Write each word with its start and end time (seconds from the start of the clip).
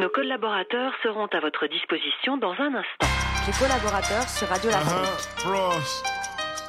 Nos 0.00 0.08
collaborateurs 0.08 0.94
seront 1.02 1.26
à 1.26 1.40
votre 1.40 1.66
disposition 1.66 2.38
dans 2.38 2.54
un 2.58 2.74
instant. 2.74 3.06
Les 3.46 3.52
collaborateurs 3.52 4.26
sur 4.30 4.48
Radio 4.48 4.70
La 4.70 4.78
Uh-huh, 4.78 5.06
Frost. 5.36 6.06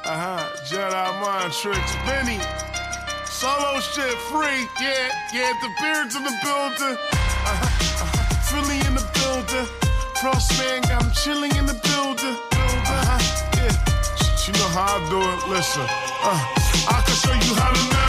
Uh-huh, 0.04 0.36
Jedi 0.68 1.08
mind 1.22 1.50
tricks. 1.50 1.96
Benny. 2.04 2.38
Solo 3.24 3.80
shit 3.80 4.18
free. 4.28 4.68
Yeah, 4.82 5.08
yeah, 5.32 5.50
the 5.62 5.70
beards 5.80 6.14
in 6.14 6.24
the 6.24 6.36
building. 6.44 6.94
Uh-huh, 6.94 8.04
uh-huh. 8.04 8.34
Philly 8.50 8.76
in 8.86 8.94
the 8.96 9.06
building. 9.16 9.66
Frost 10.20 10.52
man 10.58 10.82
him 10.82 11.10
chilling 11.24 11.56
in 11.56 11.64
the 11.64 11.78
building. 11.88 12.36
Uh-huh, 12.52 13.18
yeah. 13.56 14.46
You 14.46 14.52
know 14.60 14.68
how 14.76 14.98
I 14.98 15.08
do 15.08 15.18
it. 15.18 15.48
Listen. 15.48 15.86
Uh, 16.22 16.36
I 16.86 17.00
can 17.06 17.16
show 17.16 17.32
you 17.48 17.54
how 17.58 17.72
to. 17.72 18.01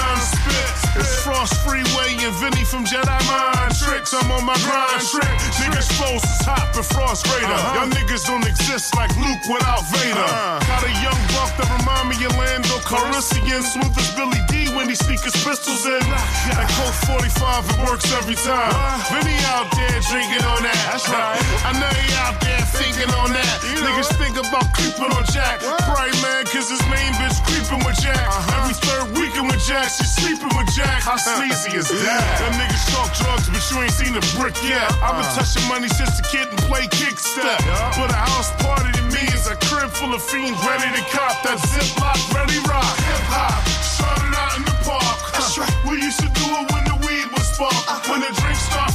Frost 1.24 1.56
Freeway 1.64 2.20
and 2.20 2.36
Vinny 2.36 2.68
from 2.68 2.84
Jedi 2.84 3.08
Mind 3.32 3.72
Tricks. 3.80 4.12
I'm 4.12 4.28
on 4.28 4.44
my 4.44 4.60
grind 4.68 5.00
trick. 5.08 5.32
Niggas 5.56 5.88
flows 5.96 6.20
is 6.20 6.44
hot 6.44 6.68
but 6.76 6.84
Frost 6.84 7.24
greater. 7.32 7.48
Y'all 7.48 7.88
niggas 7.88 8.28
don't 8.28 8.44
exist 8.44 8.92
like 9.00 9.08
Luke 9.16 9.40
without 9.48 9.88
Vader. 9.88 10.20
Got 10.68 10.84
a 10.84 10.92
young 11.00 11.22
buck 11.32 11.56
that 11.56 11.72
remind 11.80 12.12
me 12.12 12.20
of 12.28 12.36
Lando 12.36 12.76
Calrissian. 12.84 13.64
Smooth 13.64 13.96
as 13.96 14.12
Billy 14.20 14.36
Dee 14.52 14.68
when 14.76 14.92
he 14.92 15.00
sneak 15.00 15.24
his 15.24 15.32
pistols 15.40 15.88
in. 15.88 16.04
That 16.52 16.68
Colt 16.76 16.92
45, 17.08 17.72
it 17.72 17.80
works 17.88 18.12
every 18.20 18.36
time. 18.36 18.76
Vinny 19.16 19.40
out 19.56 19.72
there 19.80 20.04
drinking 20.12 20.44
on 20.44 20.60
that. 20.68 20.76
That's 20.92 21.08
right. 21.08 21.40
I 21.64 21.72
know 21.80 21.88
he 22.04 22.12
out 22.20 22.36
there 22.44 22.68
thinking 22.76 23.12
on 23.16 23.32
that. 23.32 23.64
Niggas 23.80 24.12
think 24.20 24.36
about 24.36 24.68
creeping 24.76 25.08
on 25.08 25.24
Jack. 25.32 25.64
Right, 25.88 26.12
man, 26.20 26.44
cause 26.52 26.68
his 26.68 26.84
main 26.92 27.16
bitch 27.16 27.40
creeping 27.48 27.80
with 27.88 27.96
Jack. 28.04 28.28
Every 28.60 28.76
third 28.76 29.16
weekend 29.16 29.48
with 29.48 29.64
Jack, 29.64 29.88
she 29.88 30.04
sleeping 30.04 30.52
with 30.60 30.68
Jack. 30.76 31.13
How 31.14 31.38
sleazy 31.38 31.78
is 31.78 31.94
that? 31.94 32.26
Them 32.42 32.58
niggas 32.58 32.90
talk 32.90 33.14
drugs, 33.14 33.46
but 33.46 33.62
you 33.70 33.86
ain't 33.86 33.94
seen 33.94 34.18
a 34.18 34.24
brick 34.34 34.58
yet. 34.66 34.90
I've 34.98 35.14
been 35.14 35.30
touching 35.38 35.62
money 35.70 35.86
since 35.86 36.18
a 36.18 36.26
kid 36.26 36.50
and 36.50 36.58
play 36.66 36.90
kick 36.90 37.22
step. 37.22 37.62
But 37.94 38.10
a 38.10 38.18
house 38.18 38.50
party 38.58 38.90
to 38.98 39.04
me 39.14 39.22
is 39.30 39.46
a 39.46 39.54
crib 39.70 39.94
full 39.94 40.18
of 40.18 40.26
fiends 40.26 40.58
ready 40.66 40.90
to 40.90 41.04
cop 41.14 41.38
that 41.46 41.62
ziplock, 41.70 42.18
ready 42.34 42.58
rock. 42.66 42.98
Hip 43.06 43.30
hop, 43.30 43.62
started 43.86 44.34
out 44.34 44.58
in 44.58 44.66
the 44.66 44.74
park. 44.82 45.38
That's 45.38 45.54
right. 45.54 45.70
We 45.86 46.02
used 46.02 46.18
to 46.18 46.34
do 46.34 46.50
it 46.50 46.66
when 46.74 46.82
the 46.90 46.98
weed 47.06 47.30
was 47.30 47.46
spark. 47.46 47.78
Uh-huh. 47.78 48.10
When 48.10 48.26
the 48.26 48.34
drink 48.34 48.58
start 48.58 48.90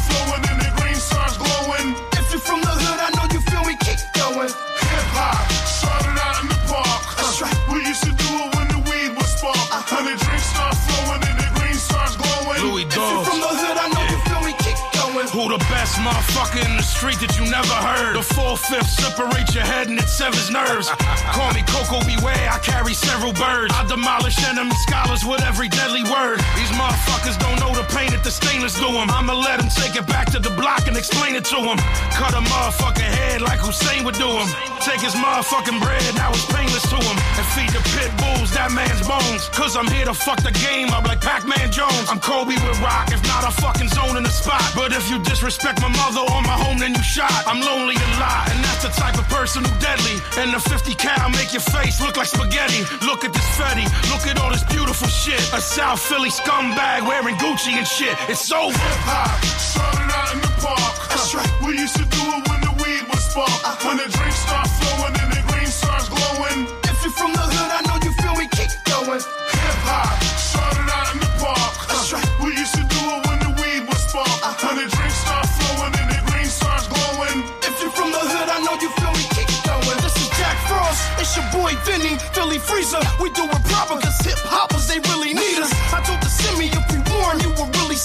motherfucker 16.03 16.65
in 16.65 16.77
the 16.77 16.83
street 16.83 17.19
that 17.21 17.39
you 17.39 17.45
never 17.47 17.75
heard? 17.75 18.17
The 18.17 18.23
full 18.23 18.57
fifth 18.57 18.91
separate 18.91 19.55
your 19.55 19.65
head 19.65 19.89
and 19.89 19.99
it 19.99 20.09
severs 20.09 20.51
nerves. 20.51 20.91
Call 21.35 21.53
me 21.55 21.63
Coco 21.67 22.03
Beware, 22.07 22.51
I 22.51 22.59
carry 22.63 22.95
several 22.95 23.33
birds. 23.33 23.73
I 23.75 23.87
demolish 23.87 24.39
enemy 24.47 24.75
scholars 24.87 25.25
with 25.25 25.43
every 25.43 25.69
deadly 25.69 26.03
word. 26.05 26.39
These 26.59 26.73
motherfuckers 26.75 27.39
don't 27.39 27.59
know 27.61 27.75
the 27.75 27.87
pain 27.95 28.13
the 28.29 28.33
stainless 28.47 28.75
do 28.75 28.89
'em. 28.89 29.09
I'ma 29.11 29.33
let 29.33 29.59
him 29.59 29.71
take 29.71 29.97
it 29.97 30.07
back 30.07 30.27
to 30.33 30.39
the 30.39 30.51
block 30.51 30.87
and 30.87 30.97
explain 30.97 31.35
it 31.35 31.47
to 31.47 31.57
him. 31.57 31.79
Cut 32.13 32.35
a 32.35 32.43
motherfucking 32.53 33.13
head 33.21 33.41
like 33.41 33.59
Hussein 33.59 34.05
would 34.05 34.19
do 34.19 34.29
him. 34.29 34.49
Take 34.85 35.01
his 35.01 35.15
motherfucking 35.15 35.81
bread, 35.81 36.15
now 36.15 36.29
it's 36.37 36.45
painless 36.53 36.85
to 36.93 36.99
him. 37.09 37.17
And 37.39 37.47
feed 37.55 37.71
the 37.77 37.83
pit 37.97 38.11
bulls 38.21 38.51
that 38.53 38.71
man's 38.73 39.01
bones. 39.09 39.49
Cause 39.53 39.77
I'm 39.79 39.89
here 39.89 40.05
to 40.05 40.13
fuck 40.13 40.41
the 40.43 40.53
game 40.69 40.89
up 40.97 41.05
like 41.09 41.21
Pac-Man 41.23 41.73
Jones. 41.73 42.07
I'm 42.11 42.21
Kobe 42.21 42.53
with 42.53 42.79
rock, 42.81 43.09
if 43.17 43.23
not 43.33 43.49
a 43.49 43.53
fucking 43.63 43.89
zone 43.97 44.17
in 44.19 44.25
the 44.25 44.35
spot. 44.43 44.65
But 44.75 44.93
if 44.93 45.09
you 45.11 45.19
disrespect 45.25 45.81
my 45.81 45.89
mother 45.89 46.21
or 46.21 46.43
my 46.43 46.57
home, 46.65 46.79
then 46.79 46.93
you 46.95 47.03
shot. 47.03 47.33
I'm 47.47 47.61
lonely 47.61 47.97
a 47.97 48.09
lot, 48.21 48.45
and 48.53 48.61
that's 48.65 48.83
the 48.83 48.93
type 49.03 49.17
of 49.17 49.27
person 49.29 49.65
who 49.65 49.73
deadly. 49.81 50.17
And 50.37 50.53
the 50.53 50.61
50 50.61 50.93
cal 50.95 51.31
make 51.31 51.53
your 51.57 51.65
face 51.77 51.97
look 52.05 52.17
like 52.19 52.29
spaghetti. 52.29 52.85
Look 53.09 53.25
at 53.25 53.33
this 53.33 53.49
Fetty, 53.57 53.87
look 54.13 54.27
at 54.27 54.37
all 54.39 54.51
this 54.51 54.65
beautiful 54.65 55.09
shit. 55.09 55.41
A 55.55 55.61
South 55.61 56.01
Philly 56.01 56.31
scumbag 56.31 57.07
wearing 57.09 57.37
Gucci 57.37 57.73
and 57.73 57.87
shit. 57.87 58.18
It's 58.27 58.51
over. 58.53 58.75
Hip 58.75 59.03
hop, 59.07 59.39
started 59.57 60.11
out 60.11 60.35
in 60.35 60.41
the 60.43 60.53
park. 60.59 60.95
That's 61.09 61.33
right. 61.35 61.49
We 61.65 61.79
used 61.79 61.97
to 61.97 62.05
do 62.05 62.23
it 62.35 62.43
when 62.51 62.61
the 62.67 62.75
weed 62.83 63.07
was 63.09 63.23
spark. 63.31 63.49
Uh-huh. 63.49 63.87
When 63.87 63.97
the 64.03 64.09
drink 64.11 64.35
start 64.35 64.67
flowing 64.67 65.15
and 65.17 65.31
the 65.33 65.43
green 65.49 65.71
starts 65.71 66.11
glowing. 66.11 66.67
If 66.91 66.99
you're 67.07 67.15
from 67.15 67.33
the 67.33 67.47
hood, 67.47 67.71
I 67.73 67.81
know 67.87 67.97
you 68.03 68.13
feel 68.21 68.35
me. 68.35 68.51
Keep 68.53 68.75
going. 68.91 69.23
Hip 69.23 69.79
hop, 69.87 70.19
started 70.37 70.89
out 70.93 71.09
in 71.15 71.19
the 71.25 71.31
park. 71.41 71.73
That's 71.89 72.11
right. 72.13 72.29
We 72.43 72.59
used 72.59 72.75
to 72.77 72.85
do 72.85 73.01
it 73.01 73.21
when 73.31 73.39
the 73.39 73.53
weed 73.63 73.87
was 73.87 74.01
spark. 74.03 74.29
Uh-huh. 74.29 74.67
When 74.67 74.77
the 74.83 74.87
drink 74.93 75.15
start 75.15 75.47
flowing 75.49 75.95
and 75.97 76.09
the 76.13 76.21
green 76.29 76.51
starts 76.51 76.85
glowing. 76.91 77.39
If 77.65 77.81
you're 77.81 77.95
from 77.95 78.11
the 78.13 78.21
hood, 78.29 78.49
I 78.51 78.59
know 78.61 78.77
you 78.83 78.91
feel 78.99 79.15
me. 79.15 79.25
Keep 79.31 79.49
going. 79.65 79.99
This 80.05 80.17
is 80.21 80.29
Jack 80.37 80.59
Frost. 80.69 81.01
It's 81.23 81.33
your 81.33 81.49
boy 81.55 81.73
Vinny, 81.87 82.19
Philly 82.37 82.59
Freezer. 82.61 83.01
We 83.23 83.33
do 83.33 83.49
it 83.49 83.63
proper 83.73 83.97
cause 84.03 84.21
hip 84.21 84.43
hoppers, 84.45 84.85
they 84.91 85.01
really 85.09 85.33
need 85.33 85.65
us. 85.65 85.73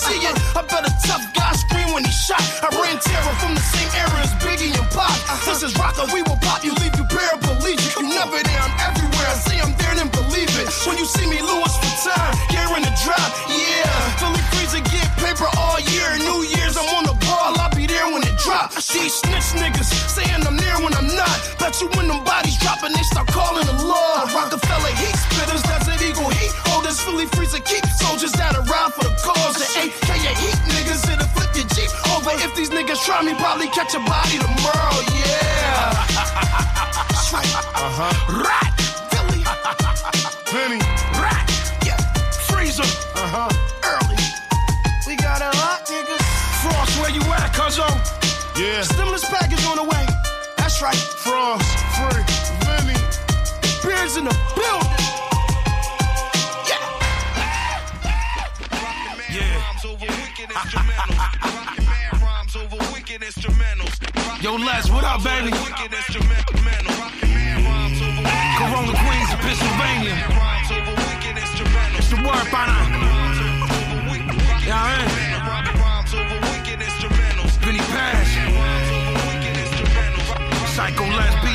See 0.03 0.19
it. 0.19 0.35
I 0.55 0.61
bet 0.67 0.83
a 0.83 0.93
tough 1.07 1.25
guy 1.33 1.51
scream 1.55 1.89
when 1.95 2.03
he 2.03 2.11
shot. 2.11 2.43
I 2.59 2.69
ran 2.75 2.99
terror 2.99 3.35
from 3.39 3.55
the 3.55 3.63
same 3.63 3.89
era 3.95 4.19
as 4.19 4.33
Biggie 4.43 4.75
and 4.75 4.89
Pop. 4.91 5.15
This 5.47 5.63
is 5.63 5.71
rocker, 5.79 6.07
we 6.11 6.21
will 6.23 6.39
pop 6.43 6.63
you, 6.63 6.73
leave 6.81 6.95
you 6.99 7.05
paraplegic. 7.07 7.95
You 7.99 8.09
never 8.11 8.39
there, 8.43 8.61
I'm 8.61 8.75
everywhere. 8.83 9.27
I 9.31 9.37
say 9.47 9.57
I'm 9.63 9.73
there, 9.79 9.95
then 9.95 10.09
believe 10.11 10.51
it. 10.59 10.67
When 10.87 10.97
you 10.99 11.07
see 11.07 11.27
me, 11.27 11.39
Louis 11.39 11.73
Vuitton, 11.81 12.31
gearing 12.51 12.83
the 12.83 12.93
drop. 13.03 13.29
Yeah, 13.47 13.87
Philly 14.19 14.43
Freezer 14.51 14.83
get 14.91 15.07
paper 15.23 15.47
all 15.55 15.79
year. 15.79 16.09
New 16.19 16.43
Year's, 16.51 16.75
I'm 16.75 16.89
on 16.97 17.03
the 17.07 17.15
ball, 17.23 17.55
I'll 17.59 17.73
be 17.75 17.87
there 17.87 18.07
when 18.11 18.23
it 18.23 18.35
drop. 18.43 18.75
These 18.75 19.15
snitch 19.23 19.49
niggas 19.55 19.89
saying 20.11 20.43
I'm 20.47 20.57
there 20.57 20.79
when 20.83 20.93
I'm 20.93 21.07
not. 21.07 21.37
Bet 21.59 21.79
you 21.81 21.87
when 21.95 22.07
them 22.07 22.23
bodies 22.23 22.57
drop 22.59 22.83
and 22.83 22.93
they 22.93 23.03
start 23.03 23.27
calling 23.27 23.65
the 23.65 23.77
law. 23.83 23.92
Try 33.05 33.21
me, 33.21 33.33
probably 33.35 33.67
catch 33.67 33.93
a 33.95 33.99
body 33.99 34.37
tomorrow. 34.39 34.95
Yeah. 35.11 35.91
That's 37.11 37.33
right. 37.33 37.45
Uh-huh. 37.75 38.13
Rat. 38.47 38.71
Philly. 39.11 39.43
Penny, 40.47 40.79
Rat. 41.19 41.43
Yeah. 41.85 41.97
Freezer. 42.47 42.83
uh-huh. 42.83 43.49
Early. 43.83 44.15
We 45.05 45.17
got 45.17 45.41
a 45.41 45.51
lot, 45.59 45.85
niggas. 45.85 46.23
Frost, 46.63 46.97
where 47.01 47.11
you 47.11 47.21
at, 47.33 47.51
cuzzo? 47.51 47.83
Yeah, 48.57 48.83
Stimulus 48.83 49.25
package 49.25 49.65
on 49.65 49.75
the 49.77 49.83
way. 49.83 50.05
That's 50.55 50.81
right. 50.81 50.95
Frost, 50.95 51.65
Free, 51.99 52.23
Vinny. 52.63 52.95
Beards 53.83 54.15
in 54.15 54.23
the 54.23 54.33
building. 54.55 54.89
Yeah. 59.29 61.39
Yo, 63.13 63.21
Les, 64.55 64.89
what 64.89 65.03
up, 65.03 65.23
baby? 65.23 65.51
Corona 65.51 65.75
Queens 69.05 69.29
of 69.29 69.39
Pennsylvania. 69.39 70.17
It's 71.95 72.09
the 72.09 72.15
word 72.25 72.49
by 72.51 72.65
now. 72.65 72.89
Yeah, 74.65 74.97
Vinnie 77.61 77.85
Paz. 77.93 78.27
Psycho 80.73 81.05
Les, 81.05 81.33
B 81.43 81.45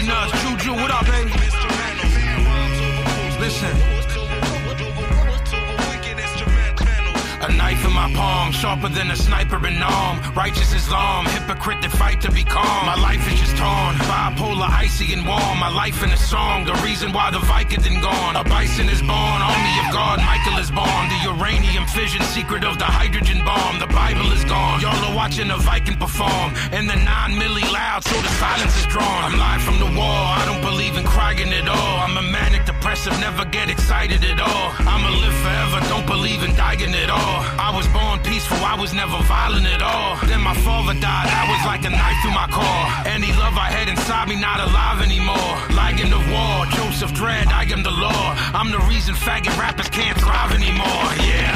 my 8.08 8.19
palm, 8.19 8.52
sharper 8.52 8.88
than 8.88 9.10
a 9.10 9.16
sniper 9.16 9.64
in 9.66 9.82
arm. 9.82 10.20
Righteous 10.34 10.72
Islam, 10.75 11.26
hypocrite 11.26 11.82
that 11.82 11.93
fight 11.93 12.20
to 12.22 12.31
be 12.31 12.44
calm. 12.44 12.87
My 12.87 12.94
life 13.00 13.26
is 13.32 13.40
just 13.40 13.56
torn, 13.56 13.94
bipolar, 14.08 14.69
icy 14.69 15.12
and 15.12 15.26
warm. 15.26 15.58
My 15.58 15.69
life 15.69 16.02
in 16.02 16.10
a 16.10 16.16
song, 16.16 16.64
the 16.64 16.75
reason 16.84 17.12
why 17.12 17.31
the 17.31 17.38
Vicodin 17.38 18.00
gone. 18.02 18.37
A 18.37 18.44
bison 18.44 18.88
is 18.88 19.00
born, 19.00 19.38
army 19.43 19.75
of 19.87 19.93
God, 19.93 20.19
Michael 20.19 20.58
is 20.58 20.70
born. 20.70 21.05
The 21.08 21.20
uranium 21.25 21.87
fission, 21.87 22.22
secret 22.22 22.64
of 22.64 22.78
the 22.78 22.84
hydrogen 22.84 23.44
bomb. 23.44 23.78
The 23.78 23.87
Bible 23.88 24.31
is 24.32 24.44
gone. 24.44 24.81
Y'all 24.81 25.05
are 25.05 25.14
watching 25.14 25.50
a 25.50 25.56
Viking 25.56 25.96
perform, 25.96 26.55
and 26.72 26.88
the 26.88 26.96
nine 26.96 27.32
milli 27.37 27.66
loud, 27.72 28.05
so 28.05 28.16
the 28.20 28.32
silence 28.38 28.76
is 28.78 28.87
drawn. 28.87 29.25
I'm 29.25 29.38
live 29.38 29.62
from 29.62 29.78
the 29.78 29.90
wall, 29.99 30.25
I 30.38 30.44
don't 30.46 30.62
believe 30.62 30.96
in 30.96 31.05
crying 31.05 31.52
at 31.52 31.69
all. 31.69 31.96
I'm 32.05 32.16
a 32.16 32.22
manic 32.22 32.64
depressive, 32.64 33.12
never 33.20 33.44
get 33.44 33.69
excited 33.69 34.25
at 34.25 34.40
all. 34.40 34.69
I'ma 34.87 35.10
live 35.10 35.34
forever, 35.44 35.81
don't 35.88 36.06
believe 36.06 36.43
in 36.43 36.55
dying 36.55 36.94
at 36.94 37.10
all. 37.10 37.40
I 37.58 37.75
was 37.75 37.87
born 37.98 38.18
peaceful, 38.22 38.58
I 38.62 38.74
was 38.78 38.94
never 38.94 39.18
violent 39.26 39.66
at 39.66 39.82
all. 39.82 40.16
Then 40.30 40.40
my 40.40 40.54
father 40.66 40.94
died, 40.94 41.28
I 41.42 41.44
was 41.50 41.62
like 41.66 41.82
a 41.84 41.90
knife 41.90 42.18
through 42.22 42.36
my 42.42 42.48
core. 42.48 42.86
Any 43.06 43.30
love 43.42 43.56
I 43.58 43.68
had 43.74 43.88
inside 43.88 44.28
me, 44.28 44.36
not 44.36 44.60
alive 44.60 45.02
anymore. 45.02 45.54
Lion 45.74 46.12
of 46.12 46.24
war, 46.30 46.66
Joseph 46.78 47.12
Dredd, 47.12 47.48
I 47.50 47.64
am 47.74 47.82
the 47.82 47.94
law. 48.06 48.34
I'm 48.54 48.70
the 48.70 48.82
reason 48.92 49.14
faggot 49.14 49.54
rappers 49.58 49.88
can't 49.90 50.18
thrive 50.18 50.52
anymore. 50.54 51.06
Yeah. 51.26 51.52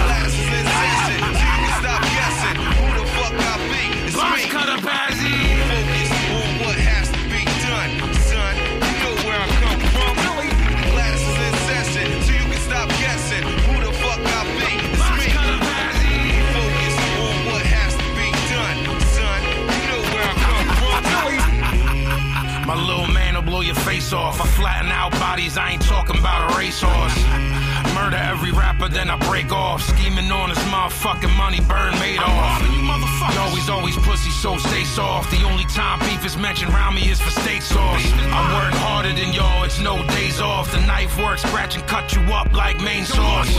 Stop 1.78 2.02
guessing. 2.18 2.58
Who 2.78 2.86
the 2.98 3.06
fuck 3.16 3.34
I 3.38 3.54
be? 3.70 3.84
It's 4.08 4.16
me. 4.16 5.21
off. 24.12 24.40
I 24.40 24.46
flatten 24.46 24.90
out 24.90 25.12
bodies, 25.12 25.56
I 25.56 25.72
ain't 25.72 25.82
talking 25.82 26.18
about 26.18 26.50
a 26.50 26.58
racehorse. 26.58 27.16
Murder 27.94 28.16
every 28.16 28.52
rapper, 28.52 28.88
then 28.88 29.10
I 29.10 29.16
break 29.28 29.52
off. 29.52 29.82
Scheming 29.82 30.30
on 30.30 30.48
this 30.48 30.58
motherfucking 30.72 31.34
money, 31.36 31.60
burn 31.60 31.92
made 31.98 32.18
off. 32.18 32.60
You 32.62 33.40
always 33.40 33.68
always 33.68 33.96
pussy, 33.98 34.30
so 34.30 34.56
stay 34.58 34.84
soft. 34.84 35.30
The 35.30 35.42
only 35.44 35.64
time 35.66 35.98
beef 36.00 36.24
is 36.24 36.36
mentioned 36.36 36.72
around 36.72 36.94
me 36.94 37.10
is 37.10 37.20
for 37.20 37.30
steak 37.30 37.62
sauce. 37.62 38.02
I 38.32 38.40
work 38.54 38.74
harder 38.74 39.12
than 39.12 39.32
y'all, 39.32 39.64
it's 39.64 39.80
no 39.80 40.04
days 40.08 40.40
off. 40.40 40.72
The 40.72 40.80
knife 40.80 41.16
works, 41.18 41.42
scratch 41.42 41.76
and 41.76 41.86
cut 41.86 42.14
you 42.14 42.22
up 42.32 42.52
like 42.52 42.80
main 42.80 43.04
sauce. 43.04 43.54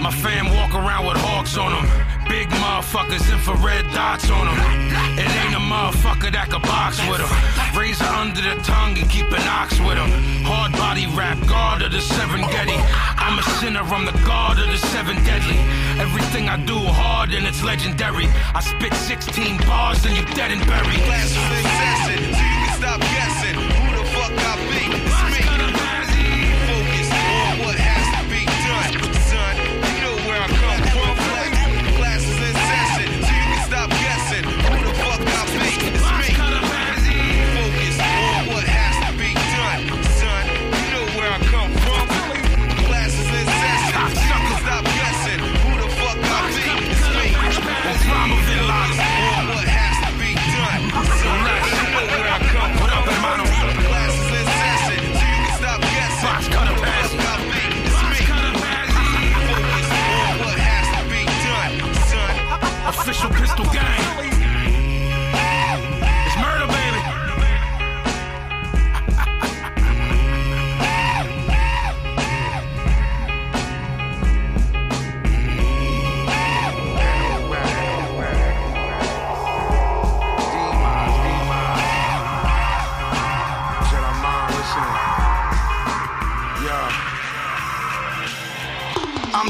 My 0.00 0.10
fam 0.10 0.46
walk 0.54 0.74
around 0.74 1.06
with 1.06 1.16
hawks 1.16 1.56
on 1.56 1.72
them. 1.72 2.13
Big 2.28 2.48
motherfuckers, 2.48 3.24
infrared 3.32 3.84
dots 3.92 4.30
on 4.30 4.46
them. 4.46 4.58
It 5.18 5.28
ain't 5.44 5.54
a 5.54 5.62
motherfucker 5.62 6.32
that 6.32 6.50
could 6.50 6.62
box 6.62 6.98
with 7.08 7.20
them. 7.20 7.30
Razor 7.76 8.04
under 8.04 8.40
the 8.40 8.56
tongue 8.62 8.96
and 8.98 9.08
keep 9.10 9.26
an 9.30 9.44
ox 9.48 9.78
with 9.80 9.96
them. 9.96 10.10
Hard 10.44 10.72
body 10.72 11.06
rap, 11.16 11.38
guard 11.46 11.82
of 11.82 11.92
the 11.92 12.00
seven 12.00 12.40
Getty. 12.52 12.76
I'm 13.24 13.38
a 13.38 13.42
sinner, 13.60 13.80
I'm 13.80 14.04
the 14.04 14.16
god 14.24 14.58
of 14.58 14.66
the 14.66 14.78
seven 14.88 15.16
deadly. 15.24 15.58
Everything 16.00 16.48
I 16.48 16.56
do 16.56 16.76
hard 16.76 17.32
and 17.32 17.46
it's 17.46 17.62
legendary. 17.62 18.26
I 18.54 18.60
spit 18.60 18.94
16 18.94 19.58
bars 19.66 20.04
and 20.04 20.16
you 20.16 20.24
dead 20.34 20.50
and 20.52 20.60
buried. 20.66 21.00
Session, 21.00 22.20
so 22.34 22.42
you 22.42 22.58
can 22.62 22.72
stop 22.78 23.00
guessing 23.00 23.56
who 23.56 23.86
the 23.96 24.04
fuck 24.12 24.32
I 24.32 25.08
be. 25.08 25.13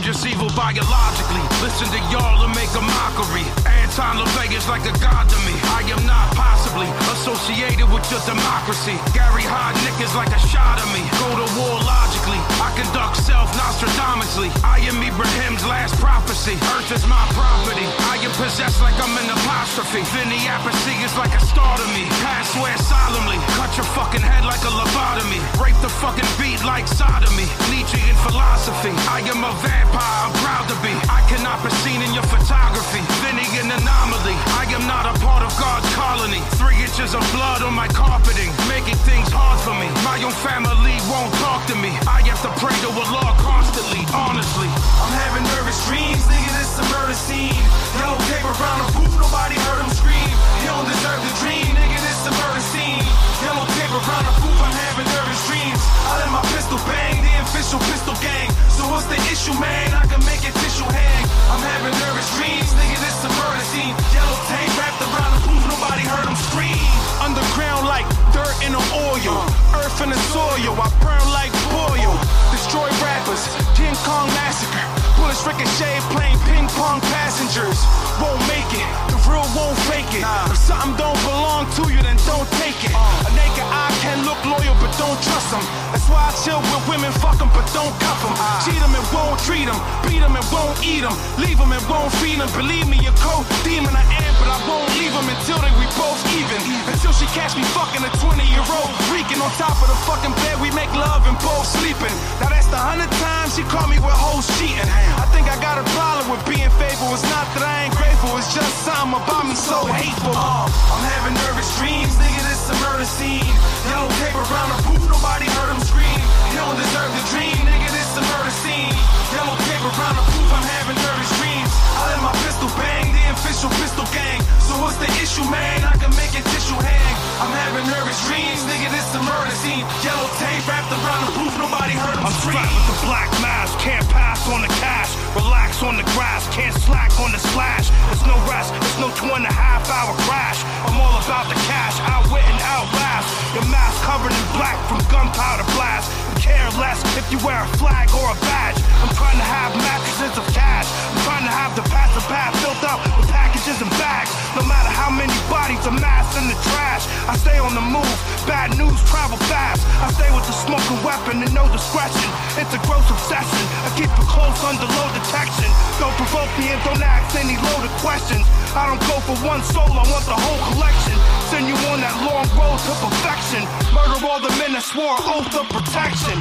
Just 0.04 0.26
evil 0.26 0.50
biologically. 0.54 1.40
Listen 1.62 1.88
to 1.88 1.96
y'all 2.12 2.44
and 2.44 2.54
make 2.54 2.68
a 2.74 2.80
mockery. 2.82 3.73
Anton 3.94 4.26
LaVey's 4.26 4.66
like 4.66 4.82
a 4.90 4.94
god 4.98 5.30
to 5.30 5.38
me. 5.46 5.54
I 5.70 5.86
am 5.86 6.02
not 6.02 6.26
possibly 6.34 6.90
associated 7.14 7.86
with 7.94 8.02
your 8.10 8.18
democracy. 8.26 8.98
Gary 9.14 9.46
Heidnik 9.46 9.94
is 10.02 10.10
like 10.18 10.34
a 10.34 10.42
shot 10.50 10.82
of 10.82 10.88
me. 10.90 10.98
Go 11.22 11.30
to 11.38 11.46
war 11.54 11.78
logically. 11.78 12.42
I 12.58 12.74
conduct 12.74 13.22
self 13.22 13.46
Nostradamusly. 13.54 14.50
I 14.66 14.82
am 14.90 14.98
Ibrahim's 14.98 15.62
last 15.70 15.94
prophecy. 16.02 16.58
Earth 16.74 16.90
is 16.90 17.06
my 17.06 17.22
property. 17.38 17.86
I 18.10 18.18
am 18.18 18.34
possessed 18.34 18.82
like 18.82 18.98
I'm 18.98 19.14
an 19.14 19.30
apostrophe. 19.30 20.02
Vinny 20.10 20.42
Appice 20.50 20.90
is 20.98 21.14
like 21.14 21.30
a 21.30 21.42
star 21.46 21.78
to 21.78 21.86
me. 21.94 22.10
Pass 22.18 22.50
swear 22.50 22.74
solemnly. 22.82 23.38
Cut 23.54 23.70
your 23.78 23.86
fucking 23.94 24.26
head 24.26 24.42
like 24.42 24.62
a 24.66 24.74
lobotomy. 24.74 25.38
Rape 25.62 25.78
the 25.86 25.92
fucking 26.02 26.26
beat 26.34 26.58
like 26.66 26.90
sodomy. 26.90 27.46
Nietzsche 27.70 28.02
in 28.10 28.18
philosophy. 28.26 28.90
I 29.06 29.22
am 29.30 29.46
a 29.46 29.54
vampire. 29.62 30.02
I'm 30.26 30.34
proud 30.42 30.66
to 30.66 30.76
be. 30.82 30.90
I 31.06 31.22
cannot 31.30 31.62
be 31.62 31.70
seen 31.86 32.02
in 32.02 32.10
your 32.10 32.26
photography. 32.26 32.98
Vinny 33.22 33.44
an 33.74 33.83
anomaly. 33.84 34.36
I 34.56 34.64
am 34.72 34.88
not 34.88 35.04
a 35.04 35.14
part 35.20 35.44
of 35.44 35.52
God's 35.60 35.84
colony. 35.92 36.40
Three 36.56 36.80
inches 36.80 37.12
of 37.12 37.20
blood 37.36 37.60
on 37.60 37.76
my 37.76 37.88
carpeting. 37.92 38.48
Making 38.72 38.96
things 39.04 39.28
hard 39.28 39.60
for 39.60 39.76
me. 39.76 39.88
My 40.00 40.16
own 40.24 40.32
family 40.40 40.96
won't 41.12 41.32
talk 41.44 41.68
to 41.68 41.76
me. 41.76 41.92
I 42.08 42.24
have 42.24 42.40
to 42.48 42.52
pray 42.56 42.74
to 42.84 42.88
Allah 42.88 43.36
constantly. 43.44 44.00
Honestly. 44.16 44.68
I'm 45.04 45.12
having 45.12 45.44
nervous 45.52 45.76
dreams, 45.84 46.24
nigga, 46.24 46.50
this 46.56 46.80
a 46.80 46.84
murder 46.96 47.12
scene. 47.12 47.60
Yellow 48.00 48.16
paper 48.32 48.52
around 48.56 48.78
the 48.80 48.88
booth, 48.96 49.14
nobody 49.20 49.56
heard 49.68 49.84
him 49.84 49.92
scream. 49.92 50.32
He 50.60 50.64
don't 50.64 50.88
deserve 50.88 51.20
the 51.20 51.34
dream, 51.44 51.68
nigga, 51.76 51.98
this 52.00 52.24
a 52.24 52.32
murder 52.40 52.64
scene. 52.64 53.04
Yellow 53.44 53.68
paper 53.76 54.00
around 54.00 54.24
the 54.24 54.34
booth, 54.40 54.60
I'm 54.64 54.76
having 54.88 55.08
nervous 55.12 55.40
dreams. 55.44 55.82
I 56.08 56.24
let 56.24 56.30
my 56.32 56.44
pistol 56.56 56.80
bang, 56.88 57.23
official 57.64 57.80
pistol 57.88 58.14
gang. 58.20 58.48
So 58.68 58.84
what's 58.92 59.08
the 59.08 59.16
issue, 59.32 59.56
man? 59.56 59.88
I 59.96 60.04
can 60.04 60.20
make 60.28 60.44
it 60.44 60.52
tissue 60.60 60.84
hang. 60.84 61.24
I'm 61.48 61.64
having 61.64 61.96
nervous 62.04 62.28
dreams, 62.36 62.68
nigga, 62.76 62.98
this 63.00 63.24
a 63.24 63.30
murder 63.40 63.64
scene. 63.72 63.96
Yellow 64.12 64.38
tape 64.52 64.68
wrapped 64.76 65.00
around 65.00 65.32
the 65.32 65.40
booth, 65.48 65.64
nobody 65.72 66.04
heard 66.04 66.28
him 66.28 66.36
scream. 66.36 66.76
Underground 67.24 67.88
like 67.88 68.04
dirt 68.36 68.52
in 68.60 68.76
the 68.76 68.84
oil, 69.08 69.48
earth 69.80 69.96
in 70.04 70.12
the 70.12 70.20
soil. 70.28 70.76
I 70.76 70.88
burn 71.00 71.24
like 71.32 71.52
oil. 71.88 72.12
Destroy 72.52 72.88
rappers, 73.00 73.48
King 73.72 73.96
Kong 74.04 74.28
massacre. 74.36 74.84
Bullets 75.16 75.40
ricochet, 75.48 76.04
playing 76.12 76.36
ping 76.44 76.68
pong 76.76 77.00
passengers. 77.16 77.80
Won't 78.20 78.44
make 78.44 78.68
it, 78.76 78.88
the 79.08 79.16
real 79.24 79.46
won't 79.56 79.78
fake 79.88 80.12
it. 80.12 80.24
If 80.52 80.60
something 80.68 81.00
don't 81.00 81.20
belong 81.24 81.64
to 81.80 81.82
you, 81.88 82.00
then 82.04 82.18
don't 82.28 82.48
take 82.60 82.76
it. 82.84 82.92
A 82.92 83.30
naked 83.32 83.63
eye 83.74 83.94
can 83.98 84.22
look 84.22 84.38
loyal, 84.46 84.76
but 84.78 84.94
don't 84.94 85.18
trust 85.26 85.50
them. 85.50 85.64
That's 85.90 86.06
why 86.06 86.30
I 86.30 86.32
chill 86.46 86.62
with 86.70 86.84
women, 86.86 87.10
fuck 87.18 87.38
them, 87.42 87.50
but 87.50 87.66
don't 87.74 87.94
cuff 87.98 88.20
them. 88.22 88.34
Cheat 88.62 88.78
them 88.78 88.94
and 88.94 89.06
won't 89.10 89.38
treat 89.42 89.66
them. 89.66 89.78
Beat 90.06 90.22
them 90.22 90.34
and 90.38 90.46
won't 90.54 90.78
eat 90.86 91.02
them. 91.02 91.14
Leave 91.42 91.58
them 91.58 91.74
and 91.74 91.84
won't 91.90 92.10
feed 92.22 92.38
them. 92.38 92.50
Believe 92.54 92.86
me, 92.86 93.02
a 93.06 93.12
cold 93.18 93.42
demon 93.66 93.90
I 93.90 94.04
am, 94.22 94.32
but 94.38 94.48
I 94.50 94.58
won't 94.70 94.86
leave 94.98 95.14
them 95.14 95.26
until 95.26 95.58
they 95.58 95.72
we 95.78 95.86
both 95.98 96.20
even. 96.38 96.60
Until 96.86 97.14
she 97.14 97.26
catch 97.34 97.54
me 97.58 97.62
fucking 97.74 98.02
a 98.02 98.10
20 98.22 98.42
year 98.50 98.64
old. 98.64 98.90
Reeking 99.10 99.40
on 99.42 99.50
top 99.58 99.74
of 99.82 99.88
the 99.90 99.98
fucking 100.06 100.34
bed, 100.44 100.60
we 100.62 100.70
make 100.74 100.90
love 100.94 101.26
and 101.26 101.38
both 101.42 101.66
sleeping. 101.66 102.14
Now 102.38 102.50
that's 102.50 102.68
the 102.70 102.78
hundred 102.78 103.10
times 103.22 103.56
she 103.56 103.62
caught 103.70 103.88
me 103.88 103.98
with 103.98 104.14
hoes 104.14 104.46
cheating. 104.58 104.90
I 105.18 105.26
think 105.32 105.46
I 105.50 105.56
got 105.62 105.78
a 105.78 105.86
problem 105.94 106.30
with 106.30 106.42
being 106.44 106.70
faithful. 106.78 107.10
It's 107.14 107.26
not 107.30 107.46
that 107.54 107.62
I 107.62 107.86
ain't 107.86 107.96
grateful, 107.96 108.34
it's 108.38 108.52
just 108.54 108.72
something 108.84 109.14
about 109.14 109.46
me 109.46 109.54
so 109.54 109.86
hateful. 109.86 110.34
Uh, 110.34 110.66
I'm 110.66 111.04
having 111.16 111.34
nervous 111.46 111.70
dreams, 111.78 112.14
nigga, 112.18 112.42
this 112.50 112.70
a 112.70 112.76
murder 112.82 113.06
scene. 113.06 113.63
Yellow 113.88 114.10
paper 114.20 114.42
around 114.44 114.70
the 114.74 114.80
booth, 114.86 115.04
nobody 115.08 115.46
heard 115.56 115.70
him 115.72 115.80
scream. 115.82 116.20
He 116.48 116.52
don't 116.56 116.76
deserve 116.76 117.10
the 117.12 117.24
dream, 117.32 117.56
nigga, 117.64 117.88
this 117.92 118.10
a 118.16 118.22
murder 118.34 118.54
scene. 118.62 118.94
Yellow 119.34 119.56
paper 119.68 119.90
around 119.94 120.16
the 120.20 120.26
booth, 120.32 120.50
I'm 120.52 120.66
having 120.78 120.98
nervous 121.00 121.30
dreams. 121.40 121.72
I 121.96 122.14
let 122.14 122.20
my 122.20 122.34
pistol 122.44 122.70
bang, 122.76 123.12
the 123.12 123.24
official 123.32 123.70
pistol 123.80 124.06
gang. 124.12 124.40
So 124.62 124.76
what's 124.82 124.98
the 125.00 125.10
issue, 125.22 125.44
man? 125.50 125.84
I 125.84 125.96
can 125.96 126.12
make 126.16 126.32
it 126.36 126.44
tissue 126.52 126.78
hang. 126.78 127.23
I'm 127.42 127.50
having 127.50 127.86
nervous 127.90 128.18
dreams, 128.30 128.62
nigga, 128.66 128.90
this 128.94 129.10
a 129.14 129.22
murder 129.22 129.54
scene. 129.58 129.82
Yellow 130.06 130.28
tape 130.38 130.62
wrapped 130.70 130.90
around 130.94 131.22
the 131.26 131.32
roof, 131.38 131.54
nobody 131.58 131.94
heard 131.98 132.14
him 132.14 132.26
I'm 132.26 132.34
scream. 132.38 132.58
strapped 132.58 132.74
with 132.78 132.88
the 132.94 132.98
black 133.06 133.30
mask, 133.42 133.74
can't 133.82 134.06
pass 134.10 134.46
on 134.46 134.62
the 134.62 134.70
cash. 134.78 135.10
Relax 135.34 135.82
on 135.82 135.98
the 135.98 136.06
grass, 136.14 136.46
can't 136.54 136.74
slack 136.86 137.10
on 137.18 137.34
the 137.34 137.42
slash. 137.50 137.90
There's 138.06 138.26
no 138.26 138.38
rest, 138.46 138.70
there's 138.70 139.00
no 139.02 139.10
two 139.18 139.30
and 139.34 139.42
a 139.46 139.54
half 139.54 139.82
hour 139.90 140.14
crash. 140.30 140.62
I'm 140.86 140.94
all 140.94 141.18
about 141.18 141.50
the 141.50 141.58
cash, 141.66 141.98
outwit 142.06 142.46
and 142.46 142.60
outlast. 142.70 143.26
Your 143.54 143.66
mask 143.66 143.98
covered 144.06 144.30
in 144.30 144.44
black 144.54 144.78
from 144.86 145.02
gunpowder 145.10 145.66
blast. 145.74 146.10
Care 146.38 146.70
less 146.78 147.00
if 147.18 147.26
you 147.32 147.38
wear 147.42 147.58
a 147.58 147.70
flag 147.80 148.10
or 148.14 148.30
a 148.30 148.38
badge. 148.46 148.78
I'm 149.02 149.10
trying 149.16 149.38
to 149.40 149.46
have 149.46 149.74
mattresses 149.74 150.34
of 150.38 150.44
cash. 150.54 150.86
I'm 151.10 151.20
trying 151.26 151.46
to 151.46 151.54
have 151.54 151.72
the 151.74 151.82
passive 151.90 152.22
path 152.30 152.54
filled 152.62 152.84
up 152.84 153.00
with 153.18 153.26
packages 153.32 153.80
and 153.80 153.90
bags. 153.98 154.30
No 154.54 154.62
matter 154.62 154.92
how 154.92 155.08
many 155.10 155.34
bodies 155.48 155.80
are 155.88 155.94
amassed 155.94 156.36
in 156.38 156.46
the 156.46 156.58
trash, 156.68 157.08
I 157.24 157.36
stay 157.40 157.56
on 157.56 157.72
the 157.72 157.80
move. 157.80 158.16
Bad 158.44 158.76
news 158.76 159.00
travel 159.08 159.40
fast. 159.48 159.80
I 160.04 160.12
stay 160.12 160.28
with 160.36 160.44
the 160.44 160.52
smoking 160.52 161.00
weapon 161.00 161.40
and 161.40 161.52
no 161.56 161.64
discretion. 161.72 162.28
It's 162.60 162.72
a 162.76 162.80
gross 162.84 163.08
obsession. 163.08 163.64
I 163.80 163.88
keep 163.96 164.12
it 164.12 164.28
close 164.28 164.60
under 164.60 164.84
low 164.84 165.08
detection. 165.16 165.68
Don't 165.96 166.12
provoke 166.20 166.52
me 166.60 166.68
and 166.68 166.80
don't 166.84 167.00
ask 167.00 167.32
any 167.40 167.56
loaded 167.56 167.92
questions. 168.04 168.44
I 168.76 168.90
don't 168.92 169.00
go 169.08 169.16
for 169.24 169.36
one 169.40 169.64
soul, 169.64 169.88
I 169.88 170.04
want 170.12 170.26
the 170.28 170.36
whole 170.36 170.60
collection. 170.74 171.16
Send 171.48 171.64
you 171.64 171.76
on 171.88 172.04
that 172.04 172.16
long 172.28 172.44
road 172.58 172.76
to 172.76 172.92
perfection. 173.00 173.64
Murder 173.96 174.20
all 174.26 174.40
the 174.44 174.52
men 174.60 174.76
that 174.76 174.84
swore 174.84 175.16
oath 175.16 175.54
of 175.56 175.64
protection. 175.72 176.36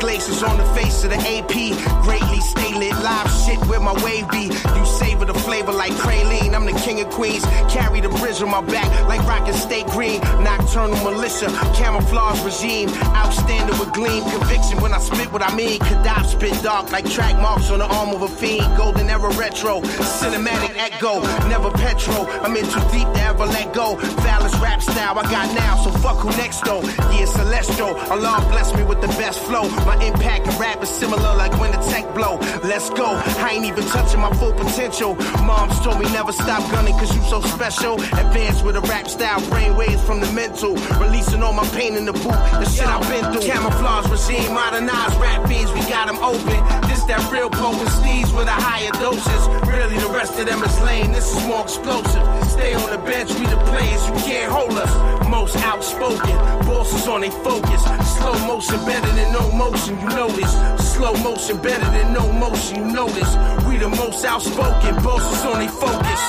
Glaciers 0.00 0.42
on 0.42 0.56
the 0.56 0.64
face 0.74 1.04
of 1.04 1.10
the 1.10 1.16
AP. 1.16 1.54
Greatly 2.02 2.40
stay 2.40 2.74
lit, 2.74 2.96
live 3.04 3.30
shit 3.44 3.60
with 3.68 3.82
my 3.82 3.92
wave 4.02 4.28
be. 4.30 4.44
You 4.76 4.84
savor 4.86 5.26
the 5.26 5.34
flavor 5.34 5.72
like 5.72 5.92
praline. 5.92 6.54
I'm 6.54 6.64
the 6.64 6.72
king 6.80 7.00
of 7.00 7.10
queens. 7.10 7.44
Carry 7.68 8.00
the 8.00 8.08
bridge 8.08 8.42
on 8.42 8.50
my 8.50 8.62
back 8.62 8.88
like 9.06 9.22
rockin' 9.28 9.54
state 9.54 9.86
green. 9.86 10.20
Nocturnal 10.42 10.98
militia, 11.04 11.48
camouflage 11.76 12.42
regime. 12.42 12.88
Outstanding 13.14 13.78
with 13.78 13.92
gleam. 13.92 14.24
Conviction 14.30 14.80
when 14.80 14.92
I 14.92 14.98
spit 14.98 15.30
what 15.32 15.42
I 15.42 15.54
mean. 15.54 15.78
Kadab 15.80 16.24
spit 16.26 16.62
dark 16.62 16.90
like 16.90 17.08
track 17.08 17.36
marks 17.36 17.70
on 17.70 17.78
the 17.78 17.86
arm 17.86 18.10
of 18.10 18.22
a 18.22 18.28
fiend. 18.28 18.76
Golden 18.76 19.08
era 19.08 19.30
retro, 19.36 19.80
cinematic 20.20 20.76
echo. 20.76 21.20
Never 21.48 21.70
petrol. 21.70 22.26
I'm 22.44 22.56
in 22.56 22.64
too 22.64 22.80
deep 22.90 23.08
to 23.14 23.22
ever 23.22 23.46
let 23.46 23.72
go. 23.74 23.96
Phallus 24.24 24.56
rap 24.56 24.80
style 24.80 25.18
I 25.18 25.22
got 25.22 25.54
now, 25.54 25.76
so 25.84 25.90
fuck 25.98 26.16
who 26.16 26.30
next 26.42 26.64
though. 26.64 26.80
Yeah, 27.12 27.26
celestial. 27.26 27.94
Allah 28.10 28.40
bless 28.50 28.74
me 28.74 28.82
with 28.82 29.00
the 29.00 29.08
best 29.20 29.40
flow. 29.40 29.68
My 29.90 29.98
impact 30.04 30.46
in 30.46 30.56
rap 30.56 30.80
is 30.84 30.88
similar 30.88 31.34
like 31.34 31.50
when 31.58 31.72
the 31.72 31.82
tech 31.90 32.14
blow. 32.14 32.38
Let's 32.62 32.90
go. 32.90 33.08
I 33.42 33.50
ain't 33.54 33.64
even 33.64 33.84
touching 33.86 34.20
my 34.20 34.30
full 34.34 34.52
potential. 34.52 35.16
Moms 35.42 35.80
told 35.80 35.98
me 35.98 36.06
never 36.12 36.30
stop 36.30 36.62
gunning 36.70 36.94
cause 36.94 37.12
you 37.12 37.22
so 37.22 37.40
special. 37.40 37.94
Advanced 37.94 38.64
with 38.64 38.76
a 38.76 38.82
rap 38.82 39.08
style, 39.08 39.40
brain 39.50 39.74
waves 39.74 40.00
from 40.04 40.20
the 40.20 40.30
mental. 40.30 40.76
Releasing 41.02 41.42
all 41.42 41.52
my 41.52 41.66
pain 41.74 41.96
in 41.96 42.04
the 42.04 42.12
boot. 42.12 42.38
The 42.62 42.66
shit 42.66 42.86
I've 42.86 43.02
been 43.10 43.32
through. 43.32 43.42
Camouflage 43.42 44.06
regime, 44.14 44.54
modernized 44.54 45.16
rap 45.18 45.48
beats, 45.48 45.72
we 45.72 45.80
got 45.90 46.06
them 46.06 46.18
open. 46.22 46.60
This 46.88 47.02
that 47.10 47.26
real 47.32 47.50
potent 47.50 47.90
steez 47.98 48.30
with 48.30 48.46
a 48.46 48.54
higher 48.54 48.92
doses. 49.02 49.42
Really, 49.66 49.98
the 49.98 50.10
rest 50.14 50.38
of 50.38 50.46
them 50.46 50.62
is 50.62 50.80
lame. 50.82 51.10
This 51.10 51.34
is 51.34 51.42
more 51.46 51.62
explosive. 51.62 52.22
Stay 52.46 52.74
on 52.74 52.90
the 52.94 52.98
bench, 52.98 53.34
we 53.34 53.46
the 53.46 53.58
players, 53.66 54.02
you 54.06 54.14
can't 54.22 54.52
hold 54.52 54.78
us. 54.78 54.92
Most 55.26 55.56
outspoken, 55.66 56.36
bosses 56.66 57.08
on 57.08 57.22
they 57.22 57.30
focus. 57.42 57.82
Slow 58.14 58.36
motion 58.46 58.78
better 58.86 59.10
than 59.18 59.32
no 59.32 59.50
motion, 59.50 59.79
you 59.88 59.96
know 59.96 60.28
this. 60.28 60.52
Slow 60.94 61.14
motion 61.22 61.56
better 61.62 61.84
than 61.90 62.12
no 62.12 62.30
motion, 62.32 62.76
you 62.76 62.92
know 62.92 63.08
this. 63.08 63.30
We 63.66 63.76
the 63.76 63.88
most 63.88 64.24
outspoken, 64.24 64.94
bosses 65.02 65.44
on 65.44 65.58
they 65.58 65.68
focus. 65.68 66.20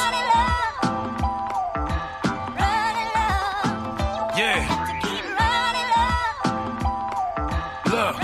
Yeah. 4.37 4.61
Look. 7.91 8.15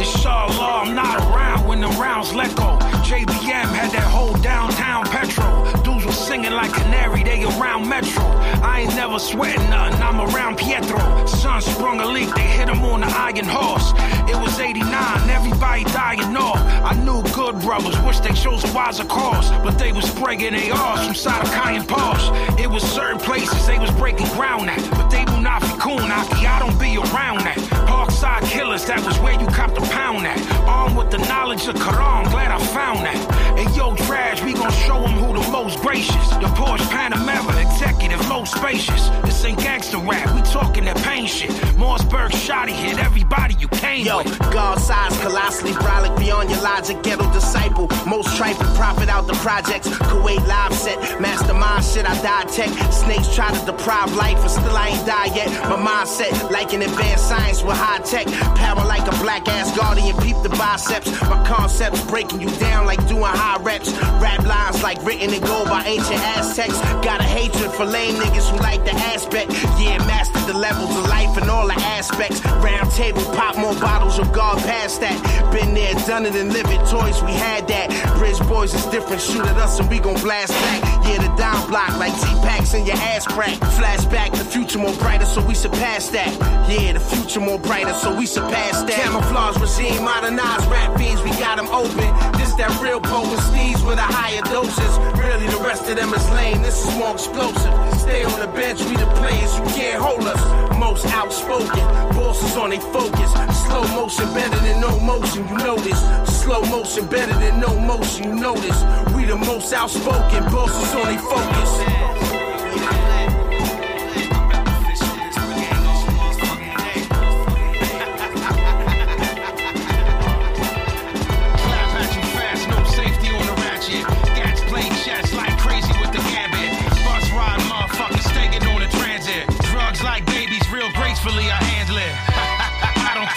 Inshallah, 0.00 0.82
I'm 0.82 0.94
not 0.94 1.20
around 1.20 1.66
when 1.68 1.80
the 1.80 1.88
rounds 1.88 2.34
let 2.34 2.54
go. 2.56 2.78
JBM 3.06 3.68
had 3.80 3.90
that 3.92 4.08
whole 4.10 4.34
downtown 4.38 5.04
petrol. 5.04 5.64
Dudes 5.82 6.04
was 6.04 6.18
singing 6.18 6.52
like 6.52 6.72
canary, 6.72 7.22
they 7.22 7.44
around 7.44 7.88
Metro. 7.88 8.35
I 8.62 8.80
ain't 8.80 8.94
never 8.96 9.18
sweating 9.18 9.68
nothing, 9.70 10.00
I'm 10.02 10.20
around 10.20 10.56
Pietro. 10.56 11.26
Sun 11.26 11.60
sprung 11.60 12.00
a 12.00 12.06
leak, 12.06 12.34
they 12.34 12.42
hit 12.42 12.68
him 12.68 12.82
on 12.84 13.00
the 13.00 13.06
iron 13.06 13.46
horse. 13.46 13.92
It 14.28 14.36
was 14.40 14.58
89, 14.58 15.30
everybody 15.30 15.84
dying 15.84 16.36
off. 16.36 16.56
I 16.56 16.94
knew 17.04 17.22
good 17.34 17.60
brothers, 17.60 17.98
wish 18.00 18.20
they 18.20 18.32
chose 18.32 18.64
a 18.64 18.72
wiser 18.72 19.04
cause. 19.04 19.50
But 19.62 19.78
they 19.78 19.92
was 19.92 20.06
spraying 20.06 20.54
arse 20.72 21.04
from 21.04 21.14
Sadakai 21.14 21.76
and 21.78 21.88
Posh. 21.88 22.30
It 22.58 22.68
was 22.68 22.82
certain 22.82 23.20
places 23.20 23.66
they 23.66 23.78
was 23.78 23.90
breaking 23.92 24.28
ground 24.28 24.70
at. 24.70 24.80
But 24.92 25.10
they 25.10 25.25
be 25.60 25.80
cool, 25.80 25.98
Naki, 25.98 26.46
I 26.46 26.58
don't 26.58 26.78
be 26.78 26.96
around 26.96 27.40
that. 27.40 27.58
Parkside 27.88 28.44
killers, 28.48 28.84
that 28.86 29.04
was 29.04 29.18
where 29.20 29.38
you 29.40 29.46
copped 29.46 29.74
the 29.74 29.80
pound 29.92 30.26
at. 30.26 30.38
Armed 30.66 30.96
with 30.96 31.10
the 31.10 31.18
knowledge 31.18 31.66
of 31.68 31.74
Quran, 31.76 32.30
glad 32.30 32.50
I 32.50 32.58
found 32.74 33.04
that. 33.06 33.18
And 33.58 33.74
yo, 33.76 33.94
trash, 33.94 34.42
we 34.42 34.52
gon' 34.52 34.72
show 34.72 35.00
them 35.00 35.12
who 35.12 35.40
the 35.40 35.50
most 35.50 35.80
gracious. 35.80 36.28
The 36.42 36.50
Porsche 36.58 36.86
Panamera, 36.90 37.54
executive, 37.60 38.26
most 38.28 38.54
spacious. 38.54 39.08
This 39.24 39.44
ain't 39.44 39.58
gangster 39.58 39.98
rap, 39.98 40.34
we 40.34 40.42
talking 40.42 40.84
that 40.84 40.96
pain 40.98 41.26
shit. 41.26 41.50
Mossberg 41.76 42.30
shotty 42.30 42.72
hit 42.72 42.98
everybody 42.98 43.54
you 43.58 43.68
came 43.68 44.06
Yo, 44.06 44.18
with. 44.18 44.38
God 44.52 44.78
size, 44.78 45.16
colossally 45.20 45.72
brolic 45.72 46.16
beyond 46.46 46.50
your 46.50 46.62
logic, 46.62 47.02
ghetto 47.02 47.32
disciple. 47.32 47.88
Most 48.06 48.36
trifling 48.36 48.74
profit 48.74 49.08
out 49.08 49.26
the 49.26 49.34
projects. 49.34 49.88
Kuwait 49.88 50.46
live 50.46 50.72
set, 50.72 51.20
mastermind 51.20 51.84
shit, 51.84 52.08
I 52.08 52.14
die 52.22 52.44
tech. 52.44 52.70
Snakes 52.92 53.34
try 53.34 53.52
to 53.52 53.66
deprive 53.66 54.14
life, 54.14 54.38
and 54.38 54.50
still 54.50 54.76
I 54.76 54.88
ain't 54.88 55.06
die 55.06 55.34
yet. 55.34 55.48
My 55.68 55.76
mindset, 55.76 56.50
like 56.50 56.72
an 56.72 56.82
advanced 56.82 57.28
science 57.28 57.62
with 57.62 57.76
high 57.76 57.98
tech. 58.00 58.26
Power 58.56 58.84
like 58.84 59.06
a 59.06 59.16
black 59.22 59.48
ass 59.48 59.76
guardian, 59.76 60.16
peep 60.18 60.36
the 60.42 60.50
biceps. 60.50 61.10
My 61.22 61.42
concepts 61.46 62.04
breaking 62.06 62.40
you 62.40 62.50
down 62.58 62.86
like 62.86 63.06
doing 63.08 63.22
high 63.24 63.62
reps. 63.62 63.92
Rap 64.20 64.44
lines 64.44 64.82
like 64.82 65.02
written 65.04 65.32
in 65.32 65.40
gold 65.42 65.68
by 65.68 65.84
ancient 65.84 66.20
Aztecs. 66.36 66.78
Got 67.04 67.20
a 67.20 67.24
hatred 67.24 67.70
for 67.72 67.84
lame 67.84 68.14
niggas 68.16 68.50
who 68.50 68.58
like 68.58 68.84
the 68.84 68.92
aspect. 68.92 69.52
Yeah, 69.78 69.98
mastered 70.06 70.46
the 70.46 70.58
levels 70.58 70.90
of 70.96 71.08
life 71.08 71.36
and 71.36 71.50
all 71.50 71.66
the 71.66 71.78
aspects. 71.96 72.44
Round 72.44 72.90
table, 72.92 73.22
pop 73.34 73.56
more 73.56 73.74
bottles 73.74 74.18
of 74.18 74.32
God 74.32 74.58
past 74.58 75.00
that. 75.00 75.16
Been 75.52 75.74
there, 75.74 75.94
done 76.06 76.26
it, 76.26 76.35
and 76.36 76.52
live 76.52 76.66
it. 76.66 76.78
Toys, 76.88 77.22
we 77.22 77.32
had 77.32 77.66
that. 77.68 77.88
Bridge 78.18 78.38
boys 78.48 78.74
is 78.74 78.84
different. 78.86 79.20
Shoot 79.20 79.46
at 79.46 79.56
us 79.56 79.80
and 79.80 79.88
we 79.88 79.98
gon' 79.98 80.20
blast 80.20 80.52
back. 80.52 80.82
Yeah, 81.06 81.18
the 81.18 81.34
down 81.36 81.68
block 81.68 81.96
like 81.98 82.12
T 82.14 82.26
packs 82.44 82.74
in 82.74 82.86
your 82.86 82.96
ass 82.96 83.26
crack. 83.26 83.58
Flashback, 83.76 84.32
the 84.32 84.44
future 84.44 84.78
more 84.78 84.94
brighter, 84.96 85.24
so 85.24 85.44
we 85.44 85.54
surpass 85.54 86.08
that. 86.10 86.30
Yeah, 86.68 86.92
the 86.92 87.00
future 87.00 87.40
more 87.40 87.58
brighter, 87.58 87.94
so 87.94 88.14
we 88.14 88.26
surpass 88.26 88.82
that. 88.82 89.00
Camouflage 89.00 89.56
regime, 89.58 90.04
modernized 90.04 90.66
rap 90.70 90.96
beats, 90.98 91.22
we 91.22 91.30
got 91.30 91.56
them 91.56 91.68
open. 91.68 92.35
That 92.56 92.72
real 92.80 93.00
potent 93.00 93.38
steez 93.52 93.86
with 93.86 93.98
a 93.98 94.08
higher 94.08 94.40
doses. 94.48 94.96
Really, 95.20 95.46
the 95.46 95.60
rest 95.62 95.86
of 95.90 95.96
them 95.96 96.14
is 96.14 96.30
lame. 96.30 96.62
This 96.62 96.88
is 96.88 96.96
more 96.96 97.12
explosive. 97.12 98.00
Stay 98.00 98.24
on 98.24 98.40
the 98.40 98.46
bench, 98.48 98.80
we 98.80 98.96
the 98.96 99.04
players, 99.20 99.52
you 99.58 99.64
can't 99.76 100.00
hold 100.02 100.24
us. 100.24 100.40
Most 100.78 101.04
outspoken, 101.12 101.84
bosses 102.16 102.56
on 102.56 102.70
they 102.70 102.80
focus. 102.80 103.30
Slow 103.66 103.84
motion 103.92 104.32
better 104.32 104.56
than 104.64 104.80
no 104.80 104.98
motion, 105.00 105.46
you 105.48 105.58
know 105.58 105.76
this. 105.76 106.00
Slow 106.40 106.62
motion 106.64 107.04
better 107.06 107.34
than 107.34 107.60
no 107.60 107.78
motion, 107.78 108.24
you 108.24 108.34
know 108.34 108.54
this. 108.54 108.78
We 109.12 109.26
the 109.26 109.36
most 109.36 109.70
outspoken, 109.74 110.44
bosses 110.50 110.94
on 110.94 111.04
they 111.12 111.18
focus. 111.18 112.15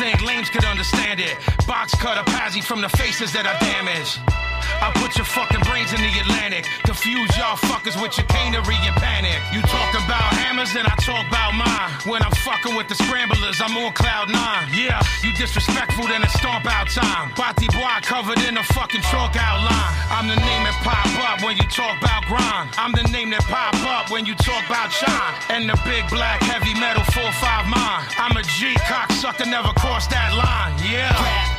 Think 0.09 0.25
lames 0.25 0.49
could 0.49 0.65
understand 0.65 1.19
it. 1.19 1.37
Box 1.67 1.93
cut 1.93 2.17
a 2.17 2.23
patsy 2.23 2.61
from 2.61 2.81
the 2.81 2.89
faces 2.89 3.31
that 3.33 3.45
I 3.45 3.53
damage. 3.59 4.48
I 4.81 4.91
put 4.95 5.15
your 5.15 5.25
fucking 5.25 5.61
brains 5.67 5.91
in 5.91 6.01
the 6.01 6.11
Atlantic. 6.23 6.65
Confuse 6.83 7.31
y'all 7.37 7.59
fuckers 7.69 7.99
with 8.01 8.15
your 8.17 8.27
canery 8.27 8.79
and 8.87 8.95
panic. 8.95 9.39
You 9.51 9.61
talk 9.61 9.91
about 9.99 10.31
hammers, 10.39 10.73
then 10.73 10.85
I 10.85 10.95
talk 11.03 11.27
about 11.27 11.53
mine. 11.53 11.91
When 12.07 12.23
I'm 12.23 12.31
fucking 12.47 12.75
with 12.75 12.87
the 12.87 12.95
scramblers, 12.95 13.59
I'm 13.59 13.75
on 13.77 13.91
cloud 13.93 14.29
nine. 14.29 14.71
Yeah, 14.73 15.01
you 15.23 15.33
disrespectful, 15.33 16.07
then 16.07 16.23
it's 16.23 16.33
stomp 16.39 16.65
out 16.65 16.87
time. 16.89 17.31
Bati 17.35 17.67
boy 17.67 17.99
covered 18.01 18.39
in 18.47 18.57
a 18.57 18.63
fucking 18.75 19.01
chalk 19.11 19.35
outline. 19.35 19.91
I'm 20.09 20.27
the 20.27 20.39
name 20.39 20.63
that 20.63 20.77
pop 20.83 21.07
up 21.27 21.43
when 21.43 21.57
you 21.57 21.67
talk 21.67 21.99
about 22.01 22.23
grind. 22.25 22.71
I'm 22.77 22.91
the 22.91 23.03
name 23.11 23.29
that 23.31 23.43
pop 23.51 23.75
up 23.83 24.09
when 24.09 24.25
you 24.25 24.35
talk 24.35 24.63
about 24.65 24.91
shine. 24.91 25.35
And 25.49 25.69
the 25.69 25.75
big 25.83 26.07
black 26.09 26.41
heavy 26.41 26.73
metal 26.79 27.03
4-5 27.11 27.67
mine. 27.67 28.03
I'm 28.17 28.35
a 28.37 28.43
G 28.43 28.75
cocksucker, 28.87 29.45
never 29.45 29.69
cross 29.75 30.07
that 30.07 30.33
line. 30.33 30.73
Yeah. 30.83 31.11
Rap. 31.11 31.58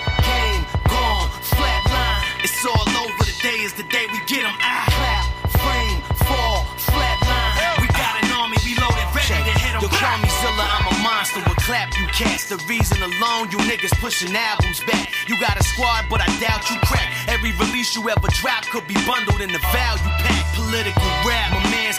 It's 2.63 2.69
all 2.69 2.93
over. 2.93 3.25
The 3.25 3.39
day 3.41 3.65
is 3.65 3.73
the 3.73 3.85
day 3.85 4.05
we 4.13 4.21
get 4.29 4.45
'em 4.45 4.53
out. 4.61 4.93
Clap, 4.93 5.25
frame, 5.49 6.03
fall, 6.29 6.69
flatline. 6.77 7.81
We 7.81 7.89
got 7.89 8.23
an 8.23 8.31
army 8.37 8.59
reloaded, 8.61 9.09
ready 9.17 9.33
to 9.49 9.59
hit 9.65 9.73
'em. 9.77 9.81
Yo, 9.81 9.89
call 9.89 10.19
me 10.19 10.29
Zilla, 10.29 10.69
I'm 10.69 10.87
a 10.93 10.99
monster 11.01 11.41
with 11.49 11.57
clap 11.65 11.97
you 11.97 12.07
cats. 12.09 12.45
The 12.53 12.59
reason 12.69 13.01
alone 13.03 13.49
you 13.51 13.57
niggas 13.65 13.99
pushing 13.99 14.37
albums 14.37 14.81
back. 14.81 15.09
You 15.27 15.41
got 15.41 15.57
a 15.57 15.65
squad, 15.73 16.11
but 16.11 16.21
I 16.21 16.29
doubt 16.37 16.69
you 16.69 16.77
crack. 16.85 17.09
Every 17.29 17.53
release 17.53 17.97
you 17.97 18.07
ever 18.11 18.29
drop 18.29 18.67
could 18.69 18.87
be 18.87 18.99
bundled 19.09 19.41
in 19.41 19.51
the 19.51 19.63
value 19.73 20.13
pack. 20.21 20.45
Political 20.53 21.11
rap, 21.25 21.49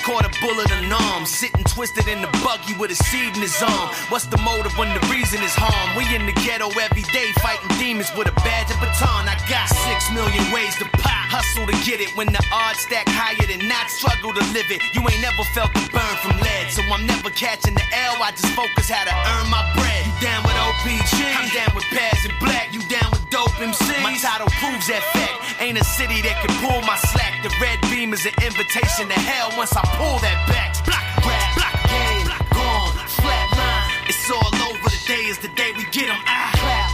caught 0.03 0.25
a 0.25 0.31
bullet 0.41 0.69
in 0.71 0.91
arm. 0.91 1.25
Sitting 1.25 1.63
twisted 1.65 2.07
in 2.07 2.21
the 2.21 2.31
buggy 2.43 2.73
with 2.77 2.91
a 2.91 2.95
seed 2.95 3.35
in 3.35 3.41
his 3.41 3.55
arm. 3.61 3.89
What's 4.09 4.25
the 4.25 4.37
motive 4.41 4.73
when 4.77 4.89
the 4.93 5.03
reason 5.07 5.41
is 5.41 5.53
harm? 5.53 5.97
We 5.97 6.03
in 6.15 6.25
the 6.25 6.35
ghetto 6.41 6.69
every 6.77 7.05
day 7.13 7.31
fighting 7.41 7.71
demons 7.77 8.09
with 8.17 8.27
a 8.27 8.35
badge 8.41 8.69
and 8.69 8.79
baton. 8.81 9.29
I 9.29 9.37
got 9.49 9.69
six 9.69 10.09
million 10.11 10.43
ways 10.51 10.75
to 10.81 10.85
pop. 11.01 11.29
Hustle 11.31 11.65
to 11.65 11.77
get 11.85 12.01
it 12.01 12.11
when 12.17 12.27
the 12.27 12.43
odds 12.51 12.83
stack 12.83 13.07
higher 13.07 13.45
than 13.47 13.67
not 13.67 13.87
struggle 13.89 14.33
to 14.33 14.43
live 14.51 14.67
it. 14.69 14.81
You 14.91 15.01
ain't 15.05 15.21
never 15.21 15.43
felt 15.55 15.71
the 15.73 15.83
burn 15.93 16.15
from 16.19 16.35
lead, 16.41 16.67
so 16.73 16.81
I'm 16.91 17.05
never 17.05 17.29
catching 17.31 17.73
the 17.73 17.85
L. 18.11 18.19
I 18.19 18.31
just 18.31 18.51
focus 18.51 18.89
how 18.89 19.05
to 19.05 19.15
earn 19.15 19.47
my 19.47 19.63
bread. 19.77 20.01
You 20.03 20.13
down 20.19 20.41
with 20.43 20.57
OPG? 20.57 21.15
I'm 21.39 21.49
down 21.55 21.71
with 21.75 21.87
Paz 21.93 22.19
and 22.25 22.35
Black. 22.41 22.73
You 22.73 22.81
down 22.91 23.09
with 23.13 23.23
dope 23.29 23.55
MCs? 23.61 24.03
My 24.03 24.17
title 24.17 24.49
proves 24.59 24.87
that 24.91 25.03
fact. 25.15 25.61
Ain't 25.61 25.79
a 25.79 25.85
city 25.85 26.19
that 26.25 26.41
can 26.41 26.51
pull 26.59 26.81
my 26.83 26.97
slack. 27.13 27.39
The 27.45 27.53
red 27.61 27.79
beam 27.89 28.13
is 28.13 28.25
an 28.25 28.33
invitation 28.43 29.07
to 29.07 29.17
hell 29.17 29.53
once 29.57 29.75
I 29.77 29.81
pull 29.97 30.17
that 30.19 30.39
back. 30.47 30.71
Block 30.85 31.05
rap, 31.25 31.55
block 31.55 31.77
game, 31.89 32.27
gone, 32.51 32.95
flatline. 33.07 34.09
It's 34.09 34.29
all 34.29 34.53
over 34.69 34.89
the 34.89 35.03
day 35.07 35.23
is 35.29 35.39
the 35.39 35.49
day 35.49 35.71
we 35.77 35.83
get 35.91 36.07
them. 36.07 36.17
I 36.25 36.51
ah. 36.55 36.90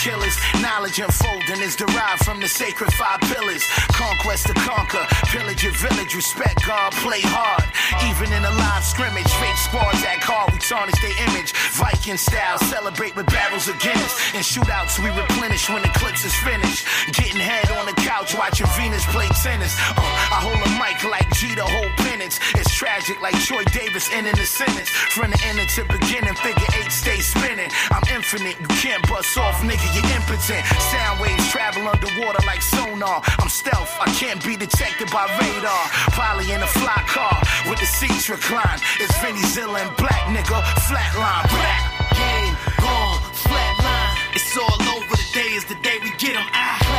Killers. 0.00 0.36
Knowledge 0.64 0.98
unfolding 0.98 1.60
is 1.60 1.76
derived 1.76 2.24
from 2.24 2.40
the 2.40 2.48
sacred 2.48 2.92
five 2.94 3.20
pillars. 3.28 3.62
Conquest 3.92 4.46
to 4.48 4.54
conquer, 4.64 5.04
pillage 5.28 5.62
your 5.62 5.76
village, 5.76 6.14
respect 6.16 6.64
God, 6.66 6.92
play 7.04 7.20
hard. 7.20 7.68
Even 8.08 8.32
in 8.32 8.42
a 8.44 8.52
live 8.64 8.84
scrimmage, 8.84 9.28
fake 9.36 9.60
squads 9.60 10.02
act 10.08 10.24
hard, 10.24 10.52
we 10.52 10.58
tarnish 10.58 10.96
their 11.04 11.16
image. 11.28 11.52
Viking 11.76 12.16
style, 12.16 12.58
celebrate 12.72 13.14
with 13.14 13.26
barrels 13.28 13.68
of 13.68 13.76
Guinness. 13.78 14.16
In 14.32 14.40
shootouts, 14.40 14.96
we 15.04 15.12
replenish 15.12 15.68
when 15.68 15.82
the 15.82 15.92
clips 16.00 16.24
is 16.24 16.34
finished. 16.40 16.88
Getting 17.12 17.40
head 17.40 17.68
on 17.76 17.84
the 17.84 17.96
couch, 18.00 18.34
watching 18.34 18.69
Venus 18.80 19.04
play 19.12 19.28
tennis. 19.44 19.76
Uh, 19.92 20.00
I 20.32 20.40
hold 20.40 20.56
a 20.56 20.70
mic 20.80 21.04
like 21.04 21.28
G 21.36 21.52
to 21.54 21.66
hold 21.68 21.92
penance. 22.00 22.40
It's 22.56 22.72
tragic 22.72 23.20
like 23.20 23.36
Troy 23.44 23.60
Davis 23.76 24.08
ending 24.08 24.32
the 24.40 24.48
sentence. 24.48 24.88
From 24.88 25.30
the 25.30 25.40
ending 25.44 25.68
to 25.76 25.84
beginning, 25.84 26.32
figure 26.40 26.70
eight 26.80 26.88
stay 26.88 27.20
spinning. 27.20 27.68
I'm 27.92 28.00
infinite, 28.08 28.56
you 28.56 28.70
can't 28.80 29.04
bust 29.04 29.36
off, 29.36 29.60
nigga, 29.60 29.84
you're 29.92 30.08
impotent. 30.16 30.64
Sound 30.64 31.20
waves 31.20 31.44
travel 31.52 31.92
underwater 31.92 32.40
like 32.48 32.62
sonar. 32.64 33.20
I'm 33.36 33.52
stealth, 33.52 33.92
I 34.00 34.08
can't 34.16 34.40
be 34.40 34.56
detected 34.56 35.12
by 35.12 35.28
radar. 35.28 35.84
Polly 36.16 36.48
in 36.48 36.64
a 36.64 36.70
fly 36.80 37.04
car 37.04 37.36
with 37.68 37.80
the 37.84 37.86
seats 37.86 38.32
reclined. 38.32 38.80
It's 38.96 39.12
Vinny 39.20 39.44
Zilla 39.52 39.76
and 39.76 39.92
Black 40.00 40.24
nigga, 40.32 40.56
flatline. 40.88 41.44
Black. 41.52 41.80
Game 42.16 42.56
gone, 42.80 43.20
flatline. 43.44 44.16
It's 44.32 44.56
all 44.56 44.80
over. 44.96 45.16
The 45.20 45.28
day 45.36 45.52
is 45.52 45.66
the 45.68 45.76
day 45.84 46.00
we 46.00 46.16
get 46.16 46.32
them. 46.32 46.48
I 46.56 46.89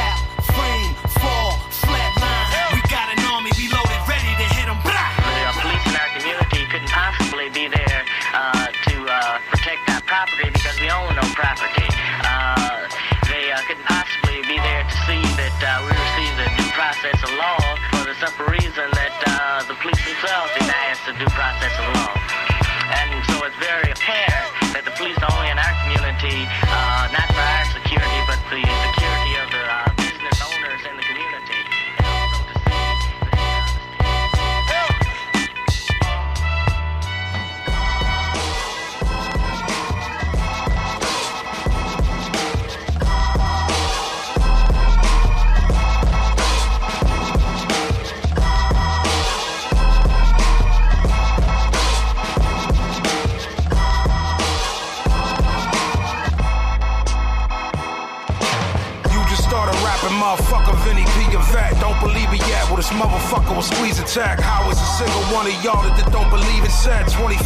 this 62.75 62.89
motherfucker 62.89 63.55
will 63.55 63.61
squeeze 63.65 63.99
attack. 63.99 64.39
How 64.39 64.69
is 64.69 64.79
a 64.79 64.89
single 64.99 65.21
one 65.33 65.47
of 65.47 65.55
y'all 65.63 65.81
that 65.83 66.07
don't 66.11 66.29
believe 66.29 66.63
it 66.63 66.71
said? 66.71 67.07
25 67.09 67.37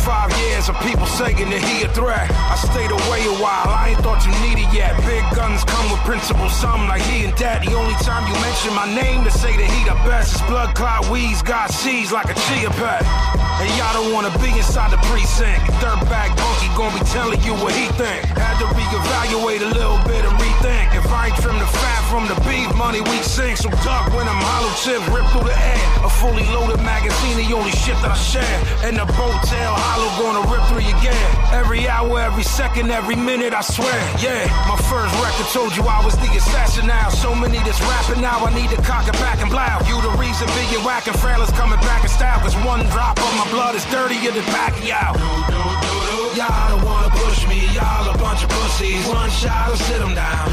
years 0.45 0.69
of 0.69 0.75
people 0.81 1.05
saying 1.05 1.49
that 1.49 1.63
he 1.63 1.83
a 1.83 1.89
threat. 1.93 2.29
I 2.31 2.55
stayed 2.55 2.91
away 2.91 3.21
a 3.25 3.35
while, 3.41 3.69
I 3.69 3.95
ain't 3.95 4.01
thought 4.01 4.21
you 4.25 4.33
needed 4.45 4.67
yet. 4.73 4.93
Big 5.05 5.23
guns 5.35 5.63
come 5.63 5.87
with 5.89 6.01
principles, 6.05 6.53
some 6.53 6.87
like 6.87 7.01
he 7.09 7.25
and 7.25 7.35
that. 7.37 7.65
The 7.65 7.73
only 7.73 7.95
time 8.05 8.27
you 8.27 8.35
mention 8.41 8.73
my 8.75 8.87
name 8.93 9.23
to 9.23 9.31
say 9.31 9.55
that 9.55 9.69
he 9.69 9.81
the 9.85 9.97
best 10.03 10.35
is 10.35 10.41
blood 10.49 10.75
clot 10.75 11.09
weeds, 11.09 11.41
got 11.41 11.71
seeds 11.71 12.11
like 12.11 12.29
a 12.29 12.37
chia 12.45 12.69
pet. 12.81 13.01
And 13.55 13.71
y'all 13.79 13.95
don't 13.95 14.11
wanna 14.11 14.35
be 14.43 14.51
inside 14.51 14.91
the 14.91 14.99
precinct. 15.07 15.63
Dirtbag 15.79 16.35
bunkie 16.35 16.71
gonna 16.75 16.91
be 16.91 17.03
telling 17.15 17.39
you 17.47 17.55
what 17.63 17.71
he 17.71 17.87
think. 17.95 18.27
Had 18.35 18.59
to 18.59 18.67
reevaluate 18.75 19.63
a 19.63 19.71
little 19.71 19.95
bit 20.03 20.27
and 20.27 20.35
rethink. 20.35 20.91
If 20.91 21.07
I 21.07 21.31
ain't 21.31 21.37
trim 21.39 21.57
the 21.57 21.65
fat 21.65 22.03
from 22.11 22.27
the 22.27 22.35
beef, 22.43 22.67
money 22.75 22.99
we 22.99 23.15
sink. 23.23 23.55
So 23.55 23.69
duck 23.87 24.11
when 24.11 24.27
I'm 24.27 24.41
hollow 24.43 24.75
tips 24.83 25.07
rip 25.15 25.25
through 25.31 25.47
the 25.47 25.55
air. 25.55 25.81
A 26.03 26.09
fully 26.09 26.43
loaded 26.51 26.83
magazine, 26.83 27.39
the 27.39 27.47
only 27.55 27.71
shit 27.71 27.95
that 28.03 28.11
I 28.11 28.19
share. 28.19 28.57
And 28.83 28.99
the 28.99 29.07
boat 29.15 29.39
tail 29.47 29.73
hollow 29.73 30.11
gonna 30.19 30.43
rip 30.51 30.63
through 30.67 30.83
your 30.83 30.99
gear. 30.99 31.25
Every 31.55 31.87
hour, 31.87 32.19
every 32.19 32.43
second, 32.43 32.91
every 32.91 33.15
minute, 33.15 33.53
I 33.55 33.63
swear. 33.63 33.95
Yeah, 34.19 34.43
my 34.67 34.77
first 34.91 35.15
record 35.23 35.47
told 35.55 35.71
you 35.75 35.83
I 35.87 36.03
was 36.03 36.15
the 36.19 36.29
assassin 36.35 36.85
now. 36.87 37.09
So 37.09 37.33
many 37.33 37.57
that's 37.63 37.79
rapping 37.87 38.21
now, 38.21 38.43
I 38.43 38.51
need 38.53 38.69
to 38.75 38.79
cock 38.83 39.07
it 39.07 39.17
back 39.23 39.39
and 39.39 39.49
blow. 39.49 39.63
You 39.87 39.97
the 40.03 40.13
reason 40.19 40.45
being 40.53 40.83
whack 40.83 41.07
and 41.07 41.17
frail 41.17 41.41
is 41.41 41.51
coming 41.55 41.79
back 41.87 42.03
in 42.03 42.11
style. 42.11 42.39
Cause 42.43 42.55
one 42.67 42.83
drop 42.91 43.17
of 43.17 43.31
my 43.39 43.47
blood 43.49 43.73
is 43.75 43.85
dirtier 43.87 44.35
than 44.35 44.45
Pacquiao. 44.51 45.15
Y'all 46.35 46.67
don't 46.69 46.83
wanna 46.83 47.09
push 47.15 47.47
me, 47.47 47.63
y'all 47.71 48.11
a 48.11 48.17
bunch 48.17 48.43
of 48.43 48.49
pussies. 48.49 49.07
One 49.07 49.29
shot 49.31 49.69
will 49.69 49.77
sit 49.77 49.99
them 49.99 50.13
down. 50.13 50.51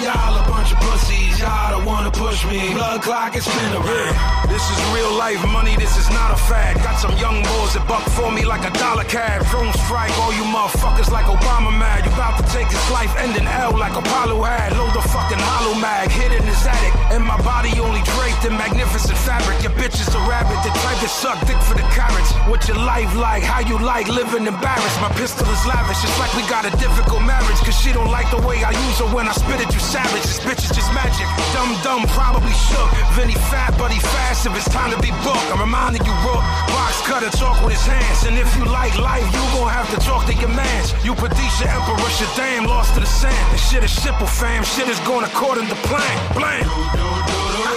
Y'all 0.00 0.38
a 0.38 0.42
bunch 0.48 0.72
of 0.72 0.78
pussies, 0.78 1.40
y'all 1.40 1.76
don't 1.76 1.84
wanna 1.84 2.09
push 2.40 2.52
me. 2.52 2.74
Blood 2.74 3.02
clock 3.02 3.36
is 3.36 3.44
spin 3.44 3.72
around. 3.72 4.48
This 4.48 4.62
is 4.70 4.78
real 4.94 5.12
life 5.16 5.40
money, 5.52 5.76
this 5.76 5.96
is 5.96 6.08
not 6.10 6.32
a 6.32 6.38
fad. 6.50 6.76
Got 6.82 6.98
some 6.98 7.16
young 7.18 7.42
boys 7.42 7.74
that 7.74 7.86
buck 7.86 8.02
for 8.18 8.30
me 8.32 8.44
like 8.44 8.66
a 8.66 8.72
dollar 8.78 9.04
cab. 9.04 9.46
Drone 9.46 9.72
strike 9.86 10.12
all 10.18 10.32
you 10.34 10.44
motherfuckers 10.44 11.10
like 11.10 11.26
Obama 11.26 11.70
mad. 11.70 12.04
You 12.04 12.12
about 12.12 12.38
to 12.40 12.44
take 12.52 12.66
his 12.66 12.82
life, 12.90 13.14
ending 13.18 13.46
L 13.46 13.76
like 13.78 13.94
Apollo 13.94 14.42
had. 14.42 14.74
Load 14.76 14.92
the 14.92 15.04
fucking 15.06 15.38
hollow 15.38 15.78
mag, 15.78 16.10
hit 16.10 16.32
in 16.32 16.42
his 16.42 16.60
attic. 16.66 16.94
And 17.14 17.22
my 17.24 17.38
body 17.42 17.70
only 17.80 18.02
draped 18.18 18.44
in 18.44 18.56
magnificent 18.58 19.18
fabric. 19.18 19.62
Your 19.62 19.72
bitch 19.78 19.96
is 20.00 20.10
a 20.14 20.22
rabbit, 20.26 20.58
the 20.66 20.72
type 20.82 20.98
that 20.98 21.12
suck 21.12 21.38
dick 21.46 21.60
for 21.62 21.74
the 21.78 21.86
carrots. 21.94 22.34
What 22.50 22.66
your 22.66 22.78
life 22.78 23.14
like, 23.16 23.42
how 23.42 23.62
you 23.62 23.78
like 23.78 24.08
living 24.08 24.46
embarrassed. 24.46 24.98
My 25.00 25.12
pistol 25.14 25.46
is 25.46 25.62
lavish, 25.66 26.02
it's 26.02 26.18
like 26.18 26.32
we 26.34 26.42
got 26.50 26.66
a 26.66 26.72
difficult 26.76 27.22
marriage. 27.22 27.60
Cause 27.62 27.78
she 27.78 27.92
don't 27.92 28.10
like 28.10 28.28
the 28.34 28.42
way 28.42 28.62
I 28.66 28.74
use 28.74 28.98
her 28.98 29.08
when 29.14 29.30
I 29.30 29.32
spit 29.32 29.62
it, 29.62 29.70
you 29.72 29.80
savage. 29.80 30.26
This 30.26 30.40
bitch 30.42 30.62
is 30.66 30.74
just 30.74 30.90
magic. 30.90 31.26
Dumb, 31.54 31.70
dumb, 31.86 32.02
probably 32.30 32.54
shook. 32.54 32.90
Vinny 33.18 33.34
fat, 33.50 33.74
but 33.74 33.90
he 33.90 33.98
fast 33.98 34.46
if 34.46 34.54
it's 34.54 34.70
time 34.70 34.90
to 34.94 34.98
be 35.02 35.10
booked. 35.26 35.50
I'm 35.50 35.58
reminding 35.58 36.02
you, 36.06 36.14
Rook. 36.22 36.42
Box 36.70 37.02
cutter, 37.02 37.30
talk 37.34 37.58
with 37.62 37.74
his 37.74 37.82
hands. 37.82 38.22
And 38.26 38.38
if 38.38 38.46
you 38.56 38.64
like 38.70 38.94
life, 38.98 39.26
you 39.34 39.42
gon' 39.58 39.66
have 39.66 39.90
to 39.90 39.98
talk 40.06 40.26
to 40.30 40.34
your 40.34 40.52
mans. 40.54 40.94
You 41.02 41.14
Padishah 41.18 41.66
Emperor, 41.66 42.10
shit 42.14 42.30
lost 42.66 42.94
to 42.94 43.00
the 43.00 43.10
sand. 43.10 43.44
This 43.52 43.62
shit 43.68 43.82
is 43.82 43.90
simple, 43.90 44.26
fam. 44.26 44.62
Shit 44.62 44.88
is 44.88 45.00
going 45.00 45.24
according 45.24 45.66
to 45.66 45.76
plan. 45.90 46.16
Blam. 46.38 46.62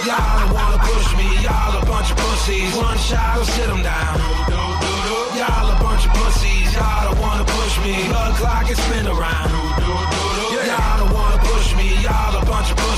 Y'all 0.06 0.38
don't 0.38 0.54
wanna 0.54 0.78
push 0.78 1.08
me, 1.18 1.26
y'all 1.42 1.74
a 1.74 1.82
bunch 1.86 2.10
of 2.12 2.16
pussies. 2.18 2.70
One 2.76 2.98
shot 2.98 3.38
will 3.38 3.44
sit 3.56 3.66
them 3.66 3.82
down. 3.82 4.14
Y'all 5.34 5.66
a 5.66 5.76
bunch 5.82 6.06
of 6.06 6.12
pussies, 6.14 6.70
y'all 6.74 7.10
don't 7.10 7.18
wanna 7.18 7.44
push 7.44 7.74
me. 7.82 8.06
Blood 8.06 8.34
clock 8.36 8.70
is 8.70 8.78
spin 8.78 9.06
around. 9.08 9.63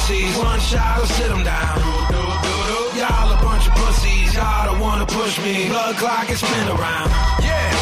Pussies. 0.07 0.37
One 0.37 0.61
shot 0.61 0.99
will 0.99 1.07
sit 1.07 1.29
them 1.29 1.43
down. 1.43 1.79
Y'all 2.97 3.33
a 3.33 3.43
bunch 3.43 3.67
of 3.67 3.75
pussies, 3.75 4.35
y'all 4.35 4.67
don't 4.67 4.81
wanna 4.81 5.07
push 5.07 5.39
me. 5.43 5.69
Blood 5.69 5.97
clock 5.97 6.31
is 6.31 6.39
spin 6.39 6.69
around. 6.69 7.11
Yeah, 7.43 7.76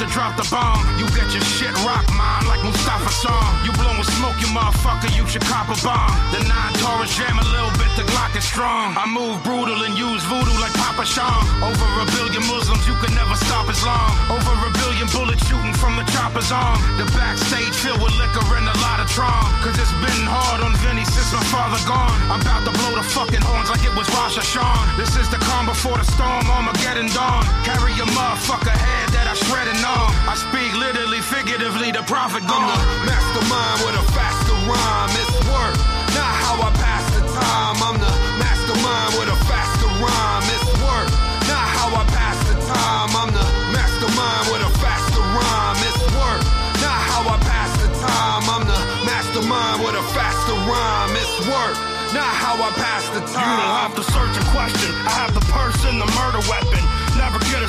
to 0.00 0.08
drop 0.08 0.32
the 0.32 0.48
bomb? 0.48 0.80
You 0.96 1.04
get 1.12 1.28
your 1.28 1.44
shit 1.44 1.76
rocked, 1.84 2.08
mom, 2.16 2.48
like 2.48 2.64
Mustafa 2.64 3.12
song. 3.12 3.52
You 3.68 3.72
blowing 3.76 4.00
smoke, 4.16 4.32
you 4.40 4.48
motherfucker, 4.48 5.12
you 5.12 5.28
should 5.28 5.44
cop 5.44 5.68
a 5.68 5.76
bomb. 5.84 6.08
The 6.32 6.40
nine 6.48 6.72
Taurus 6.80 7.12
jam 7.12 7.36
a 7.36 7.44
little 7.52 7.68
bit, 7.76 7.92
the 8.00 8.08
Glock 8.08 8.32
is 8.32 8.44
strong. 8.48 8.96
I 8.96 9.04
move 9.04 9.36
brutal 9.44 9.76
and 9.84 9.92
use 9.92 10.24
voodoo 10.24 10.56
like 10.56 10.72
Papa 10.80 11.04
Sham. 11.04 11.44
Over 11.60 11.84
a 12.00 12.06
billion 12.16 12.40
Muslims, 12.48 12.80
you 12.88 12.96
can 13.04 13.12
never 13.12 13.36
stop 13.44 13.68
Islam. 13.68 14.08
Over 14.32 14.56
a 14.56 14.72
billion 14.80 15.04
bullets 15.12 15.44
shooting 15.44 15.76
from 15.76 16.00
the 16.00 16.06
chopper's 16.16 16.48
arm. 16.48 16.80
The 16.96 17.04
backstage 17.12 17.76
filled 17.76 18.00
with 18.00 18.16
liquor 18.16 18.40
and 18.56 18.72
a 18.72 18.76
lot 18.80 19.04
of 19.04 19.08
trauma. 19.12 19.52
Cause 19.60 19.76
it's 19.76 19.92
been 20.00 20.24
hard 20.24 20.64
on 20.64 20.72
Vinny 20.80 21.04
since 21.04 21.28
my 21.36 21.44
father 21.52 21.76
gone. 21.84 22.16
I'm 22.32 22.40
about 22.40 22.64
to 22.64 22.72
blow 22.72 22.96
the 22.96 23.04
fucking 23.04 23.44
horns 23.44 23.68
like 23.68 23.84
it 23.84 23.92
was 23.92 24.08
Rosh 24.16 24.40
Hashanah. 24.40 24.96
This 24.96 25.12
is 25.20 25.28
the 25.28 25.36
calm 25.44 25.68
before 25.68 26.00
the 26.00 26.08
storm, 26.08 26.48
Armageddon 26.48 27.12
dawn. 27.12 27.44
Carry 27.68 27.92
your 28.00 28.08
motherfucker 28.16 28.72
head 28.72 29.09
I 29.30 29.34
shredded 29.46 29.78
on. 29.86 30.10
I 30.26 30.34
speak 30.34 30.74
literally, 30.74 31.22
figuratively, 31.22 31.94
the 31.94 32.02
prophet 32.02 32.42
I'm 32.42 32.66
the 32.66 32.74
uh, 32.74 33.06
mastermind 33.06 33.78
with 33.86 34.02
a 34.02 34.04
faster 34.10 34.58
rhyme. 34.66 35.14
It's 35.22 35.38
work, 35.46 35.78
not 36.18 36.34
how 36.42 36.58
I 36.58 36.74
pass 36.74 37.06
the 37.14 37.22
time. 37.30 37.78
I'm 37.78 37.94
the 38.02 38.10
mastermind 38.42 39.10
with 39.22 39.30
a 39.30 39.38
faster 39.46 39.86
rhyme. 40.02 40.46
It's 40.50 40.66
work, 40.82 41.06
not 41.46 41.62
how 41.62 41.94
I 41.94 42.02
pass 42.10 42.42
the 42.50 42.58
time. 42.58 43.10
I'm 43.14 43.30
the 43.30 43.46
mastermind 43.70 44.50
with 44.50 44.66
a 44.66 44.72
faster 44.82 45.22
rhyme. 45.22 45.78
It's 45.78 46.02
work, 46.10 46.42
not 46.82 46.98
how 46.98 47.22
I 47.30 47.38
pass 47.46 47.70
the 47.78 47.90
time. 48.02 48.42
I'm 48.50 48.66
the 48.66 48.80
mastermind 49.06 49.78
with 49.78 49.94
a 49.94 50.04
faster 50.10 50.58
rhyme. 50.66 51.14
It's 51.14 51.38
work, 51.46 51.78
not 52.10 52.34
how 52.34 52.58
I 52.58 52.74
pass 52.74 53.06
the 53.14 53.22
time. 53.30 53.46
You 53.46 53.62
don't 53.62 53.78
have 53.78 53.94
to 53.94 54.02
search 54.10 54.34
and 54.34 54.48
question. 54.50 54.90
I 55.06 55.22
have 55.22 55.38
the 55.38 55.44
purse 55.54 55.78
and 55.86 56.02
the 56.02 56.10
murder 56.18 56.42
weapon. 56.50 56.89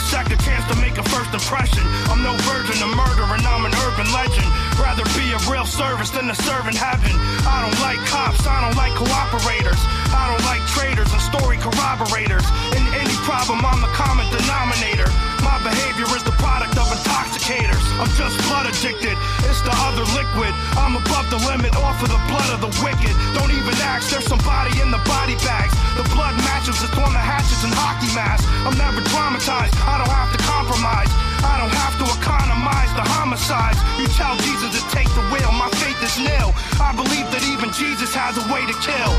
Second 0.10 0.40
chance 0.42 0.66
to 0.72 0.76
make 0.82 0.98
a 0.98 1.04
first 1.10 1.34
impression. 1.34 1.84
I'm 2.10 2.24
no 2.24 2.34
virgin 2.50 2.78
to 2.82 2.90
murder 2.96 3.26
and 3.30 3.44
I'm 3.46 3.66
an 3.66 3.76
urban 3.86 4.08
legend. 4.12 4.48
Rather 4.80 5.06
be 5.14 5.32
a 5.32 5.40
real 5.52 5.66
service 5.66 6.10
than 6.10 6.30
a 6.30 6.36
servant 6.36 6.76
heaven. 6.76 7.14
I 7.46 7.62
don't 7.62 7.80
like 7.82 8.00
cops, 8.10 8.48
I 8.48 8.62
don't 8.66 8.76
like 8.76 8.94
cooperators. 8.94 9.80
I 10.12 10.32
don't 10.32 10.46
like 10.46 10.62
traitors 10.74 11.12
and 11.14 11.22
story 11.22 11.58
corroborators. 11.58 12.46
Problem, 13.24 13.62
I'm 13.62 13.82
the 13.82 13.92
common 13.94 14.26
denominator. 14.34 15.10
My 15.46 15.58
behavior 15.62 16.10
is 16.18 16.24
the 16.26 16.34
product 16.42 16.74
of 16.78 16.90
intoxicators. 16.90 17.82
I'm 18.02 18.10
just 18.18 18.38
blood 18.50 18.66
addicted, 18.66 19.18
it's 19.46 19.62
the 19.62 19.74
other 19.86 20.06
liquid. 20.18 20.54
I'm 20.78 20.98
above 20.98 21.30
the 21.30 21.42
limit, 21.46 21.76
off 21.78 22.02
of 22.02 22.10
the 22.10 22.22
blood 22.30 22.50
of 22.50 22.60
the 22.66 22.72
wicked. 22.82 23.14
Don't 23.38 23.54
even 23.54 23.76
ask, 23.86 24.10
there's 24.10 24.26
somebody 24.26 24.74
in 24.82 24.90
the 24.90 25.02
body 25.06 25.38
bags. 25.46 25.74
The 25.98 26.06
blood 26.14 26.34
matches, 26.50 26.82
it's 26.82 26.98
on 26.98 27.14
the 27.14 27.22
hatchets 27.22 27.62
and 27.62 27.74
hockey 27.74 28.10
masks. 28.18 28.46
I'm 28.66 28.78
never 28.78 29.02
traumatized, 29.14 29.74
I 29.86 30.02
don't 30.02 30.14
have 30.14 30.32
to 30.34 30.40
compromise. 30.42 31.12
I 31.42 31.58
don't 31.58 31.74
have 31.74 31.98
to 32.02 32.06
economize 32.06 32.94
the 32.94 33.06
homicides. 33.18 33.78
You 33.98 34.06
tell 34.14 34.38
Jesus 34.46 34.78
to 34.78 34.84
take 34.94 35.10
the 35.14 35.26
wheel, 35.34 35.50
my 35.58 35.70
faith 35.82 35.98
is 36.06 36.18
nil. 36.22 36.54
I 36.82 36.94
believe 36.94 37.30
that 37.34 37.42
even 37.50 37.74
Jesus 37.74 38.14
has 38.14 38.38
a 38.38 38.46
way 38.54 38.62
to 38.66 38.76
kill. 38.82 39.14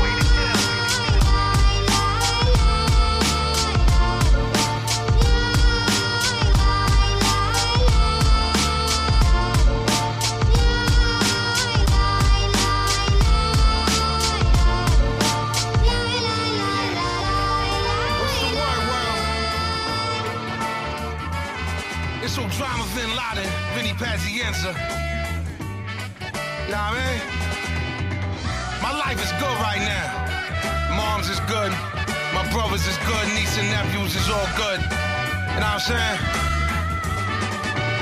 I'm 35.83 35.91
saying? 35.91 36.19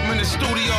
I'm 0.06 0.12
in 0.13 0.17
the 0.20 0.26
studio. 0.26 0.78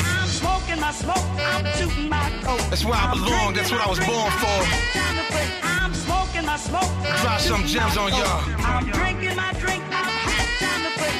I'm 0.00 0.28
smoking 0.32 0.80
my 0.80 0.92
smoke, 0.92 1.20
I'm 1.36 1.60
shooting 1.76 2.08
my 2.08 2.32
coat. 2.40 2.64
That's 2.72 2.86
where 2.88 2.96
I 2.96 3.12
belong, 3.12 3.52
that's 3.52 3.70
what 3.70 3.84
I 3.84 3.88
was 3.90 4.00
born 4.00 4.32
for. 4.40 4.56
had 4.64 4.80
time 4.96 5.16
to 5.20 5.24
quit. 5.28 5.44
I'm 5.60 5.92
smoking 5.92 6.46
my 6.48 6.56
smoke. 6.56 6.88
Drop 7.20 7.40
some 7.40 7.68
gems 7.68 8.00
on 8.00 8.16
y'all. 8.16 8.40
I'm 8.64 8.88
drinking 8.88 9.36
my 9.36 9.52
drink, 9.60 9.84
I've 9.92 10.08
had 10.08 10.48
time 10.56 10.88
to 10.88 10.92
quit. 10.96 11.12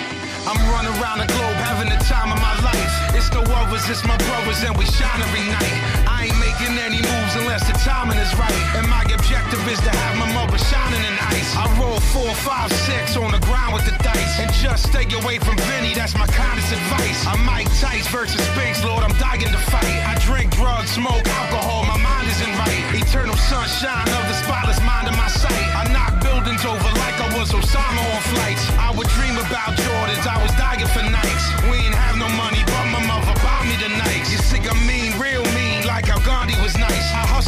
I'm 0.48 0.56
running 0.72 0.96
around 0.96 1.20
the 1.20 1.28
globe 1.28 1.60
having 1.60 1.92
the 1.92 2.00
time 2.08 2.32
of 2.32 2.40
my 2.40 2.56
life. 2.64 2.88
It's 3.12 3.28
no 3.28 3.44
others, 3.52 3.84
it's 3.84 4.08
my 4.08 4.16
brothers, 4.16 4.64
and 4.64 4.72
we 4.80 4.88
shine 4.88 5.20
every 5.20 5.44
night. 5.44 5.76
I 6.08 6.32
ain't 6.32 6.37
making 6.68 6.84
any 6.84 7.00
moves 7.00 7.34
unless 7.36 7.64
the 7.66 7.72
timing 7.80 8.18
is 8.18 8.32
right. 8.36 8.52
And 8.76 8.88
my 8.88 9.02
objective 9.08 9.60
is 9.68 9.80
to 9.80 9.90
have 9.90 10.16
my 10.18 10.28
mother 10.32 10.58
shining 10.58 11.00
in 11.00 11.16
ice. 11.32 11.56
I 11.56 11.64
roll 11.80 12.00
four, 12.12 12.34
five, 12.44 12.72
six 12.84 13.16
on 13.16 13.32
the 13.32 13.40
ground 13.40 13.74
with 13.74 13.84
the 13.84 13.96
dice. 14.02 14.40
And 14.40 14.52
just 14.52 14.88
stay 14.88 15.08
away 15.08 15.38
from 15.38 15.56
Vinny, 15.72 15.94
that's 15.94 16.14
my 16.14 16.26
kindest 16.26 16.72
advice. 16.72 17.26
I'm 17.26 17.44
Mike 17.44 17.68
Tice 17.80 18.06
versus 18.08 18.40
Spinks, 18.52 18.84
Lord, 18.84 19.02
I'm 19.04 19.16
dying 19.18 19.48
to 19.48 19.62
fight. 19.72 19.98
I 20.04 20.14
drink 20.24 20.52
drugs, 20.54 20.90
smoke 20.90 21.24
alcohol, 21.26 21.84
my 21.84 21.98
mind 21.98 22.28
isn't 22.28 22.54
right. 22.58 22.82
Eternal 22.94 23.36
sunshine 23.36 24.08
of 24.08 24.24
the 24.28 24.36
spotless 24.44 24.80
mind 24.84 25.08
in 25.08 25.16
my 25.16 25.28
sight. 25.28 25.68
I 25.72 25.88
knock 25.92 26.20
buildings 26.22 26.64
over 26.64 26.90
like 27.00 27.16
I 27.20 27.28
was 27.38 27.50
Osama 27.52 28.02
on 28.14 28.22
flights. 28.34 28.64
I 28.76 28.92
would 28.92 29.08
dream 29.16 29.36
about 29.38 29.72
Jordans, 29.78 30.26
I 30.26 30.36
was 30.42 30.52
dying 30.60 30.84
for 30.92 31.04
nights. 31.04 31.44
We 31.70 31.80
ain't 31.88 31.96
have 31.96 32.16
no 32.16 32.28
money, 32.36 32.62
but 32.66 32.84
my 32.92 33.02
mother 33.06 33.34
bought 33.40 33.64
me 33.64 33.76
the 33.80 33.90
nights. 33.96 34.32
You 34.32 34.38
see, 34.38 34.58
real 34.68 34.74
mean, 34.86 34.97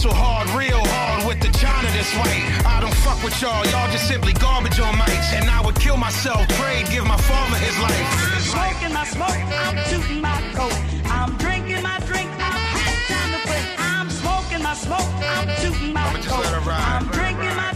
hustle 0.00 0.16
hard, 0.16 0.48
real 0.56 0.80
hard 0.80 1.26
with 1.28 1.38
the 1.40 1.52
China 1.58 1.88
that's 1.92 2.14
white. 2.16 2.64
I 2.64 2.80
don't 2.80 2.94
fuck 3.04 3.22
with 3.22 3.36
y'all, 3.42 3.66
y'all 3.66 3.90
just 3.92 4.08
simply 4.08 4.32
garbage 4.32 4.80
on 4.80 4.94
mics. 4.94 5.32
And 5.36 5.50
I 5.50 5.60
would 5.60 5.76
kill 5.76 5.98
myself, 5.98 6.40
trade, 6.56 6.86
give 6.88 7.04
my 7.04 7.18
father 7.18 7.56
his 7.56 7.76
life. 7.78 8.00
I'm 8.00 8.40
smoking 8.40 8.94
my 8.94 9.04
smoke, 9.04 9.40
I'm 9.60 9.76
shooting 9.88 10.22
my 10.22 10.40
coat. 10.56 10.72
I'm 11.04 11.36
drinking 11.36 11.82
my 11.82 11.98
drink, 12.08 12.30
I've 12.40 12.64
had 12.80 12.96
time 13.12 13.30
to 13.34 13.40
quit. 13.44 13.64
I'm 13.76 14.08
smoking 14.08 14.62
my 14.62 14.72
smoke, 14.72 15.10
I'm 15.20 15.48
shooting 15.60 15.92
my 15.92 16.08
coat. 16.24 16.44
let 16.44 16.54
her 16.54 16.64
ride. 16.64 16.80
I'm 16.80 17.06
drinking 17.12 17.54
my 17.56 17.72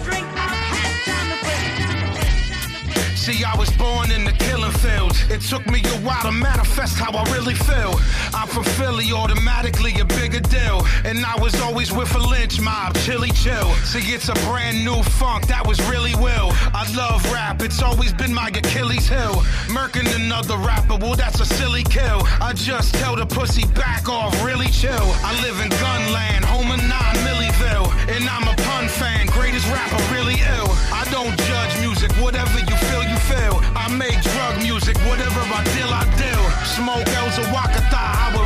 See, 3.24 3.42
I 3.42 3.56
was 3.56 3.70
born 3.78 4.10
in 4.10 4.22
the 4.26 4.32
killing 4.32 4.70
fields. 4.84 5.16
It 5.30 5.40
took 5.40 5.64
me 5.66 5.80
a 5.80 5.98
while 6.04 6.24
to 6.24 6.30
manifest 6.30 6.98
how 6.98 7.10
I 7.12 7.24
really 7.32 7.54
feel. 7.54 7.98
I'm 8.34 8.46
from 8.46 8.64
Philly, 8.76 9.12
automatically 9.12 9.98
a 9.98 10.04
bigger 10.04 10.40
deal. 10.40 10.84
And 11.06 11.24
I 11.24 11.34
was 11.40 11.58
always 11.62 11.90
with 11.90 12.14
a 12.14 12.18
lynch 12.18 12.60
mob, 12.60 12.94
chilly 12.96 13.30
chill. 13.30 13.72
See, 13.88 14.12
it's 14.12 14.28
a 14.28 14.34
brand 14.44 14.84
new 14.84 15.02
funk, 15.16 15.46
that 15.46 15.66
was 15.66 15.80
really 15.88 16.14
will. 16.16 16.52
I 16.76 16.84
love 16.94 17.24
rap, 17.32 17.62
it's 17.62 17.80
always 17.80 18.12
been 18.12 18.34
my 18.34 18.48
Achilles 18.48 19.08
heel. 19.08 19.40
Murking 19.72 20.04
another 20.20 20.58
rapper, 20.58 20.98
well, 21.00 21.16
that's 21.16 21.40
a 21.40 21.46
silly 21.46 21.84
kill. 21.84 22.28
I 22.44 22.52
just 22.52 22.92
tell 22.96 23.16
the 23.16 23.24
pussy 23.24 23.64
back 23.72 24.06
off, 24.06 24.36
really 24.44 24.68
chill. 24.68 25.08
I 25.24 25.32
live 25.40 25.58
in 25.64 25.70
Gunland, 25.80 26.44
home 26.44 26.70
of 26.70 26.76
9 26.76 26.90
Milliville. 27.24 27.88
And 28.12 28.28
I'm 28.28 28.44
a 28.52 28.56
pun 28.68 28.86
fan, 28.86 29.28
greatest 29.28 29.64
rapper, 29.72 30.02
really 30.12 30.36
ill. 30.44 30.68
I 30.92 31.08
don't 31.10 31.32
judge 31.48 31.80
music, 31.80 32.12
whatever 32.20 32.58
you 32.60 32.73
feel. 33.28 33.60
I 33.74 33.88
make 33.88 34.20
drug 34.22 34.60
music, 34.62 34.96
whatever 35.08 35.40
I 35.40 35.60
deal, 35.76 35.88
I 35.88 36.04
deal. 36.20 36.44
Smoke 36.76 37.08
L's 37.08 37.38
Wakata, 37.52 38.02
I 38.24 38.26
will 38.34 38.43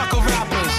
Sucker 0.00 0.16
my 0.16 0.22
drink. 0.22 0.50
rappers. 0.50 0.69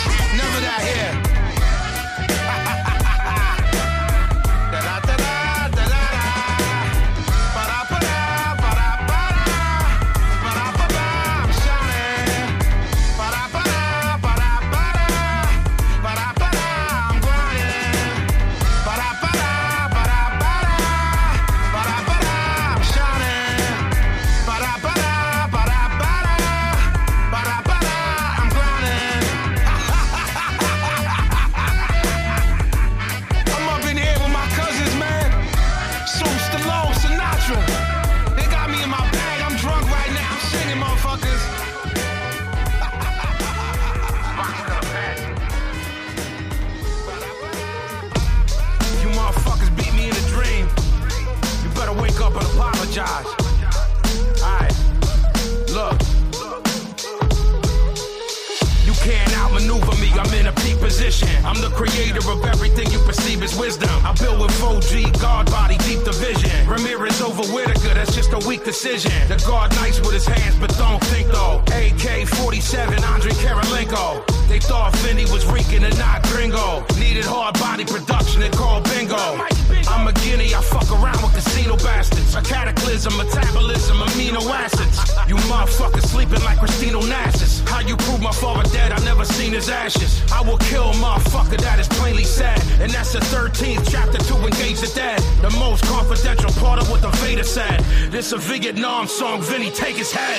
Take 99.71 99.95
his 99.95 100.12
head. 100.12 100.31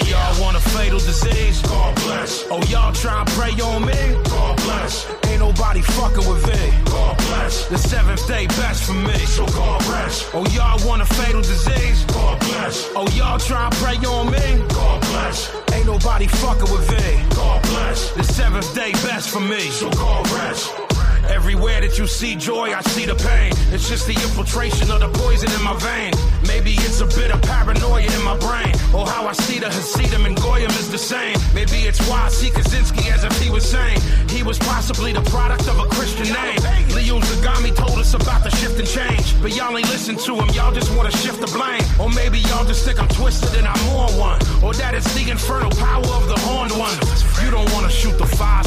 See 22.22 22.36
joy, 22.36 22.72
I 22.72 22.82
see 22.94 23.04
the 23.04 23.16
pain. 23.16 23.50
It's 23.74 23.88
just 23.88 24.06
the 24.06 24.14
infiltration 24.14 24.92
of 24.92 25.00
the 25.00 25.08
poison 25.08 25.50
in 25.50 25.62
my 25.64 25.74
vein. 25.82 26.12
Maybe 26.46 26.72
it's 26.86 27.00
a 27.00 27.06
bit 27.18 27.34
of 27.34 27.42
paranoia 27.42 28.06
in 28.06 28.22
my 28.22 28.38
brain. 28.38 28.72
Or 28.94 29.04
how 29.04 29.26
I 29.26 29.32
see 29.32 29.58
the 29.58 29.68
Hasidim 29.68 30.24
and 30.24 30.36
Goyim 30.40 30.70
is 30.82 30.88
the 30.88 30.98
same. 30.98 31.36
Maybe 31.52 31.78
it's 31.90 31.98
why 32.08 32.22
I 32.22 32.28
see 32.28 32.50
Kaczynski 32.50 33.10
as 33.10 33.24
if 33.24 33.34
he 33.42 33.50
was 33.50 33.68
saying 33.68 33.98
he 34.30 34.44
was 34.44 34.56
possibly 34.58 35.12
the 35.12 35.24
product 35.34 35.66
of 35.66 35.80
a 35.80 35.86
Christian 35.96 36.28
name. 36.30 36.60
Leo 36.94 37.18
Zagami 37.18 37.74
told 37.74 37.98
us 37.98 38.14
about 38.14 38.44
the 38.44 38.50
shift 38.58 38.78
and 38.78 38.86
change. 38.86 39.26
But 39.42 39.56
y'all 39.56 39.76
ain't 39.76 39.90
listen 39.90 40.14
to 40.26 40.32
him, 40.36 40.48
y'all 40.54 40.72
just 40.72 40.94
wanna 40.96 41.10
shift 41.10 41.40
the 41.40 41.50
blame. 41.50 41.82
Or 41.98 42.08
maybe 42.08 42.38
y'all 42.48 42.64
just 42.64 42.84
think 42.84 43.02
I'm 43.02 43.08
twisted 43.08 43.52
and 43.58 43.66
I'm 43.66 43.82
on 43.98 44.10
one. 44.16 44.38
Or 44.62 44.72
that 44.74 44.94
it's 44.94 45.12
the 45.18 45.28
infernal 45.28 45.72
power 45.72 46.06
of 46.18 46.28
the 46.28 46.38
horned 46.46 46.74
one. 46.78 46.96
You 47.42 47.50
don't 47.50 47.70
wanna 47.74 47.90
shoot 47.90 48.16
the 48.16 48.26
fire, 48.26 48.61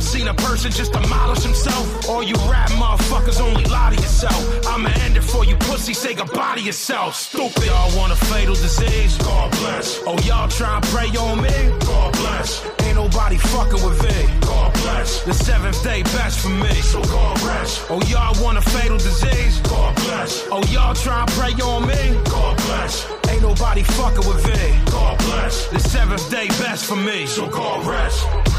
ever 0.00 0.06
seen 0.06 0.28
a 0.28 0.34
person 0.34 0.70
just 0.70 0.92
demolish 0.92 1.42
himself? 1.42 2.08
Or 2.08 2.22
you 2.22 2.34
rap 2.50 2.70
motherfuckers 2.70 3.40
only 3.40 3.64
lie 3.64 3.94
to 3.94 4.00
yourself? 4.00 4.66
I'ma 4.66 4.90
end 5.04 5.16
it 5.16 5.22
for 5.22 5.44
you 5.44 5.56
pussy, 5.56 5.94
say 5.94 6.14
goodbye 6.14 6.56
to 6.56 6.62
yourself. 6.62 7.14
Stupid. 7.14 7.66
Y'all 7.66 7.96
want 7.96 8.12
a 8.12 8.16
fatal 8.16 8.54
disease? 8.54 9.16
God 9.18 9.50
bless. 9.52 10.00
Oh, 10.06 10.18
y'all 10.20 10.48
try 10.48 10.76
and 10.76 10.84
pray 10.86 11.08
on 11.08 11.42
me? 11.42 11.56
God 11.80 12.12
bless. 12.14 12.64
Ain't 12.84 12.96
nobody 12.96 13.36
fucking 13.36 13.82
with 13.84 14.00
V. 14.02 14.40
God 14.40 14.72
bless. 14.74 15.22
The 15.24 15.34
seventh 15.34 15.82
day 15.82 16.02
best 16.02 16.40
for 16.40 16.50
me. 16.50 16.74
So 16.92 17.02
God 17.02 17.40
rest. 17.42 17.86
Oh, 17.90 18.00
y'all 18.08 18.34
want 18.42 18.58
a 18.58 18.62
fatal 18.62 18.98
disease? 18.98 19.60
God 19.60 19.94
bless. 19.96 20.46
Oh, 20.50 20.62
y'all 20.72 20.94
try 20.94 21.20
and 21.20 21.30
pray 21.32 21.52
on 21.62 21.86
me? 21.86 22.02
God 22.24 22.56
bless. 22.68 23.06
Ain't 23.28 23.42
nobody 23.42 23.82
fucking 23.82 24.26
with 24.28 24.40
V. 24.46 24.90
God 24.90 25.18
bless. 25.18 25.68
The 25.68 25.78
seventh 25.78 26.30
day 26.30 26.48
best 26.64 26.86
for 26.86 26.96
me. 26.96 27.26
So 27.26 27.48
God 27.48 27.86
rest. 27.86 28.49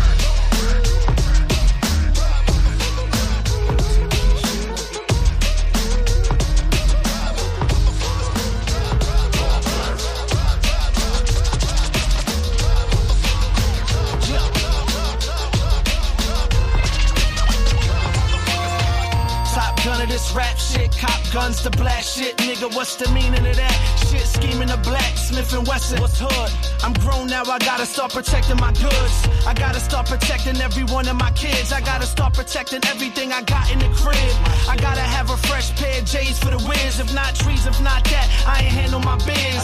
Rap 20.33 20.57
shit, 20.57 20.91
cop 20.97 21.20
guns 21.31 21.61
to 21.63 21.69
blast 21.71 22.17
shit, 22.17 22.35
nigga. 22.37 22.73
What's 22.75 22.95
the 22.95 23.09
meaning 23.11 23.45
of 23.45 23.55
that? 23.55 23.77
Shit 24.09 24.27
scheming 24.27 24.67
the 24.67 24.77
black, 24.83 25.17
Smith 25.17 25.53
and 25.53 25.65
Wesson. 25.67 25.99
What's 26.01 26.19
hood? 26.19 26.51
I'm 26.83 26.93
grown 26.93 27.27
now, 27.27 27.43
I 27.43 27.57
gotta 27.59 27.85
start 27.85 28.11
protecting 28.11 28.57
my 28.57 28.71
goods. 28.73 29.15
I 29.47 29.53
gotta 29.53 29.79
start 29.79 30.07
protecting 30.07 30.59
every 30.61 30.83
one 30.83 31.07
of 31.07 31.15
my 31.15 31.31
kids. 31.31 31.71
I 31.71 31.79
gotta 31.81 32.05
start 32.05 32.33
protecting 32.33 32.81
everything 32.85 33.31
I 33.31 33.41
got 33.43 33.71
in 33.71 33.79
the 33.79 33.89
crib. 33.95 34.17
I 34.67 34.75
gotta 34.75 35.01
have 35.01 35.29
a 35.29 35.37
fresh 35.47 35.71
pair 35.75 35.99
of 35.99 36.05
J's 36.05 36.37
for 36.39 36.51
the 36.51 36.59
whiz. 36.67 36.99
If 36.99 37.13
not 37.13 37.35
trees, 37.35 37.65
if 37.65 37.79
not 37.81 38.03
that, 38.05 38.27
I 38.45 38.63
ain't 38.63 38.73
handle 38.73 38.99
my 38.99 39.17
biz. 39.25 39.63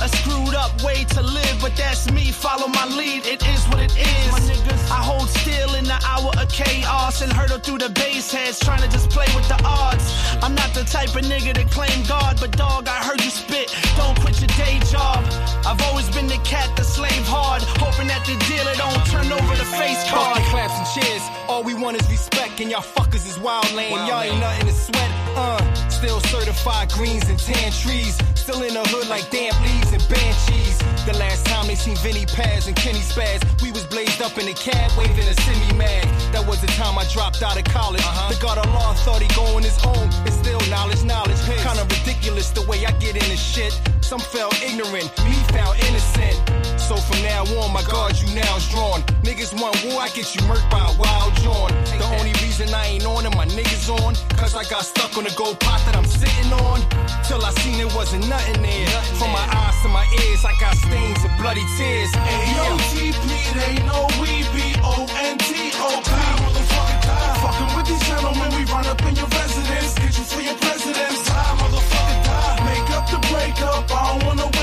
A 0.00 0.08
screwed 0.08 0.54
up 0.54 0.70
way 0.82 1.04
to 1.16 1.22
live, 1.22 1.56
but 1.60 1.74
that's 1.76 2.10
me. 2.12 2.30
Follow 2.30 2.68
my 2.68 2.86
lead, 2.86 3.26
it 3.26 3.42
is 3.48 3.64
what 3.66 3.80
it 3.80 3.96
is. 3.98 4.30
My 4.30 4.40
niggas, 4.40 4.90
I 4.90 5.02
hold 5.02 5.28
still 5.28 5.74
in 5.74 5.84
the 5.84 5.98
hour 6.06 6.30
of 6.38 6.48
chaos 6.50 7.20
and 7.22 7.32
hurdle 7.32 7.58
through 7.58 7.78
the 7.78 7.90
base 7.90 8.30
heads, 8.30 8.60
trying 8.60 8.82
to 8.82 8.88
just 8.88 9.10
play 9.10 9.26
with 9.34 9.48
the 9.48 9.60
odds. 9.64 10.06
I'm 10.42 10.54
not 10.54 10.67
the 10.74 10.84
type 10.84 11.14
of 11.14 11.22
nigga 11.22 11.54
to 11.54 11.64
claim 11.66 12.04
God, 12.08 12.38
but 12.40 12.52
dog, 12.56 12.88
I 12.88 13.02
heard 13.04 13.20
you 13.22 13.30
spit. 13.30 13.74
Don't 13.96 14.18
quit 14.20 14.40
your 14.40 14.48
day 14.58 14.78
job. 14.90 15.24
I've 15.66 15.80
always 15.88 16.08
been 16.10 16.26
the 16.26 16.38
cat 16.44 16.74
that 16.76 16.84
slave 16.84 17.26
hard, 17.26 17.62
hoping 17.78 18.08
that 18.08 18.24
the 18.26 18.36
dealer 18.48 18.74
don't 18.76 19.04
turn 19.06 19.30
over 19.32 19.54
the 19.56 19.68
face 19.78 20.02
Fuck 20.08 20.14
card. 20.14 20.36
the 20.38 20.48
claps 20.50 20.76
and 20.78 20.88
cheers. 20.94 21.22
All 21.48 21.62
we 21.62 21.74
want 21.74 22.00
is 22.00 22.08
respect, 22.10 22.60
and 22.60 22.70
y'all 22.70 22.82
fuckers 22.82 23.26
is 23.26 23.38
wild 23.38 23.70
lame. 23.72 23.92
y'all 24.06 24.22
ain't 24.22 24.40
nothing 24.40 24.66
to 24.66 24.74
sweat. 24.74 25.10
Uh, 25.36 25.60
still 25.88 26.20
certified 26.20 26.90
greens 26.92 27.28
and 27.28 27.38
tan 27.38 27.72
trees. 27.72 28.18
Still 28.34 28.62
in 28.62 28.74
the 28.74 28.84
hood 28.88 29.08
like 29.08 29.28
damp 29.30 29.54
leaves 29.62 29.92
and 29.92 30.02
banshees. 30.08 30.78
The 31.04 31.16
last 31.18 31.46
time 31.46 31.66
they 31.66 31.74
seen 31.74 31.96
Vinnie 31.96 32.26
Paz 32.26 32.66
and 32.66 32.76
Kenny 32.76 33.00
Spaz, 33.00 33.40
we 33.62 33.70
was 33.72 33.84
blazed 33.98 34.22
up 34.22 34.38
in 34.38 34.46
the 34.46 34.54
cab 34.54 34.90
waving 34.96 35.26
a 35.26 35.34
semi 35.42 35.72
mag. 35.74 36.04
That 36.30 36.46
was 36.46 36.60
the 36.60 36.68
time 36.78 36.96
I 36.96 37.04
dropped 37.10 37.42
out 37.42 37.58
of 37.58 37.64
college. 37.64 38.00
Uh-huh. 38.02 38.32
The 38.32 38.40
God 38.40 38.58
of 38.58 38.66
law 38.70 38.94
thought 38.94 39.20
he 39.20 39.26
going 39.34 39.64
his 39.64 39.74
own. 39.84 40.06
It's 40.22 40.38
still 40.38 40.60
knowledge, 40.70 41.02
knowledge. 41.02 41.40
Kinda 41.66 41.82
ridiculous 41.82 42.50
the 42.50 42.62
way 42.70 42.86
I 42.86 42.92
get 43.02 43.16
into 43.16 43.36
shit. 43.36 43.74
Some 44.00 44.20
fell 44.20 44.52
ignorant, 44.62 45.10
me 45.26 45.34
found 45.50 45.74
innocent. 45.90 46.77
So 46.88 46.96
from 46.96 47.20
now 47.20 47.44
on, 47.60 47.70
my 47.70 47.82
guard, 47.84 48.16
you 48.16 48.32
now 48.34 48.56
is 48.56 48.66
drawn. 48.72 49.02
Niggas 49.20 49.52
want 49.60 49.76
war, 49.84 50.00
I 50.00 50.08
get 50.08 50.32
you 50.34 50.40
murked 50.48 50.72
by 50.72 50.80
a 50.80 50.96
wild 50.96 51.36
John. 51.44 51.68
The 51.84 52.08
only 52.16 52.32
reason 52.40 52.72
I 52.72 52.96
ain't 52.96 53.04
on 53.04 53.26
and 53.26 53.36
my 53.36 53.44
niggas 53.44 53.92
on, 53.92 54.16
cause 54.40 54.56
I 54.56 54.64
got 54.72 54.88
stuck 54.88 55.12
on 55.18 55.24
the 55.24 55.34
gold 55.36 55.60
pot 55.60 55.84
that 55.84 55.94
I'm 55.94 56.08
sitting 56.08 56.48
on. 56.48 56.80
Till 57.28 57.44
I 57.44 57.52
seen 57.60 57.76
it 57.76 57.92
wasn't 57.92 58.24
nothing 58.26 58.62
there. 58.64 58.88
From 59.20 59.36
my 59.36 59.44
eyes 59.52 59.76
to 59.84 59.92
my 59.92 60.08
ears, 60.16 60.48
I 60.48 60.56
got 60.64 60.80
stains 60.80 61.20
of 61.28 61.32
bloody 61.36 61.60
tears. 61.76 62.08
Y 62.16 62.56
O 62.56 62.80
T 62.88 63.12
P, 63.12 63.36
it 63.36 63.56
ain't 63.68 63.84
no 63.84 64.08
we 64.16 64.48
B-O-N-T-O-P. 64.56 66.08
Motherfucking 66.40 67.00
die. 67.04 67.36
Fucking 67.44 67.70
with 67.76 67.84
these 67.84 68.04
gentlemen, 68.08 68.48
we 68.56 68.64
run 68.72 68.88
up 68.88 68.96
in 69.04 69.12
your 69.12 69.28
residence. 69.28 69.92
Get 69.92 70.16
you 70.16 70.24
for 70.24 70.40
your 70.40 70.56
president's 70.56 71.20
time, 71.28 71.52
motherfucker, 71.60 72.16
die. 72.24 72.64
Make 72.64 72.88
up 72.96 73.04
the 73.12 73.20
breakup, 73.28 73.84
I 73.92 74.00
don't 74.08 74.24
wanna 74.24 74.57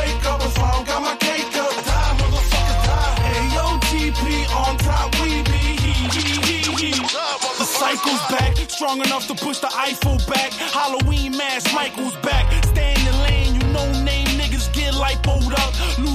strong 8.76 9.00
enough 9.00 9.26
to 9.28 9.36
push 9.36 9.60
the 9.60 9.72
Eiffel 9.74 10.18
back. 10.28 10.52
Halloween 10.52 11.36
mask, 11.38 11.74
Michael's 11.74 12.16
back. 12.18 12.46
Stay 12.66 12.94
in 12.94 13.06
the 13.06 13.18
lane, 13.24 13.56
you 13.56 13.68
know 13.74 13.88
name 14.04 14.28
niggas 14.40 14.72
get 14.74 14.94
lipoed 14.94 15.54
up. 15.54 15.72
Lose 15.98 16.15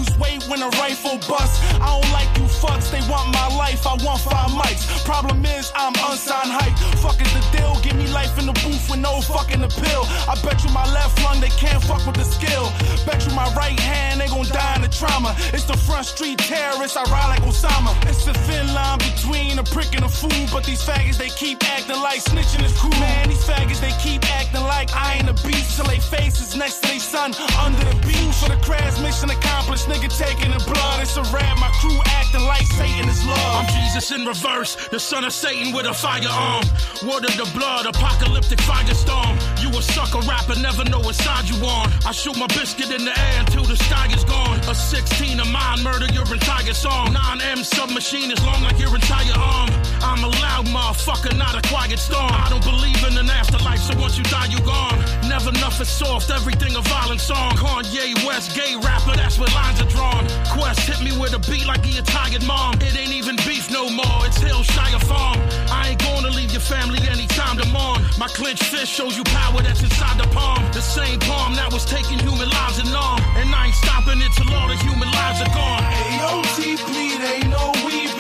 when 0.51 0.61
a 0.63 0.69
rifle 0.83 1.17
bust. 1.31 1.63
I 1.81 1.87
don't 1.95 2.11
like 2.11 2.29
you 2.37 2.45
fucks, 2.51 2.91
they 2.91 3.01
want 3.09 3.31
my 3.33 3.47
life. 3.55 3.87
I 3.87 3.95
want 4.03 4.21
five 4.21 4.51
mics. 4.51 4.83
Problem 5.07 5.47
is, 5.47 5.71
I'm 5.77 5.95
unsigned 6.11 6.51
hype. 6.51 6.75
Fuck 6.99 7.23
is 7.23 7.33
the 7.33 7.45
deal? 7.57 7.79
Give 7.87 7.95
me 7.95 8.11
life 8.11 8.37
in 8.37 8.47
the 8.47 8.57
booth 8.67 8.91
with 8.91 8.99
no 8.99 9.23
fucking 9.23 9.63
appeal. 9.63 10.03
I 10.27 10.35
bet 10.43 10.59
you 10.65 10.71
my 10.75 10.85
left 10.93 11.23
lung, 11.23 11.41
they 11.41 11.55
can't 11.55 11.83
fuck 11.85 12.05
with 12.05 12.17
the 12.17 12.27
skill. 12.27 12.67
Bet 13.07 13.25
you 13.25 13.33
my 13.33 13.47
right 13.55 13.79
hand, 13.79 14.21
they 14.21 14.27
gon' 14.27 14.45
die 14.51 14.75
in 14.75 14.83
the 14.83 14.91
trauma. 14.91 15.37
It's 15.55 15.65
the 15.65 15.79
front 15.79 16.07
street 16.07 16.39
terrorists, 16.39 16.97
I 16.97 17.05
ride 17.05 17.31
like 17.31 17.43
Osama. 17.47 17.95
It's 18.11 18.27
the 18.27 18.35
thin 18.35 18.67
line 18.75 18.99
between 18.99 19.59
a 19.59 19.65
prick 19.65 19.95
and 19.95 20.05
a 20.05 20.11
fool. 20.11 20.45
But 20.51 20.65
these 20.67 20.83
faggots, 20.83 21.17
they 21.17 21.31
keep 21.31 21.63
acting 21.63 22.03
like 22.03 22.27
snitching 22.27 22.67
is 22.67 22.75
cool. 22.77 22.91
Man, 22.99 23.29
these 23.29 23.47
faggots, 23.47 23.81
they 23.81 23.95
keep 24.03 24.27
acting 24.35 24.67
like 24.67 24.91
I 24.93 25.23
ain't 25.23 25.31
a 25.31 25.37
beast. 25.47 25.79
Till 25.79 25.87
they 25.87 26.01
faces 26.01 26.57
next 26.57 26.83
to 26.83 26.89
they 26.91 26.99
son 26.99 27.31
under 27.63 27.79
the 27.87 27.95
beach. 28.03 28.35
For 28.43 28.49
the 28.49 28.59
crash 28.67 28.99
mission 29.01 29.31
accomplished, 29.31 29.87
nigga 29.87 30.11
taking 30.41 30.57
the 30.57 30.65
blood. 30.65 31.01
It's 31.01 31.17
a 31.17 31.23
rap, 31.35 31.59
my 31.59 31.71
crew 31.81 31.99
acting 32.07 32.43
like 32.43 32.67
Satan 32.67 33.09
is 33.09 33.25
love. 33.27 33.39
I'm 33.39 33.67
Jesus 33.83 34.11
in 34.13 34.25
reverse, 34.25 34.77
the 34.89 35.01
son 35.01 35.25
of 35.25 35.33
Satan 35.33 35.75
with 35.75 35.87
a 35.87 35.95
firearm. 35.95 36.65
Word 37.03 37.25
of 37.25 37.37
the 37.37 37.49
blood, 37.57 37.87
apocalyptic 37.87 38.59
firestorm. 38.61 39.37
You 39.63 39.71
a 39.79 39.83
sucker 39.83 40.21
rapper, 40.27 40.59
never 40.61 40.85
know 40.85 41.01
what 41.01 41.15
side 41.15 41.49
you 41.49 41.57
on. 41.65 41.91
I 42.07 42.13
shoot 42.13 42.37
my 42.37 42.47
biscuit 42.49 42.91
in 42.91 43.05
the 43.05 43.19
air 43.19 43.41
until 43.41 43.65
the 43.65 43.77
sky 43.77 44.09
is 44.15 44.25
gone. 44.25 44.61
A 44.69 44.75
16 44.75 45.41
of 45.41 45.51
mine, 45.51 45.83
murder 45.83 46.07
your 46.13 46.27
entire 46.33 46.75
song. 46.75 47.15
9M 47.15 47.65
submachine 47.65 48.31
is 48.31 48.45
long 48.45 48.63
like 48.63 48.79
your 48.79 48.95
entire 48.95 49.37
arm. 49.37 49.71
I'm 50.03 50.25
a 50.25 50.29
loud 50.29 50.67
motherfucker, 50.67 51.37
not 51.37 51.55
a 51.55 51.63
quiet 51.69 51.99
storm. 51.99 52.31
I 52.33 52.49
don't 52.51 52.65
believe 52.65 53.03
in 53.05 53.17
an 53.19 53.31
afterlife, 53.31 53.81
so 53.81 53.99
once 53.99 54.17
you 54.17 54.25
die, 54.25 54.47
you 54.47 54.61
gone. 54.61 54.99
Never 55.31 55.51
enough 55.51 55.79
nothing 55.79 55.87
soft, 55.87 56.29
everything 56.31 56.75
a 56.75 56.83
violent 56.91 57.21
song. 57.21 57.53
Kanye 57.53 58.19
West, 58.27 58.51
gay 58.53 58.75
rapper, 58.75 59.15
that's 59.15 59.39
where 59.39 59.47
lines 59.55 59.81
are 59.81 59.87
drawn. 59.87 60.27
Quest 60.51 60.81
hit 60.81 61.01
me 61.07 61.17
with 61.23 61.33
a 61.33 61.39
beat 61.49 61.67
like 61.67 61.87
a 61.87 62.03
tired 62.03 62.45
mom. 62.45 62.75
It 62.83 62.99
ain't 62.99 63.15
even 63.15 63.37
beef 63.47 63.71
no 63.71 63.89
more, 63.89 64.27
it's 64.27 64.43
Hillshire 64.43 64.99
Farm. 65.07 65.39
I 65.71 65.91
ain't 65.91 66.03
gonna 66.03 66.31
leave 66.35 66.51
your 66.51 66.61
family 66.61 66.99
anytime 67.09 67.57
to 67.59 67.67
mourn. 67.69 68.03
My 68.19 68.27
clenched 68.27 68.65
fist 68.65 68.91
shows 68.91 69.17
you 69.17 69.23
power 69.23 69.63
that's 69.63 69.83
inside 69.83 70.19
the 70.19 70.27
palm. 70.35 70.59
The 70.73 70.83
same 70.83 71.21
palm 71.21 71.55
that 71.55 71.73
was 71.73 71.85
taking 71.85 72.19
human 72.19 72.51
lives 72.51 72.81
and 72.83 72.91
arm. 72.91 73.23
And 73.39 73.55
I 73.55 73.67
ain't 73.67 73.79
stopping 73.79 74.19
it 74.19 74.33
till 74.35 74.51
all 74.53 74.67
the 74.67 74.77
human 74.83 75.11
lives 75.15 75.39
are 75.47 75.55
gone. 75.55 75.83
AOTP, 76.11 76.91
they 77.23 77.47
know 77.47 77.71
we 77.87 78.11
be 78.19 78.20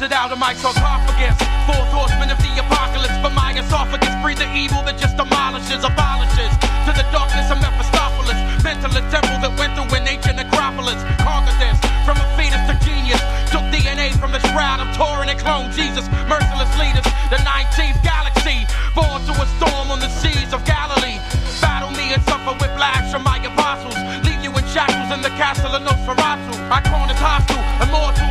exit 0.00 0.16
out 0.16 0.32
of 0.32 0.38
my 0.38 0.54
sarcophagus. 0.54 1.36
Fourth 1.68 1.92
horseman 1.92 2.32
of 2.32 2.38
the 2.40 2.52
apocalypse. 2.56 3.12
For 3.20 3.28
my 3.36 3.52
esophagus, 3.52 4.08
breathe 4.24 4.40
the 4.40 4.48
evil 4.56 4.80
that 4.88 4.96
just 4.96 5.12
demolishes, 5.20 5.84
abolishes. 5.84 6.52
To 6.88 6.92
the 6.96 7.04
darkness 7.12 7.52
of 7.52 7.60
Mephistopheles. 7.60 8.32
Mental 8.64 8.88
temple 9.12 9.36
that 9.44 9.52
went 9.60 9.76
through 9.76 9.92
an 9.92 10.08
ancient 10.08 10.40
necropolis. 10.40 10.96
Conquered 11.20 11.60
this 11.60 11.76
from 12.08 12.16
a 12.16 12.26
fetus 12.32 12.64
to 12.64 12.74
genius. 12.80 13.20
Took 13.52 13.68
DNA 13.68 14.16
from 14.16 14.32
the 14.32 14.40
shroud 14.48 14.80
of 14.80 14.88
Turin 14.96 15.28
and 15.28 15.36
cloned 15.36 15.76
Jesus. 15.76 16.08
Merciless 16.24 16.72
leaders, 16.80 17.04
the 17.28 17.36
19th 17.44 18.00
galaxy. 18.00 18.64
Born 18.96 19.20
to 19.28 19.36
a 19.36 19.46
storm 19.60 19.92
on 19.92 20.00
the 20.00 20.08
seas 20.08 20.56
of 20.56 20.64
Galilee. 20.64 21.20
Battle 21.60 21.92
me 21.92 22.16
and 22.16 22.24
suffer 22.24 22.56
with 22.56 22.72
whiplash 22.72 23.12
from 23.12 23.20
my 23.20 23.36
apostles. 23.44 24.00
Leave 24.24 24.40
you 24.40 24.48
in 24.56 24.64
shackles 24.72 25.12
in 25.12 25.20
the 25.20 25.32
castle 25.36 25.76
of 25.76 25.84
Nosferatu. 25.84 26.56
I 26.72 26.80
cornered 26.88 27.20
hostile, 27.20 27.60
contusions. 27.84 28.29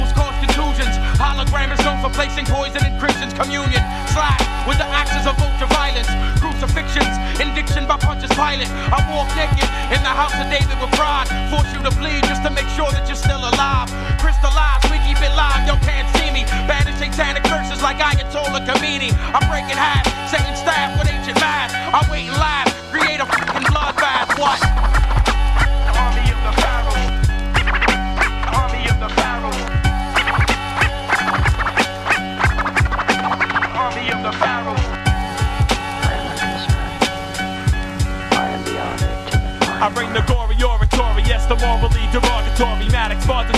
Hologram 1.50 1.74
is 1.74 1.82
known 1.84 1.98
for 1.98 2.14
placing 2.14 2.46
poison 2.46 2.86
in 2.86 2.94
Christians' 3.00 3.34
communion. 3.34 3.82
Slash 4.14 4.38
with 4.70 4.78
the 4.78 4.86
axes 4.86 5.26
of 5.26 5.34
ultra 5.42 5.66
violence. 5.74 6.06
Crucifixions, 6.38 7.10
indiction 7.42 7.88
by 7.90 7.98
Pontius 7.98 8.30
Pilate. 8.38 8.70
I 8.70 9.02
walk 9.10 9.26
naked 9.34 9.66
in 9.90 10.02
the 10.06 10.14
house 10.14 10.34
of 10.38 10.46
David 10.54 10.78
with 10.78 10.94
pride. 10.94 11.26
Force 11.50 11.66
you 11.74 11.82
to 11.82 11.90
bleed 11.98 12.22
just 12.30 12.46
to 12.46 12.52
make 12.54 12.70
sure 12.78 12.92
that 12.94 13.10
you're 13.10 13.18
still 13.18 13.42
alive. 13.42 13.90
Crystallized, 14.22 14.94
we 14.94 15.02
keep 15.10 15.18
it 15.26 15.34
live, 15.34 15.66
yo 15.66 15.74
can't 15.82 16.06
see 16.22 16.30
me. 16.30 16.46
Banish 16.70 17.02
satanic 17.02 17.42
curses 17.50 17.82
like 17.82 17.98
Ayatollah 17.98 18.62
Khomeini. 18.70 19.10
I'm 19.34 19.42
breaking 19.50 19.80
half, 19.80 20.06
Satan 20.30 20.54
staff 20.54 21.02
with 21.02 21.10
ancient 21.10 21.42
math. 21.42 21.74
I 21.74 22.06
wait 22.14 22.30
and 22.30 22.38
laugh, 22.38 22.70
create 22.94 23.20
a 23.20 23.26
fucking 23.26 23.66
bloodbath. 23.74 24.38
What? 24.38 24.79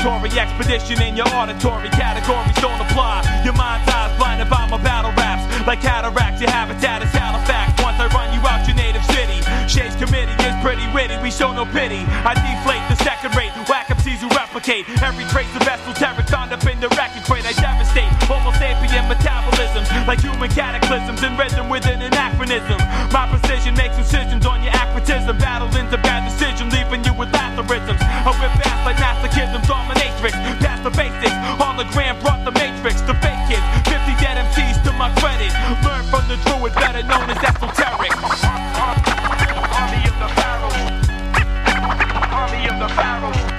Expository 0.01 0.33
expedition 0.33 1.01
in 1.01 1.15
your 1.15 1.29
auditory 1.29 1.89
categories 1.89 2.55
don't 2.57 2.81
apply. 2.81 3.21
Your 3.45 3.53
mind's 3.53 3.87
eyes 3.93 4.09
blinded 4.17 4.49
by 4.49 4.65
my 4.65 4.81
battle 4.81 5.13
raps, 5.13 5.45
like 5.67 5.81
cataracts. 5.81 6.41
Your 6.41 6.49
habitat 6.49 7.03
is 7.05 7.11
Halifax. 7.13 7.77
Once 7.81 8.01
I 8.01 8.09
run 8.09 8.33
you 8.33 8.41
out 8.49 8.65
your 8.65 8.75
native 8.75 9.05
city, 9.13 9.45
Shades 9.69 9.95
committee 10.01 10.33
is 10.41 10.55
pretty 10.65 10.85
witty. 10.89 11.13
We 11.21 11.29
show 11.29 11.53
no 11.53 11.65
pity. 11.69 12.01
I 12.25 12.33
deflate 12.33 12.81
the 12.89 12.97
second 13.05 13.37
rate, 13.37 13.53
whack 13.69 13.93
MCs 13.93 14.25
who 14.25 14.29
replicate 14.33 14.89
every 15.05 15.25
trace 15.29 15.53
of 15.53 15.61
esoteric 15.69 16.25
found 16.27 16.49
up 16.49 16.65
in 16.65 16.79
the 16.81 16.89
record 16.97 17.21
crate. 17.29 17.45
I 17.45 17.53
devastate 17.53 18.09
Homo 18.25 18.49
sapien 18.57 19.05
metabolisms 19.05 19.85
like 20.07 20.21
human 20.21 20.49
cataclysms 20.49 21.21
in 21.21 21.37
rhythm 21.37 21.69
with 21.69 21.85
an 21.85 22.01
anachronism. 22.01 22.77
My 23.13 23.29
precision 23.29 23.75
makes 23.75 23.97
incisions 23.97 24.45
on 24.45 24.63
your 24.63 24.73
acrotism, 24.73 25.37
battle 25.37 25.69
into 25.77 25.97
bad 26.01 26.25
decision, 26.25 26.69
leaving 26.73 27.05
you 27.05 27.13
with 27.13 27.29
aphorisms. 27.33 28.01
I 28.01 28.33
whip 28.41 28.51
fast 28.65 28.81
like 28.85 28.97
Hologram 31.91 32.19
brought 32.21 32.45
the 32.45 32.51
matrix, 32.51 33.01
the 33.01 33.13
fake 33.15 33.35
kids. 33.47 33.63
50 33.83 34.15
dead 34.23 34.39
MCs 34.39 34.83
to 34.83 34.91
my 34.93 35.11
credit. 35.19 35.51
Learn 35.83 36.03
from 36.07 36.23
the 36.27 36.37
druid, 36.47 36.73
better 36.75 37.03
known 37.03 37.29
as 37.29 37.37
esoteric. 37.43 38.11
Army 39.75 39.99
of 40.07 40.15
the 40.15 40.29
Pharaoh. 40.39 40.71
Army 42.31 42.67
of 42.69 42.79
the 42.79 42.87
Pharaoh. 42.95 43.57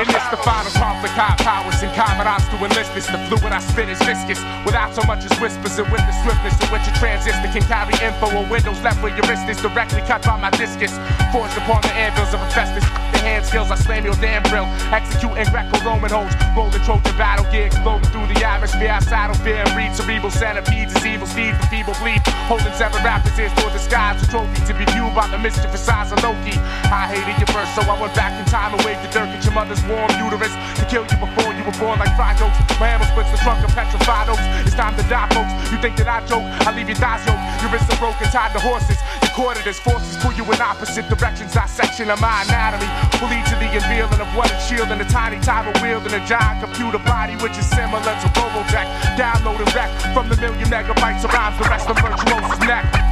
And 0.00 0.08
it's 0.08 0.30
the 0.30 0.36
final 0.38 0.72
conflict, 0.80 1.12
high 1.12 1.36
powers 1.44 1.82
and 1.82 1.92
comrades 1.92 2.48
to 2.48 2.56
enlist 2.56 2.94
this. 2.94 3.06
The 3.06 3.18
fluid 3.28 3.52
I 3.52 3.56
I 3.56 3.60
spit 3.60 3.88
is 3.90 4.00
viscous, 4.00 4.40
without 4.64 4.94
so 4.94 5.02
much 5.04 5.24
as 5.28 5.32
whispers, 5.40 5.76
and 5.76 5.92
with 5.92 6.00
the 6.00 6.12
swiftness 6.24 6.56
to 6.60 6.66
which 6.72 6.88
a 6.88 6.92
transistor 6.96 7.52
can 7.52 7.60
carry 7.68 7.92
info 8.00 8.32
or 8.32 8.48
windows 8.48 8.80
left 8.80 9.02
where 9.02 9.12
your 9.12 9.28
wrist 9.28 9.48
is 9.48 9.60
directly 9.60 10.00
cut 10.08 10.24
by 10.24 10.40
my 10.40 10.48
discus. 10.56 10.96
Forged 11.32 11.56
upon 11.60 11.82
the 11.82 11.92
anvils 11.92 12.32
of 12.32 12.40
Hephaestus. 12.40 13.09
The 13.20 13.28
hand 13.28 13.44
skills, 13.44 13.68
I 13.68 13.76
slam 13.76 14.08
your 14.08 14.16
damn 14.16 14.40
grill. 14.48 14.64
Executing 14.88 15.44
Greco-Roman 15.52 16.08
hoes, 16.08 16.32
rolling 16.56 16.72
Trojan 16.88 17.12
battle 17.20 17.44
gear, 17.52 17.68
exploding 17.68 18.08
through 18.08 18.24
the 18.32 18.40
atmosphere. 18.40 18.96
I 18.96 19.04
saddle 19.04 19.36
fear 19.44 19.60
and 19.60 19.76
read 19.76 19.92
cerebral 19.92 20.32
centipedes 20.32 20.96
as 20.96 21.04
evil 21.04 21.28
speed 21.28 21.52
for 21.60 21.68
feeble 21.68 21.92
bleed. 22.00 22.24
Holding 22.48 22.72
seven 22.80 22.96
rappers 23.04 23.36
ears 23.36 23.52
toward 23.60 23.76
the 23.76 23.82
skies, 23.84 24.24
a 24.24 24.26
trophy 24.32 24.64
to 24.64 24.72
be 24.72 24.88
viewed 24.96 25.12
by 25.12 25.28
the 25.28 25.36
mischievous 25.36 25.84
eyes 25.84 26.08
of 26.16 26.16
Loki. 26.24 26.56
I 26.88 27.12
hated 27.12 27.36
your 27.36 27.52
verse, 27.52 27.68
so 27.76 27.84
I 27.84 27.92
went 28.00 28.16
back 28.16 28.32
in 28.40 28.48
time 28.48 28.72
and 28.72 28.80
waved 28.88 29.04
the 29.04 29.12
dirt 29.12 29.28
at 29.28 29.44
your 29.44 29.52
mother's 29.52 29.84
warm 29.84 30.08
uterus 30.16 30.56
to 30.80 30.84
kill 30.88 31.04
you 31.04 31.20
before 31.20 31.52
you 31.52 31.60
were 31.60 31.76
born 31.76 32.00
like 32.00 32.16
fried 32.16 32.40
jokes. 32.40 32.56
My 32.80 32.88
hammer 32.88 33.04
splits 33.04 33.36
the 33.36 33.40
trunk 33.44 33.60
of 33.60 33.68
petrified 33.76 34.32
oaks. 34.32 34.48
It's 34.64 34.72
time 34.72 34.96
to 34.96 35.04
die, 35.12 35.28
folks. 35.36 35.52
You 35.68 35.76
think 35.84 36.00
that 36.00 36.08
I 36.08 36.24
joke? 36.24 36.48
I 36.64 36.72
leave 36.72 36.88
your 36.88 36.96
thighs 36.96 37.20
yoked. 37.28 37.44
Your 37.60 37.68
wrists 37.68 37.92
are 37.92 38.00
broken, 38.00 38.32
tied 38.32 38.56
to 38.56 38.64
horses. 38.64 38.96
Your 39.20 39.32
coordinates 39.36 39.76
forces 39.76 40.16
pull 40.24 40.32
you 40.32 40.48
in 40.48 40.56
opposite 40.56 41.04
directions. 41.12 41.52
Dissection 41.52 42.08
of 42.08 42.16
my 42.16 42.48
anatomy 42.48 43.09
will 43.18 43.28
lead 43.28 43.46
to 43.46 43.56
the 43.56 43.66
unveiling 43.66 44.20
of 44.20 44.28
what 44.36 44.50
it's 44.52 44.66
shielding. 44.68 45.00
A 45.00 45.08
tiny 45.08 45.40
timer 45.40 45.72
wielding 45.82 46.14
a 46.14 46.22
giant 46.26 46.62
computer 46.62 46.98
body, 46.98 47.34
which 47.42 47.56
is 47.58 47.66
similar 47.68 48.02
to 48.02 48.28
Robotech. 48.38 48.86
Download 49.18 49.58
and 49.58 49.74
wreck 49.74 49.90
from 50.14 50.28
the 50.28 50.36
million 50.36 50.68
megabytes 50.68 51.24
of 51.24 51.32
rhymes. 51.32 51.58
The 51.58 51.68
rest 51.68 51.88
of 51.90 51.96
virtuoso's 51.98 52.58
neck. 52.60 53.09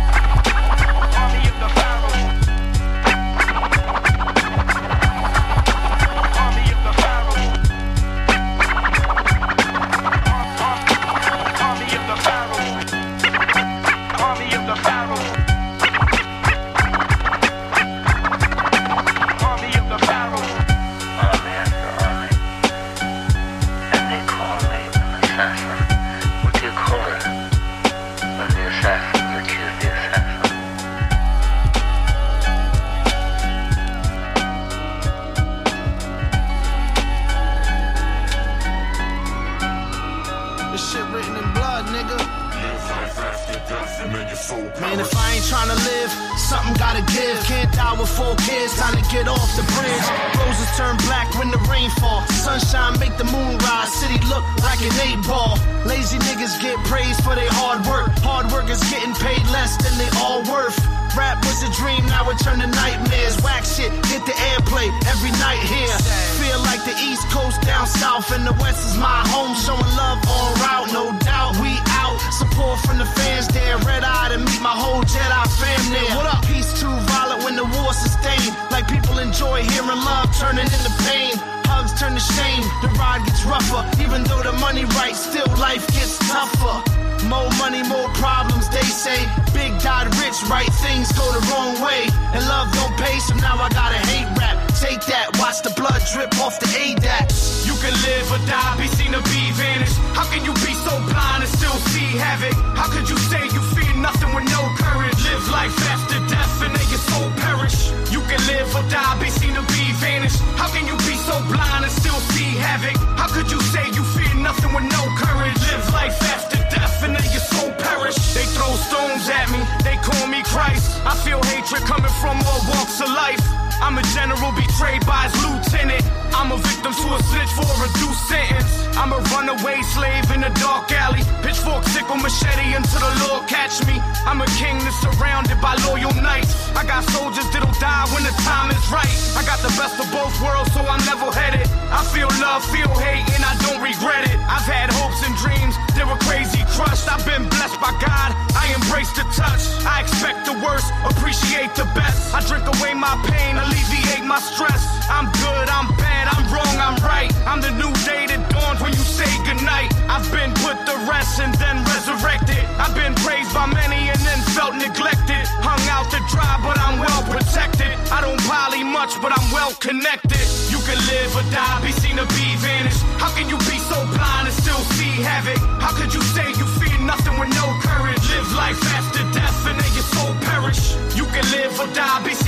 South, 67.88 68.30
and 68.32 68.46
the 68.46 68.52
West 68.60 68.84
is 68.84 68.96
my 68.96 69.20
home. 69.32 69.54
Showing 69.56 69.92
love 69.96 70.20
on 70.28 70.48
route, 70.60 70.92
no 70.92 71.04
doubt. 71.24 71.56
We 71.60 71.72
out, 71.96 72.18
support 72.32 72.78
from 72.80 72.98
the 72.98 73.08
fans 73.16 73.48
there. 73.48 73.78
Red 73.78 74.04
eye 74.04 74.28
to 74.32 74.38
meet 74.38 74.60
my 74.60 74.76
whole 74.76 75.02
Jedi 75.02 75.42
fam 75.58 75.82
there. 75.92 76.16
What 76.16 76.26
up? 76.26 76.44
Peace 76.44 76.70
too 76.80 76.94
violent 77.10 77.44
when 77.44 77.56
the 77.56 77.64
war 77.64 77.92
sustained. 77.92 78.54
Like 78.70 78.86
people 78.88 79.18
enjoy 79.18 79.62
hearing 79.62 80.00
love 80.04 80.28
turning 80.36 80.68
into 80.68 80.92
pain. 81.08 81.57
Turn 81.98 82.14
to 82.14 82.20
shame, 82.20 82.62
the 82.80 82.86
ride 82.94 83.26
gets 83.26 83.42
rougher. 83.44 83.82
Even 83.98 84.22
though 84.22 84.40
the 84.40 84.52
money 84.62 84.84
right, 84.94 85.16
still 85.16 85.50
life 85.58 85.82
gets 85.88 86.14
tougher. 86.30 86.78
More 87.26 87.50
money, 87.58 87.82
more 87.82 88.06
problems, 88.14 88.70
they 88.70 88.86
say. 88.86 89.18
Big 89.52 89.74
died 89.82 90.06
rich, 90.22 90.38
right 90.46 90.70
things 90.78 91.10
go 91.18 91.26
the 91.34 91.42
wrong 91.50 91.74
way. 91.82 92.06
And 92.30 92.46
love 92.46 92.70
don't 92.70 92.94
pay, 93.02 93.18
so 93.18 93.34
now 93.42 93.58
I 93.58 93.68
gotta 93.74 93.98
hate 94.14 94.30
rap. 94.38 94.62
Take 94.78 95.02
that, 95.10 95.34
watch 95.42 95.58
the 95.66 95.74
blood 95.74 95.98
drip 96.14 96.30
off 96.38 96.60
the 96.60 96.70
ADAT. 96.70 97.34
You 97.66 97.74
can 97.82 97.90
live 98.06 98.30
or 98.30 98.46
die, 98.46 98.78
be 98.78 98.86
seen 98.94 99.10
or 99.12 99.22
be 99.34 99.50
vanished. 99.58 99.98
How 100.14 100.22
can 100.30 100.46
you 100.46 100.54
be 100.62 100.72
so 100.86 100.94
blind 101.02 101.42
and 101.42 101.50
still 101.50 101.74
see 101.90 102.14
havoc? 102.14 102.54
How 102.78 102.86
could 102.94 103.10
you 103.10 103.18
say 103.26 103.42
you 103.42 103.60
fear 103.74 103.90
nothing 103.98 104.30
with 104.38 104.46
no 104.46 104.62
courage? 104.78 105.17
Live 105.28 105.50
life 105.50 105.78
after 105.92 106.18
death 106.26 106.62
and 106.64 106.74
then 106.74 106.88
your 106.88 107.02
soul 107.10 107.28
perish. 107.36 107.90
You 108.10 108.20
can 108.30 108.40
live 108.48 108.74
or 108.74 108.84
die, 108.88 109.20
be 109.20 109.28
seen 109.28 109.56
or 109.56 109.66
be 109.68 109.84
vanished. 110.00 110.40
How 110.56 110.68
can 110.68 110.86
you 110.86 110.96
be 111.04 111.16
so 111.28 111.36
blind 111.52 111.84
and 111.84 111.92
still 111.92 112.20
see 112.32 112.56
havoc? 112.56 112.96
How 113.20 113.28
could 113.28 113.50
you 113.50 113.60
say 113.60 113.84
you 113.92 114.02
fear 114.16 114.34
nothing 114.40 114.72
with 114.72 114.88
no 114.88 115.02
courage? 115.20 115.58
Live 115.68 115.92
life 115.92 116.16
after 116.34 116.56
death 116.72 117.04
and 117.04 117.14
then 117.14 117.28
your 117.30 117.44
soul 117.52 117.70
perish. 117.76 118.16
They 118.32 118.46
throw 118.56 118.72
stones 118.88 119.28
at 119.28 119.50
me, 119.52 119.60
they 119.84 119.96
call 120.00 120.26
me 120.28 120.42
Christ. 120.44 121.00
I 121.04 121.14
feel 121.24 121.42
hatred 121.52 121.82
coming 121.82 122.14
from 122.22 122.40
all 122.48 122.62
walks 122.72 123.00
of 123.00 123.08
life. 123.08 123.67
I'm 123.80 123.96
a 123.98 124.02
general 124.14 124.52
betrayed 124.52 125.04
by 125.06 125.28
his 125.28 125.34
lieutenant. 125.44 126.04
I'm 126.34 126.52
a 126.52 126.58
victim 126.58 126.92
to 126.92 127.06
a 127.14 127.20
snitch 127.30 127.52
for 127.56 127.66
a 127.66 127.76
reduced 127.82 128.28
sentence. 128.28 128.72
I'm 128.98 129.12
a 129.12 129.20
runaway 129.30 129.80
slave 129.94 130.30
in 130.34 130.42
a 130.44 130.52
dark 130.58 130.90
alley. 130.92 131.22
Pitchfork, 131.42 131.84
sickle, 131.94 132.16
machete 132.16 132.74
until 132.74 133.00
the 133.00 133.14
Lord 133.26 133.48
catch 133.48 133.80
me. 133.86 134.02
I'm 134.26 134.40
a 134.40 134.48
king 134.58 134.78
that's 134.82 134.98
surrounded 135.00 135.60
by 135.60 135.74
loyal 135.86 136.12
knights. 136.20 136.52
I 136.74 136.84
got 136.84 137.04
soldiers 137.14 137.48
that'll 137.50 137.72
die 137.78 138.06
when 138.12 138.22
the 138.22 138.34
time 138.42 138.70
is 138.70 138.84
right. 138.90 139.08
I 139.38 139.42
got 139.46 139.62
the 139.62 139.72
best 139.78 139.98
of 139.98 140.10
both 140.10 140.34
worlds, 140.42 140.70
so 140.74 140.80
I'm 140.82 141.00
level 141.06 141.30
headed. 141.32 141.66
I 141.90 142.04
feel 142.12 142.28
love, 142.42 142.62
feel 142.68 142.90
hate, 142.98 143.24
and 143.34 143.42
I 143.42 143.54
don't 143.64 143.82
regret 143.82 144.28
it. 144.28 144.38
I've 144.46 144.66
had 144.66 144.90
hopes 144.92 145.22
and 145.24 145.34
dreams, 145.38 145.74
they 145.96 146.04
were 146.04 146.18
crazy 146.28 146.62
crushed. 146.78 147.10
I've 147.10 147.24
been 147.26 147.48
blessed 147.48 147.80
by 147.80 147.90
God, 147.98 148.30
I 148.54 148.70
embrace 148.74 149.10
the 149.16 149.24
touch. 149.34 149.62
I 149.86 150.02
expect 150.02 150.46
the 150.46 150.54
worst, 150.62 150.86
appreciate 151.02 151.74
the 151.74 151.86
best. 151.98 152.34
I 152.34 152.44
drink 152.46 152.66
away 152.78 152.94
my 152.94 153.14
pain, 153.26 153.56
alleviate 153.68 154.24
my 154.24 154.40
stress. 154.40 154.82
I'm 155.08 155.28
good, 155.44 155.66
I'm 155.68 155.88
bad, 155.96 156.28
I'm 156.32 156.44
wrong, 156.52 156.76
I'm 156.80 156.96
right. 157.04 157.30
I'm 157.44 157.60
the 157.60 157.72
new 157.76 157.92
day 158.04 158.28
that 158.28 158.40
dawns 158.48 158.80
when 158.80 158.92
you 158.92 159.04
say 159.04 159.28
goodnight. 159.44 159.92
I've 160.08 160.24
been 160.32 160.52
put 160.64 160.76
to 160.88 160.94
rest 161.08 161.40
and 161.40 161.52
then 161.60 161.84
resurrected. 161.84 162.64
I've 162.80 162.94
been 162.96 163.14
praised 163.24 163.52
by 163.52 163.66
many 163.68 164.08
and 164.08 164.20
then 164.24 164.40
felt 164.56 164.74
neglected. 164.74 165.44
Hung 165.60 165.80
out 165.92 166.08
to 166.12 166.20
dry, 166.32 166.54
but 166.64 166.76
I'm 166.80 167.00
well 167.00 167.22
protected. 167.28 167.92
I 168.12 168.20
don't 168.24 168.40
poly 168.48 168.84
much, 168.84 169.12
but 169.20 169.32
I'm 169.36 169.48
well 169.52 169.72
connected. 169.80 170.44
You 170.72 170.80
can 170.84 170.98
live 171.08 171.30
or 171.36 171.44
die, 171.52 171.80
be 171.84 171.92
seen 171.92 172.16
or 172.16 172.28
be 172.32 172.48
vanished. 172.60 173.02
How 173.20 173.32
can 173.36 173.48
you 173.48 173.58
be 173.68 173.76
so 173.88 173.98
blind 174.16 174.48
and 174.48 174.56
still 174.56 174.82
see 174.96 175.12
havoc? 175.20 175.60
How 175.80 175.92
could 175.92 176.12
you 176.12 176.22
say 176.34 176.46
you 176.56 176.66
fear 176.80 176.96
nothing 177.04 177.36
with 177.40 177.52
no 177.52 177.66
courage? 177.84 178.22
Live 178.32 178.48
life 178.54 178.80
after 178.96 179.24
death 179.36 179.60
and 179.68 179.76
then 179.76 179.92
your 179.92 180.08
soul 180.14 180.32
perish. 180.48 180.96
You 181.16 181.24
can 181.32 181.44
live 181.52 181.72
or 181.80 181.88
die, 181.92 182.22
be 182.24 182.34
seen. 182.34 182.47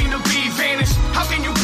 How 1.12 1.24
can 1.26 1.42
you 1.44 1.59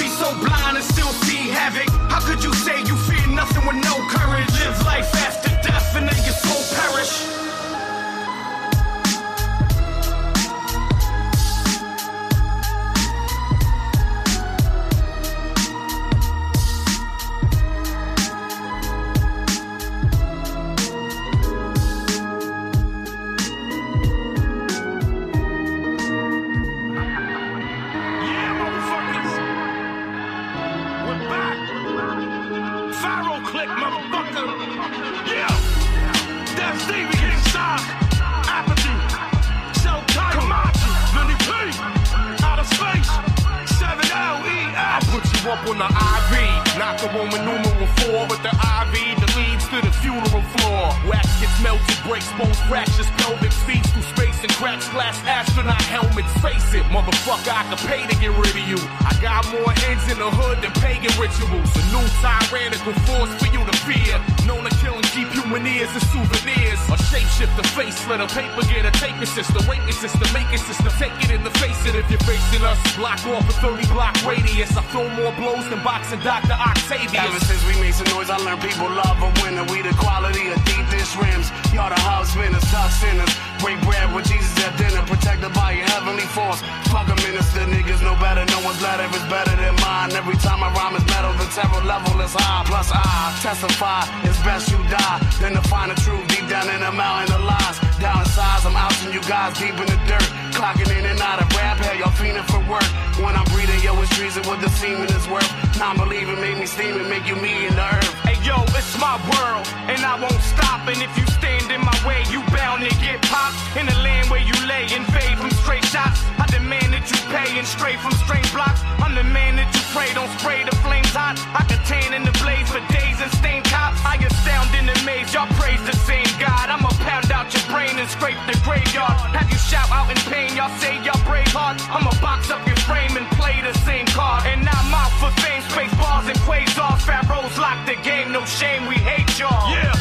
the 47.06 47.18
Roman 47.18 47.44
numeral 47.44 47.86
four, 48.02 48.26
but 48.26 48.42
the 48.42 48.50
IV 48.50 48.94
that 49.20 49.32
leads 49.38 49.64
to 49.70 49.78
the 49.80 49.92
funeral 50.02 50.42
floor. 50.58 50.90
Wax 51.06 51.26
gets 51.40 51.54
melted, 51.62 51.98
breaks 52.02 52.30
bones, 52.34 52.58
fractures, 52.66 53.08
velvet 53.22 53.52
speeds 53.52 53.88
through 53.90 54.02
space 54.02 54.42
and 54.42 54.52
cracks 54.56 54.88
glass 54.88 55.20
astronaut 55.28 55.80
helmets. 55.82 56.32
Face 56.40 56.72
it, 56.72 56.84
motherfucker, 56.88 57.52
I 57.52 57.68
could 57.68 57.82
pay 57.84 58.02
to 58.08 58.16
get 58.16 58.32
rid 58.32 58.56
of 58.56 58.64
you. 58.64 58.80
I 59.04 59.12
got 59.20 59.44
more 59.52 59.68
heads 59.84 60.08
in 60.08 60.16
the 60.16 60.32
hood 60.32 60.64
than 60.64 60.72
pagan 60.80 61.12
rituals. 61.20 61.68
A 61.76 61.82
new 61.92 62.04
tyrannical 62.24 62.96
force 63.04 63.32
for 63.36 63.48
you 63.52 63.60
to 63.60 63.76
fear. 63.84 64.16
Known 64.48 64.64
to 64.64 64.72
kill 64.80 64.96
and 64.96 65.08
keep 65.12 65.28
human 65.28 65.68
ears 65.68 65.92
as 65.92 66.04
souvenirs. 66.08 66.80
A 66.88 66.96
shapeshifter, 66.96 67.64
face 67.76 68.00
slitter, 68.00 68.26
paper 68.32 68.64
get 68.72 68.88
a 68.88 68.92
assist, 69.20 69.52
wake 69.68 69.84
assist, 69.92 70.16
make 70.32 70.48
assist, 70.56 70.80
take 70.96 71.12
it 71.24 71.30
in 71.30 71.44
the 71.44 71.52
face 71.60 71.76
it 71.84 71.94
if 71.94 72.08
you're 72.08 72.24
facing 72.24 72.64
us. 72.64 72.78
Block 72.96 73.20
off 73.28 73.44
a 73.44 73.54
30 73.60 73.86
block 73.92 74.16
radius. 74.24 74.72
I 74.76 74.82
throw 74.88 75.08
more 75.20 75.32
blows 75.36 75.68
than 75.68 75.82
boxing 75.84 76.20
Dr. 76.20 76.56
Octavius. 76.56 77.28
Ever 77.28 77.40
since 77.44 77.62
we 77.68 77.76
made 77.80 77.94
some 77.94 78.08
noise, 78.16 78.30
I 78.30 78.40
learned 78.40 78.62
people 78.62 78.88
love 78.88 79.20
a 79.20 79.30
winner. 79.44 79.64
We 79.68 79.82
the 79.84 79.92
quality 80.00 80.48
of 80.48 80.58
deep 80.64 80.84
dish 80.88 81.12
rims. 81.16 81.52
Y'all 81.76 81.92
the 81.92 82.00
hub 82.00 82.24
spinners, 82.24 82.64
tough 82.72 82.92
sinners. 82.92 83.32
Break 83.60 83.80
bread 83.84 84.14
with 84.14 84.26
Jesus 84.28 84.45
at 84.62 84.76
dinner, 84.78 85.02
protected 85.06 85.52
by 85.54 85.72
your 85.72 85.86
heavenly 85.86 86.26
force. 86.36 86.60
Fuck 86.92 87.08
a 87.08 87.16
minister, 87.26 87.62
niggas 87.66 88.02
know 88.02 88.16
better. 88.22 88.44
No 88.52 88.60
one's 88.66 88.80
letter 88.82 89.06
is 89.10 89.26
better 89.26 89.54
than 89.56 89.74
mine. 89.82 90.12
Every 90.12 90.36
time 90.36 90.62
I 90.62 90.68
rhyme 90.72 90.94
is 90.96 91.06
metal, 91.06 91.32
the 91.34 91.46
terror 91.50 91.82
level 91.84 92.20
is 92.20 92.34
high. 92.34 92.64
Plus 92.66 92.90
I 92.92 93.34
testify, 93.42 94.06
it's 94.28 94.40
best 94.46 94.70
you 94.70 94.78
die 94.88 95.18
than 95.40 95.54
to 95.54 95.62
find 95.68 95.90
the 95.90 95.98
truth 96.00 96.22
deep 96.28 96.46
down 96.48 96.68
in 96.70 96.80
the 96.80 96.92
mountain 96.92 97.34
of 97.34 97.42
lies. 97.44 97.76
Down 97.98 98.20
in 98.20 98.28
size, 98.28 98.64
I'm 98.66 98.76
outing 98.76 99.12
you 99.12 99.22
guys 99.24 99.56
deep 99.58 99.74
in 99.74 99.88
the 99.88 99.98
dirt. 100.06 100.28
Clocking 100.56 100.90
in 100.92 101.04
and 101.04 101.20
out 101.20 101.40
of 101.40 101.48
rap, 101.56 101.78
hell, 101.78 101.96
y'all 101.96 102.14
fiending 102.16 102.46
for 102.48 102.60
work. 102.70 102.88
When 103.22 103.34
I'm 103.34 103.48
breathing, 103.52 103.80
yo, 103.82 103.96
it's 104.02 104.12
treason 104.16 104.42
what 104.44 104.60
the 104.60 104.70
semen 104.70 105.08
is 105.08 105.26
worth. 105.28 105.48
Non 105.78 105.96
believing 105.96 106.40
make 106.40 106.58
me 106.58 106.66
steam 106.66 106.96
and 107.00 107.08
make 107.08 107.26
you 107.26 107.36
me 107.36 107.66
in 107.66 107.74
the 107.74 107.86
earth. 107.96 108.25
Yo, 108.46 108.62
it's 108.78 108.94
my 109.02 109.18
world, 109.34 109.66
and 109.90 109.98
I 110.06 110.14
won't 110.22 110.38
stop. 110.38 110.86
And 110.86 111.02
if 111.02 111.10
you 111.18 111.26
stand 111.34 111.66
in 111.74 111.82
my 111.82 111.98
way, 112.06 112.22
you 112.30 112.46
bound 112.54 112.78
to 112.86 112.94
get 113.02 113.18
popped. 113.26 113.58
In 113.74 113.86
the 113.90 113.98
land 114.06 114.30
where 114.30 114.38
you 114.38 114.54
lay 114.70 114.86
and 114.94 115.02
fade 115.10 115.36
from 115.36 115.50
straight 115.50 115.84
shots. 115.86 116.22
I 116.38 116.46
demand 116.46 116.94
that 116.94 117.10
you 117.10 117.18
pay 117.26 117.58
and 117.58 117.66
stray 117.66 117.96
from 117.98 118.14
strange 118.22 118.46
blocks. 118.54 118.86
I'm 119.02 119.18
the 119.18 119.26
man 119.26 119.56
that 119.58 119.66
you 119.74 119.82
pray, 119.90 120.14
don't 120.14 120.30
spray 120.38 120.62
the 120.62 120.76
flames 120.78 121.10
hot. 121.10 121.42
I 121.58 121.66
can 121.66 121.82
tan 121.90 122.14
in 122.14 122.22
the 122.22 122.30
blaze 122.38 122.70
for 122.70 122.78
days 122.94 123.18
and 123.18 123.32
stain 123.34 123.66
cops. 123.66 123.98
I 124.06 124.14
astound 124.14 124.70
in 124.78 124.86
the 124.86 124.94
maze, 125.02 125.34
y'all 125.34 125.50
praise 125.58 125.82
the 125.82 125.96
same 126.06 126.25
God. 126.38 126.68
I'ma 126.68 126.90
pound 127.04 127.30
out 127.32 127.52
your 127.52 127.62
brain 127.70 127.98
and 127.98 128.08
scrape 128.08 128.38
the 128.46 128.56
graveyard. 128.64 129.16
Have 129.36 129.48
you 129.50 129.58
shout 129.58 129.90
out 129.90 130.10
in 130.10 130.16
pain, 130.30 130.56
y'all 130.56 130.72
say 130.78 130.96
y'all 131.04 131.20
brave 131.24 131.48
heart. 131.52 131.80
I'ma 131.88 132.12
box 132.20 132.50
up 132.50 132.64
your 132.66 132.76
frame 132.88 133.16
and 133.16 133.26
play 133.36 133.60
the 133.62 133.74
same 133.84 134.06
card. 134.06 134.46
And 134.46 134.62
I'm 134.68 134.94
out 134.94 135.12
for 135.20 135.30
fame, 135.42 135.62
space 135.70 135.94
bars 135.96 136.26
and 136.28 136.38
quasars. 136.46 137.02
Pharaohs 137.02 137.58
lock 137.58 137.78
the 137.86 137.96
game, 138.02 138.32
no 138.32 138.44
shame, 138.44 138.86
we 138.86 138.96
hate 138.96 139.38
y'all. 139.38 139.70
Yeah, 139.70 139.92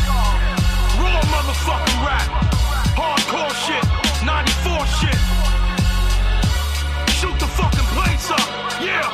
raw 1.01 1.19
motherfucking 1.33 1.99
rap, 2.03 2.27
hardcore 2.95 3.55
shit, 3.65 3.85
94 4.23 4.85
shit. 4.99 5.19
Shoot 7.15 7.37
the 7.39 7.47
fucking 7.47 7.89
place 7.95 8.27
up, 8.31 8.47
yeah. 8.83 9.07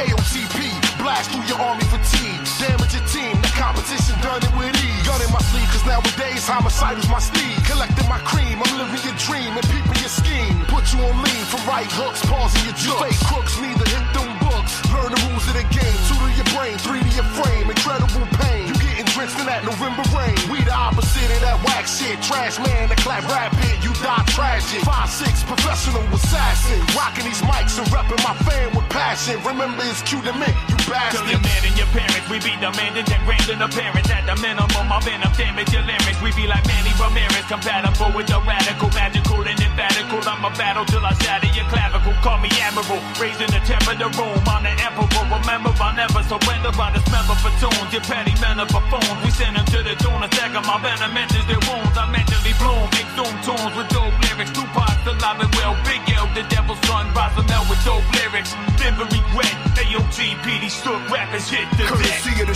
AOTP, 0.00 0.56
blast 0.98 1.30
through 1.30 1.44
your 1.44 1.60
army 1.60 1.84
fatigue. 1.90 2.40
Damage 2.60 2.94
your 2.94 3.06
team, 3.08 3.34
the 3.40 3.52
competition 3.56 4.16
done 4.20 4.40
it 4.40 4.52
with 4.56 4.76
ease. 4.84 5.06
Gun 5.06 5.20
in 5.20 5.32
my 5.32 5.40
sleeve, 5.49 5.49
cause 5.80 5.86
nowadays 5.86 6.46
homicide 6.46 6.98
is 6.98 7.08
my 7.08 7.18
steed. 7.18 7.56
Collecting 7.64 8.08
my 8.08 8.18
cream, 8.18 8.58
I'm 8.62 8.78
living 8.78 9.00
your 9.04 9.16
dream 9.16 9.56
and 9.56 9.66
peeping 9.68 10.00
your 10.00 10.12
scheme. 10.12 10.60
Put 10.68 10.92
you 10.92 11.00
on 11.00 11.22
lean 11.22 11.44
for 11.46 11.60
right 11.68 11.90
hooks, 11.90 12.24
pausing 12.26 12.64
your 12.64 12.74
jokes. 12.74 13.00
Fake 13.00 13.28
crooks 13.28 13.60
need 13.60 13.76
to 13.76 13.86
hit 13.88 14.06
them 14.14 14.28
books. 14.40 14.89
Learn 14.90 15.10
the 15.14 15.20
rules 15.30 15.46
of 15.46 15.54
the 15.54 15.66
game, 15.70 15.98
two 16.06 16.18
to 16.18 16.28
your 16.34 16.48
brain, 16.54 16.76
three 16.78 17.00
to 17.00 17.12
your 17.14 17.28
frame. 17.38 17.70
Incredible 17.70 18.26
pain. 18.42 18.68
You 18.68 18.74
getting 18.78 19.08
drenched 19.14 19.38
in 19.38 19.46
that 19.46 19.62
November 19.64 20.02
rain. 20.14 20.36
We 20.50 20.62
the 20.62 20.74
opposite 20.74 21.30
of 21.30 21.40
that 21.42 21.58
whack 21.64 21.86
shit. 21.86 22.20
Trash 22.22 22.58
man, 22.58 22.88
the 22.88 22.96
clap 22.98 23.24
rap 23.30 23.54
hit, 23.62 23.82
you 23.82 23.92
die 24.02 24.24
tragic. 24.34 24.82
Five 24.82 25.10
six 25.10 25.42
professional 25.42 26.02
assassin. 26.14 26.80
Rocking 26.94 27.26
these 27.26 27.42
mics 27.42 27.78
and 27.78 27.86
repping 27.90 28.20
my 28.22 28.34
fan 28.46 28.74
with 28.74 28.88
passion. 28.90 29.38
Remember 29.42 29.82
it's 29.86 30.02
cute 30.02 30.24
to 30.24 30.34
me, 30.34 30.50
you 30.68 30.76
bastard. 30.90 31.22
Kill 31.22 31.38
your 31.38 31.42
man 31.42 31.60
and 31.66 31.76
your 31.78 31.90
parents, 31.94 32.26
we 32.30 32.38
be 32.42 32.52
demanding 32.58 33.06
and 33.06 33.22
grand 33.26 33.48
in 33.48 33.62
appearance. 33.62 34.10
At 34.10 34.26
the 34.26 34.36
minimum, 34.42 34.86
I've 34.90 35.04
been 35.04 35.20
damage 35.40 35.72
your 35.72 35.82
lyrics. 35.88 36.20
We 36.20 36.30
be 36.36 36.46
like 36.46 36.64
Manny 36.66 36.92
Ramirez, 37.00 37.46
compatible 37.48 38.12
with 38.12 38.28
the 38.28 38.38
radical, 38.44 38.90
magical 38.92 39.40
and 39.40 39.56
emphatical. 39.56 40.20
I'm 40.28 40.44
a 40.44 40.50
battle 40.52 40.84
till 40.84 41.04
I 41.04 41.12
shatter 41.22 41.48
your 41.56 41.64
clavicle. 41.72 42.12
Call 42.20 42.38
me 42.38 42.50
admiral, 42.60 43.00
raising 43.16 43.48
the 43.48 43.60
temp 43.64 43.88
of 43.88 43.96
the 43.96 44.08
room. 44.20 44.38
I'm 44.44 44.62
the 44.62 44.74
emperor. 44.80 45.24
Remember, 45.30 45.70
I 45.78 45.94
never 45.96 46.22
surrender 46.24 46.72
by 46.72 46.90
the 46.90 47.00
smell 47.06 47.26
of 47.28 47.38
platoons. 47.44 47.90
Your 47.92 48.04
petty 48.04 48.34
men 48.40 48.58
are 48.60 48.68
buffoons. 48.68 49.20
We 49.24 49.30
send 49.30 49.56
them 49.56 49.66
to 49.72 49.78
the 49.82 49.94
tune, 50.00 50.22
attack 50.22 50.52
of 50.56 50.64
my 50.66 50.76
venom 50.80 51.16
enters 51.16 51.46
their 51.46 51.60
wounds. 51.68 51.96
I 51.96 52.04
mentally 52.10 52.54
bloom, 52.58 52.86
make 52.94 53.10
zoom 53.16 53.34
tunes 53.46 53.72
with 53.76 53.88
dope 53.92 54.14
lyrics. 54.26 54.52
Two 54.52 54.66
parts 54.76 55.04
alive 55.06 55.40
and 55.40 55.52
well. 55.56 55.74
Big 55.84 56.02
L, 56.16 56.26
the 56.34 56.44
devil's 56.48 56.80
son, 56.88 57.08
Rosamel 57.14 57.64
with 57.68 57.80
dope 57.84 58.04
lyrics. 58.18 58.52
Never 58.80 59.04
regret. 59.08 59.54
AOT, 59.80 60.36
PD, 60.44 60.68
stood 60.68 61.00
rappers 61.10 61.48
hit 61.48 61.66
the 61.72 61.88
deck. 61.88 61.88
Courtesy 61.88 62.42
of 62.42 62.48
the 62.48 62.54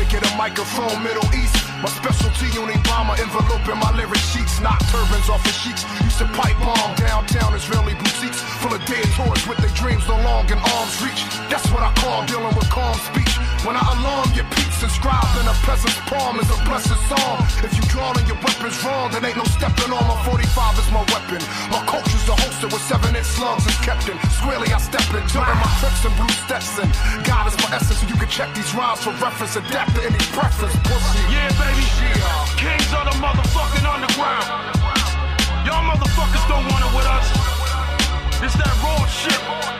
streets, 0.00 0.12
making 0.12 0.32
a 0.32 0.36
microphone 0.36 1.02
Middle 1.02 1.24
East. 1.34 1.56
My 1.82 1.88
specialty 1.88 2.46
on 2.58 2.68
Obama 2.68 3.18
envelope 3.18 3.66
in 3.68 3.78
my 3.78 3.90
lyric 3.96 4.20
sheets. 4.20 4.60
Knock 4.60 4.80
turbans 4.92 5.28
off 5.28 5.44
of 5.44 5.52
sheets. 5.52 5.84
Used 6.04 6.18
to 6.18 6.26
pipe 6.36 6.58
bomb 6.60 6.94
downtown 6.96 7.54
Israeli 7.54 7.94
boutiques 7.94 8.40
full 8.60 8.74
of 8.74 8.84
dead 8.84 9.04
toys 9.16 9.46
with 9.48 9.58
their 9.58 9.72
dreams 9.72 10.06
no 10.06 10.16
longer 10.20 10.54
in 10.54 10.60
arm's 10.60 10.96
reach. 11.02 11.24
That's 11.48 11.66
what 11.72 11.82
I 11.82 11.92
call 11.96 12.26
dealing 12.26 12.54
with 12.54 12.68
calm 12.68 12.94
speech. 13.08 13.32
When 13.64 13.76
I 13.76 13.84
alarm 13.96 14.28
your 14.36 14.48
peaks, 14.56 14.82
inscribed 14.82 15.36
in 15.40 15.44
a 15.48 15.56
peasant's 15.64 15.96
palm 16.08 16.40
is 16.40 16.48
a 16.48 16.58
blessed 16.64 16.96
psalm. 17.08 17.38
If 17.64 17.72
you 17.76 17.84
drawing 17.92 18.24
your 18.28 18.40
weapons 18.40 18.76
wrong, 18.84 19.12
then 19.12 19.24
ain't 19.24 19.36
no 19.36 19.44
stepping 19.44 19.92
on. 19.92 20.04
My 20.04 20.16
45 20.24 20.80
is 20.80 20.88
my 20.92 21.04
weapon. 21.12 21.40
My 21.72 21.80
culture's 21.88 22.28
a 22.28 22.36
holster 22.36 22.68
with 22.68 22.84
seven 22.84 23.16
inch 23.16 23.28
slugs 23.28 23.64
is 23.64 23.76
kept 23.80 24.08
in. 24.08 24.16
Squarely 24.40 24.68
I 24.72 24.80
step 24.80 25.04
in, 25.16 25.24
jumping 25.28 25.60
my 25.60 25.70
trips 25.80 26.04
and 26.04 26.14
blue 26.16 26.34
steps 26.44 26.76
in. 26.80 26.88
God 27.24 27.48
is 27.48 27.56
my 27.64 27.76
essence, 27.76 28.00
so 28.00 28.06
you 28.08 28.16
can 28.16 28.28
check 28.28 28.52
these 28.56 28.72
rhymes 28.72 29.04
for 29.04 29.12
reference. 29.20 29.56
Adapt 29.56 29.89
to 29.94 30.02
any 30.04 30.18
preference, 30.32 30.76
pussy. 30.84 31.20
Yeah, 31.32 31.48
baby. 31.58 31.84
Kings 32.56 32.92
of 32.92 33.04
the 33.08 33.16
motherfucking 33.18 33.86
underground. 33.86 34.46
Y'all 35.66 35.84
motherfuckers 35.84 36.46
don't 36.48 36.66
want 36.70 36.84
it 36.84 36.92
with 36.96 37.06
us. 37.06 37.26
It's 38.42 38.54
that 38.54 38.74
raw 38.82 39.06
shit. 39.06 39.79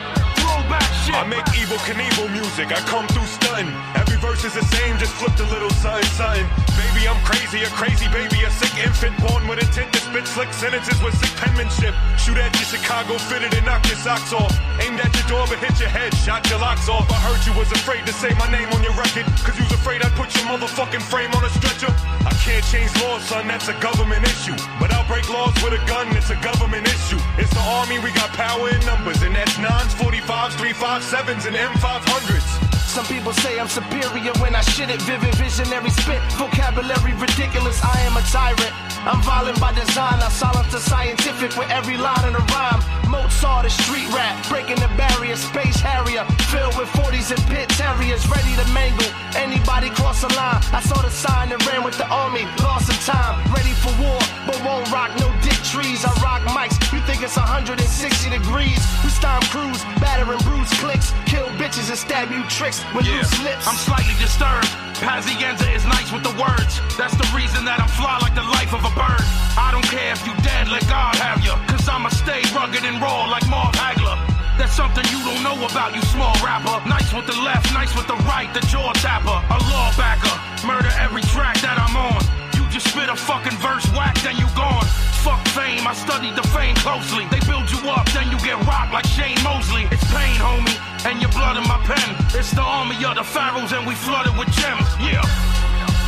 Shit. 1.11 1.19
I 1.19 1.27
make 1.27 1.45
Evel 1.59 1.79
Knievel 1.83 2.31
music, 2.31 2.71
I 2.71 2.79
come 2.87 3.07
through 3.07 3.27
stunting. 3.27 3.67
Every 3.95 4.17
verse 4.17 4.43
is 4.45 4.53
the 4.53 4.63
same, 4.63 4.97
just 4.97 5.13
flipped 5.13 5.39
a 5.39 5.47
little 5.51 5.69
something, 5.83 6.07
something. 6.15 6.47
Baby, 6.79 7.07
I'm 7.07 7.19
crazy, 7.23 7.63
a 7.63 7.69
crazy 7.75 8.07
baby, 8.15 8.43
a 8.47 8.51
sick 8.51 8.71
infant 8.79 9.15
born 9.19 9.47
with 9.47 9.59
intent 9.59 9.91
to 9.93 9.99
spit 9.99 10.27
slick 10.27 10.51
sentences 10.53 11.01
with 11.03 11.15
sick 11.19 11.33
penmanship. 11.35 11.93
Shoot 12.17 12.37
at 12.37 12.53
your 12.55 12.67
Chicago 12.67 13.17
fitted 13.27 13.53
and 13.53 13.65
knock 13.65 13.85
your 13.87 13.99
socks 13.99 14.31
off. 14.33 14.51
Aimed 14.79 14.99
at 14.99 15.11
your 15.15 15.27
door 15.27 15.45
but 15.51 15.59
hit 15.59 15.75
your 15.79 15.89
head, 15.89 16.13
shot 16.15 16.47
your 16.49 16.59
locks 16.59 16.87
off. 16.87 17.09
I 17.11 17.19
heard 17.27 17.41
you 17.45 17.53
was 17.59 17.71
afraid 17.71 18.05
to 18.07 18.13
say 18.13 18.31
my 18.39 18.49
name 18.51 18.69
on 18.71 18.81
your 18.83 18.95
record, 18.95 19.27
cause 19.43 19.55
you 19.59 19.63
was 19.67 19.75
afraid 19.75 20.01
I'd 20.01 20.15
put 20.15 20.31
your 20.35 20.45
motherfucking 20.47 21.03
frame 21.03 21.31
on 21.35 21.43
a 21.43 21.51
stretcher. 21.59 21.91
I 22.23 22.33
can't 22.45 22.63
change 22.65 22.91
laws, 23.03 23.23
son, 23.27 23.47
that's 23.47 23.67
a 23.67 23.75
government 23.81 24.23
issue. 24.23 24.55
But 24.79 24.93
I'll 24.93 25.07
break 25.07 25.27
laws 25.29 25.53
with 25.63 25.75
a 25.75 25.83
gun, 25.85 26.07
it's 26.15 26.29
a 26.29 26.39
government 26.39 26.87
issue. 26.87 27.19
It's 27.37 27.51
the 27.51 27.63
army, 27.81 27.99
we 27.99 28.11
got 28.13 28.29
power 28.33 28.69
in 28.69 28.79
numbers, 28.85 29.21
and 29.21 29.35
that's 29.35 29.57
nines, 29.57 29.93
45s, 29.95 30.55
357s, 31.01 31.47
and 31.47 31.55
M500s. 31.55 32.45
Some 32.85 33.05
people 33.05 33.33
say 33.33 33.59
I'm 33.59 33.67
superior 33.67 34.33
when 34.37 34.53
I 34.55 34.61
shit 34.61 34.89
it. 34.89 35.01
Vivid 35.01 35.33
visionary 35.35 35.89
spit, 35.89 36.21
vocabulary 36.37 37.13
ridiculous. 37.17 37.81
I 37.83 37.97
am 38.01 38.17
a 38.17 38.21
tyrant. 38.29 38.73
I'm 39.07 39.21
violent 39.23 39.59
by 39.59 39.73
design. 39.73 40.21
I 40.21 40.29
silence 40.29 40.71
the 40.71 40.79
scientific 40.79 41.57
with 41.57 41.69
every 41.71 41.97
line 41.97 42.27
in 42.27 42.35
a 42.35 42.43
rhyme. 42.53 42.81
Mozart 43.09 43.65
is 43.65 43.73
street 43.73 44.07
rap, 44.13 44.35
breaking 44.47 44.77
the 44.77 44.91
barrier. 44.95 45.35
Space 45.35 45.79
Harrier, 45.79 46.23
filled 46.53 46.77
with 46.77 46.89
40s 46.93 47.31
and 47.33 47.41
pit 47.49 47.69
terriers, 47.69 48.27
ready 48.29 48.53
to 48.61 48.65
mangle 48.73 49.09
anybody 49.35 49.89
cross 49.89 50.21
the 50.21 50.29
line. 50.35 50.61
I 50.71 50.81
saw 50.85 51.01
the 51.01 51.09
sign 51.09 51.51
and 51.51 51.65
ran 51.65 51.83
with 51.83 51.97
the 51.97 52.07
army, 52.07 52.45
lost 52.61 52.91
some 52.91 53.01
time, 53.15 53.41
ready 53.55 53.73
for 53.73 53.89
war, 54.03 54.19
but 54.45 54.59
won't 54.63 54.85
rock 54.91 55.09
no 55.17 55.31
dick 55.41 55.60
trees. 55.71 56.03
I 56.03 56.11
rock 56.19 56.43
mics. 56.51 56.75
You 56.91 56.99
think 57.07 57.23
it's 57.23 57.39
160 57.39 57.79
degrees? 58.27 58.79
We 59.03 59.09
storm 59.09 59.39
crews, 59.47 59.79
batter 60.03 60.27
and 60.27 60.43
bruise 60.43 60.69
clicks, 60.83 61.15
kill 61.23 61.47
bitches 61.55 61.87
and 61.87 61.97
stab 61.97 62.27
you 62.27 62.43
tricks 62.51 62.83
with 62.91 63.07
Yeah, 63.07 63.23
loose 63.23 63.31
lips. 63.39 63.63
I'm 63.63 63.79
slightly 63.79 64.15
disturbed. 64.19 64.67
Pazienza 64.99 65.71
is 65.71 65.87
nice 65.87 66.11
with 66.11 66.27
the 66.27 66.35
words. 66.35 66.83
That's 66.99 67.15
the 67.15 67.25
reason 67.31 67.63
that 67.63 67.79
I'm 67.79 67.87
fly 67.87 68.19
like 68.19 68.35
the 68.35 68.43
life 68.43 68.75
of 68.75 68.83
a 68.83 68.91
bird. 68.93 69.23
I 69.55 69.71
don't 69.71 69.87
care 69.87 70.11
if 70.11 70.21
you 70.27 70.35
dead, 70.43 70.67
let 70.67 70.83
God 70.91 71.15
have 71.15 71.39
you. 71.39 71.55
Cause 71.71 71.87
I'ma 71.87 72.11
stay 72.11 72.43
rugged 72.51 72.83
and 72.83 72.99
raw 72.99 73.31
like 73.31 73.47
Marv 73.47 73.71
Hagler. 73.71 74.19
That's 74.59 74.75
something 74.75 75.07
you 75.07 75.23
don't 75.23 75.41
know 75.41 75.55
about, 75.63 75.95
you 75.95 76.03
small 76.11 76.35
rapper. 76.43 76.83
Nice 76.83 77.15
with 77.15 77.25
the 77.31 77.39
left, 77.47 77.71
nice 77.71 77.95
with 77.95 78.11
the 78.11 78.19
right, 78.27 78.51
the 78.53 78.61
jaw 78.67 78.91
tapper. 78.99 79.39
A 79.39 79.57
law 79.71 79.89
backer. 79.95 80.35
Murder 80.67 80.91
every 80.99 81.23
track 81.31 81.55
that 81.63 81.79
I'm 81.79 81.95
on. 81.95 82.40
Spit 82.81 83.09
a 83.09 83.15
fucking 83.15 83.57
verse 83.61 83.85
whack, 83.93 84.15
then 84.21 84.35
you 84.37 84.47
gone. 84.55 84.85
Fuck 85.21 85.45
fame, 85.49 85.85
I 85.85 85.93
studied 85.93 86.35
the 86.35 86.45
fame 86.49 86.75
closely. 86.75 87.25
They 87.29 87.39
build 87.45 87.69
you 87.69 87.77
up, 87.89 88.09
then 88.11 88.31
you 88.31 88.37
get 88.41 88.57
rocked 88.65 88.91
like 88.91 89.05
Shane 89.05 89.37
Mosley. 89.43 89.85
It's 89.91 90.03
pain, 90.09 90.37
homie, 90.41 90.75
and 91.05 91.21
your 91.21 91.31
blood 91.31 91.57
in 91.57 91.65
my 91.69 91.77
pen. 91.85 92.09
It's 92.33 92.51
the 92.51 92.65
army 92.65 92.97
of 93.05 93.15
the 93.15 93.23
pharaohs, 93.23 93.71
and 93.71 93.85
we 93.85 93.93
flooded 93.93 94.35
with 94.37 94.49
gems. 94.51 94.89
Yeah, 94.97 95.21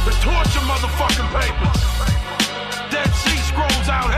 the 0.05 0.13
torture 0.25 0.65
motherfucking 0.65 1.29
papers. 1.31 1.81
Dead 2.89 3.09
Sea 3.21 3.37
Scrolls 3.37 3.89
out 3.89 4.13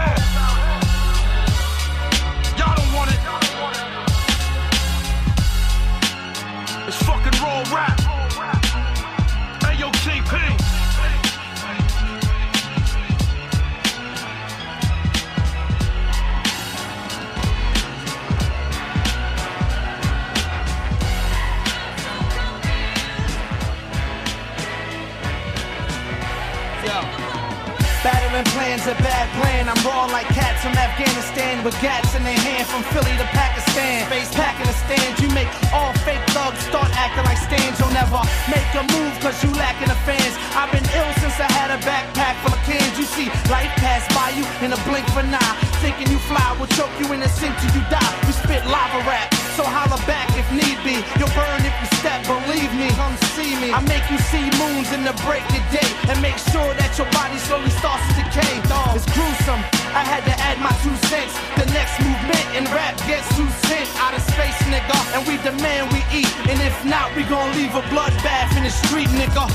Having 28.36 28.52
plans 28.52 28.84
a 28.84 28.96
bad 29.00 29.32
plan. 29.40 29.70
I'm 29.72 29.80
raw 29.88 30.12
like 30.12 30.28
cats 30.36 30.60
from 30.60 30.76
Afghanistan 30.76 31.64
with 31.64 31.72
gats 31.80 32.16
in 32.20 32.24
their 32.28 32.36
hand 32.36 32.68
from 32.68 32.84
Philly 32.92 33.16
to 33.16 33.24
Pakistan. 33.32 34.12
Face 34.12 34.28
packing 34.36 34.68
a 34.68 34.76
stand, 34.76 35.16
you 35.24 35.32
make 35.32 35.48
all 35.72 35.95
fake 36.06 36.22
thugs 36.38 36.62
start 36.70 36.88
acting 36.94 37.26
like 37.26 37.42
stands. 37.42 37.82
You'll 37.82 37.92
never 37.92 38.22
make 38.48 38.70
a 38.78 38.86
move 38.94 39.14
cause 39.20 39.36
you 39.42 39.50
lacking 39.58 39.90
the 39.90 39.98
fans. 40.06 40.38
I've 40.54 40.70
been 40.70 40.86
ill 40.86 41.12
since 41.20 41.36
I 41.42 41.50
had 41.58 41.74
a 41.74 41.80
backpack 41.82 42.38
full 42.46 42.54
of 42.54 42.62
cans. 42.64 42.94
You 42.96 43.10
see, 43.10 43.28
life 43.50 43.74
pass 43.82 44.06
by 44.14 44.30
you 44.38 44.46
in 44.62 44.72
a 44.72 44.80
blink 44.86 45.10
for 45.12 45.26
an 45.26 45.34
eye. 45.34 45.56
Thinking 45.82 46.08
you 46.14 46.22
fly 46.30 46.54
will 46.62 46.70
choke 46.78 46.94
you 47.02 47.10
in 47.12 47.20
the 47.20 47.28
sink 47.28 47.58
till 47.58 47.74
you 47.74 47.84
die. 47.90 48.14
We 48.30 48.32
spit 48.38 48.64
lava 48.70 49.02
rap, 49.10 49.34
so 49.58 49.66
holler 49.66 50.00
back 50.06 50.30
if 50.38 50.46
need 50.54 50.78
be. 50.86 51.02
You'll 51.18 51.34
burn 51.34 51.66
if 51.66 51.76
you 51.82 51.90
step, 52.00 52.22
believe 52.30 52.72
me. 52.78 52.88
Come 52.94 53.18
see 53.34 53.58
me. 53.58 53.74
I 53.74 53.82
make 53.90 54.06
you 54.14 54.22
see 54.30 54.46
moons 54.62 54.94
in 54.94 55.02
the 55.04 55.16
break 55.26 55.44
of 55.58 55.66
day 55.74 55.90
and 56.08 56.22
make 56.22 56.38
sure 56.54 56.72
that 56.78 56.94
your 57.02 57.10
body 57.10 57.42
slowly 57.50 57.74
starts 57.82 58.06
to 58.14 58.22
decay. 58.22 58.54
It's 58.94 59.10
gruesome. 59.10 59.85
I 59.96 60.04
had 60.04 60.28
to 60.28 60.36
add 60.44 60.60
my 60.60 60.76
two 60.84 60.92
cents. 61.08 61.32
The 61.56 61.72
next 61.72 61.96
movement 62.04 62.44
in 62.52 62.68
rap 62.76 63.00
gets 63.08 63.24
two 63.32 63.48
cents 63.64 63.88
out 63.96 64.12
of 64.12 64.20
space, 64.28 64.60
nigga. 64.68 64.92
And 65.16 65.24
we 65.24 65.40
demand 65.40 65.88
we 65.96 66.04
eat. 66.12 66.28
And 66.52 66.60
if 66.60 66.76
not, 66.84 67.16
we 67.16 67.24
gon' 67.24 67.56
leave 67.56 67.72
a 67.72 67.84
bloodbath 67.88 68.52
in 68.60 68.68
the 68.68 68.76
street, 68.76 69.08
nigga. 69.16 69.48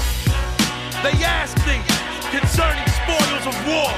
They 1.05 1.13
ask 1.21 1.61
me 1.69 1.77
concerning 2.33 2.89
spoils 3.05 3.45
of 3.53 3.57
war. 3.69 3.93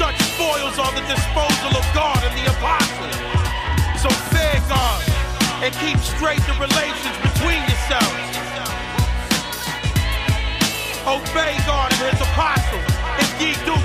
Such 0.00 0.16
spoils 0.32 0.80
are 0.80 0.92
the 0.96 1.04
disposal 1.04 1.76
of 1.76 1.84
God 1.92 2.16
and 2.24 2.32
the 2.40 2.48
apostle. 2.48 3.12
So 4.00 4.08
fear 4.32 4.64
God 4.64 5.04
and 5.60 5.76
keep 5.76 6.00
straight 6.00 6.40
the 6.48 6.56
relations 6.56 7.16
between 7.20 7.60
yourselves. 7.68 8.32
Obey 11.04 11.52
God 11.68 11.92
and 11.92 12.16
his 12.16 12.20
apostle 12.24 12.80
if 13.20 13.30
ye 13.40 13.52
do 13.68 13.76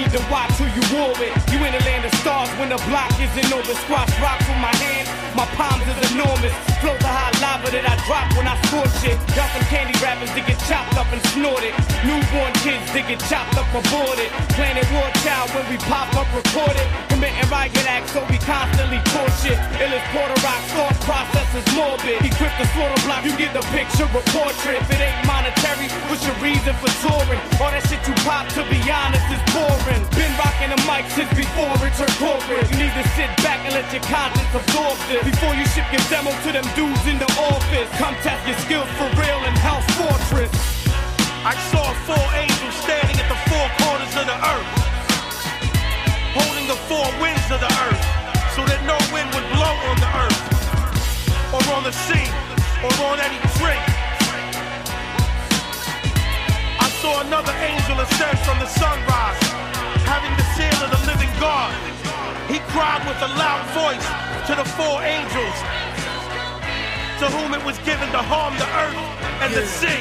You 0.00 0.08
to 0.16 0.24
watch 0.32 0.56
who 0.56 0.64
you 0.64 0.80
war 0.96 1.12
with. 1.20 1.28
You 1.52 1.60
in 1.60 1.76
the 1.76 1.84
land 1.84 2.08
of 2.08 2.14
stars 2.24 2.48
when 2.56 2.70
the 2.70 2.80
block 2.88 3.12
isn't 3.20 3.52
over. 3.52 3.74
Squash 3.84 4.08
rocks 4.16 4.48
with 4.48 4.56
my 4.56 4.72
hand. 4.80 5.04
My 5.36 5.44
palms 5.60 5.84
is 5.84 6.12
enormous. 6.16 6.56
Flow 6.80 6.96
the 6.96 7.12
hot 7.12 7.36
lava 7.36 7.68
that 7.68 7.84
I 7.84 8.00
drop 8.08 8.32
when 8.32 8.48
I 8.48 8.56
scorch 8.64 8.96
it. 9.04 9.20
Got 9.36 9.52
some 9.52 9.66
candy 9.68 9.92
rappers 10.00 10.32
that 10.32 10.48
get 10.48 10.56
chopped 10.64 10.96
up 10.96 11.12
and 11.12 11.20
snorted. 11.36 11.76
Newborn 12.00 12.52
kids 12.64 12.88
that 12.96 13.04
get 13.12 13.20
chopped 13.28 13.60
up 13.60 13.68
aborted. 13.76 14.32
Planet 14.56 14.88
war 14.88 15.04
child 15.20 15.52
when 15.52 15.68
we 15.68 15.76
pop 15.84 16.08
up 16.16 16.32
recorded. 16.32 17.09
Committing 17.20 17.52
riot 17.52 17.76
acts 17.84 18.16
so 18.16 18.24
we 18.32 18.40
constantly 18.48 18.96
torture. 19.12 19.52
Illest 19.76 20.08
Porter 20.08 20.40
Rock 20.40 20.56
thought 20.72 20.96
process 21.04 21.52
is 21.52 21.68
morbid. 21.76 22.16
Equip 22.24 22.48
the 22.56 22.64
slaughter 22.72 22.96
block, 23.04 23.28
you 23.28 23.36
get 23.36 23.52
the 23.52 23.60
picture, 23.76 24.08
a 24.08 24.22
portrait. 24.32 24.80
If 24.80 24.88
it 24.88 25.04
ain't 25.04 25.20
monetary, 25.28 25.92
what's 26.08 26.24
your 26.24 26.32
reason 26.40 26.72
for 26.80 26.88
touring? 27.04 27.36
All 27.60 27.68
that 27.76 27.84
shit 27.92 28.00
you 28.08 28.16
pop, 28.24 28.48
to 28.56 28.64
be 28.72 28.80
honest, 28.88 29.20
is 29.36 29.42
boring. 29.52 30.00
Been 30.16 30.32
rocking 30.40 30.72
the 30.72 30.80
mic 30.88 31.12
since 31.12 31.28
before 31.36 31.68
it 31.84 31.92
turned. 32.00 32.64
You 32.72 32.88
need 32.88 32.94
to 32.96 33.04
sit 33.12 33.28
back 33.44 33.68
and 33.68 33.76
let 33.76 33.92
your 33.92 34.00
conscience 34.08 34.56
absorb 34.56 34.96
this. 35.12 35.20
Before 35.20 35.52
you 35.52 35.68
ship 35.76 35.92
your 35.92 36.00
demo 36.08 36.32
to 36.32 36.56
them 36.56 36.64
dudes 36.72 37.04
in 37.04 37.20
the 37.20 37.28
office. 37.36 37.88
Come 38.00 38.16
test 38.24 38.48
your 38.48 38.56
skills 38.64 38.88
for 38.96 39.12
real 39.20 39.44
in 39.44 39.52
Hell's 39.60 39.84
Fortress. 39.92 40.48
I 41.44 41.52
saw 41.68 41.84
four 42.08 42.26
angels 42.32 42.76
standing 42.80 43.16
at 43.20 43.28
the 43.28 43.36
four 43.44 43.66
corners 43.84 44.12
of 44.16 44.24
the 44.24 44.36
earth, 44.40 44.68
the 46.70 46.76
four 46.86 47.02
winds 47.18 47.50
of 47.50 47.58
the 47.58 47.72
earth, 47.82 48.04
so 48.54 48.62
that 48.62 48.78
no 48.86 48.94
wind 49.10 49.26
would 49.34 49.42
blow 49.58 49.74
on 49.90 49.98
the 49.98 50.10
earth, 50.22 50.38
or 51.50 51.58
on 51.74 51.82
the 51.82 51.90
sea, 51.90 52.30
or 52.78 52.94
on 53.10 53.18
any 53.18 53.42
tree. 53.58 53.82
I 56.78 56.86
saw 57.02 57.26
another 57.26 57.50
angel 57.58 57.98
ascend 57.98 58.38
from 58.46 58.62
the 58.62 58.70
sunrise, 58.70 59.42
having 60.06 60.30
the 60.38 60.46
seal 60.54 60.78
of 60.86 60.94
the 60.94 61.02
living 61.10 61.32
God. 61.42 61.74
He 62.46 62.62
cried 62.70 63.02
with 63.02 63.18
a 63.18 63.30
loud 63.34 63.66
voice 63.74 64.06
to 64.46 64.54
the 64.54 64.66
four 64.78 65.02
angels, 65.02 65.58
to 67.18 67.26
whom 67.34 67.50
it 67.50 67.66
was 67.66 67.82
given 67.82 68.06
to 68.14 68.22
harm 68.22 68.54
the 68.62 68.70
earth 68.78 69.02
and 69.42 69.50
the 69.58 69.66
sea. 69.66 69.98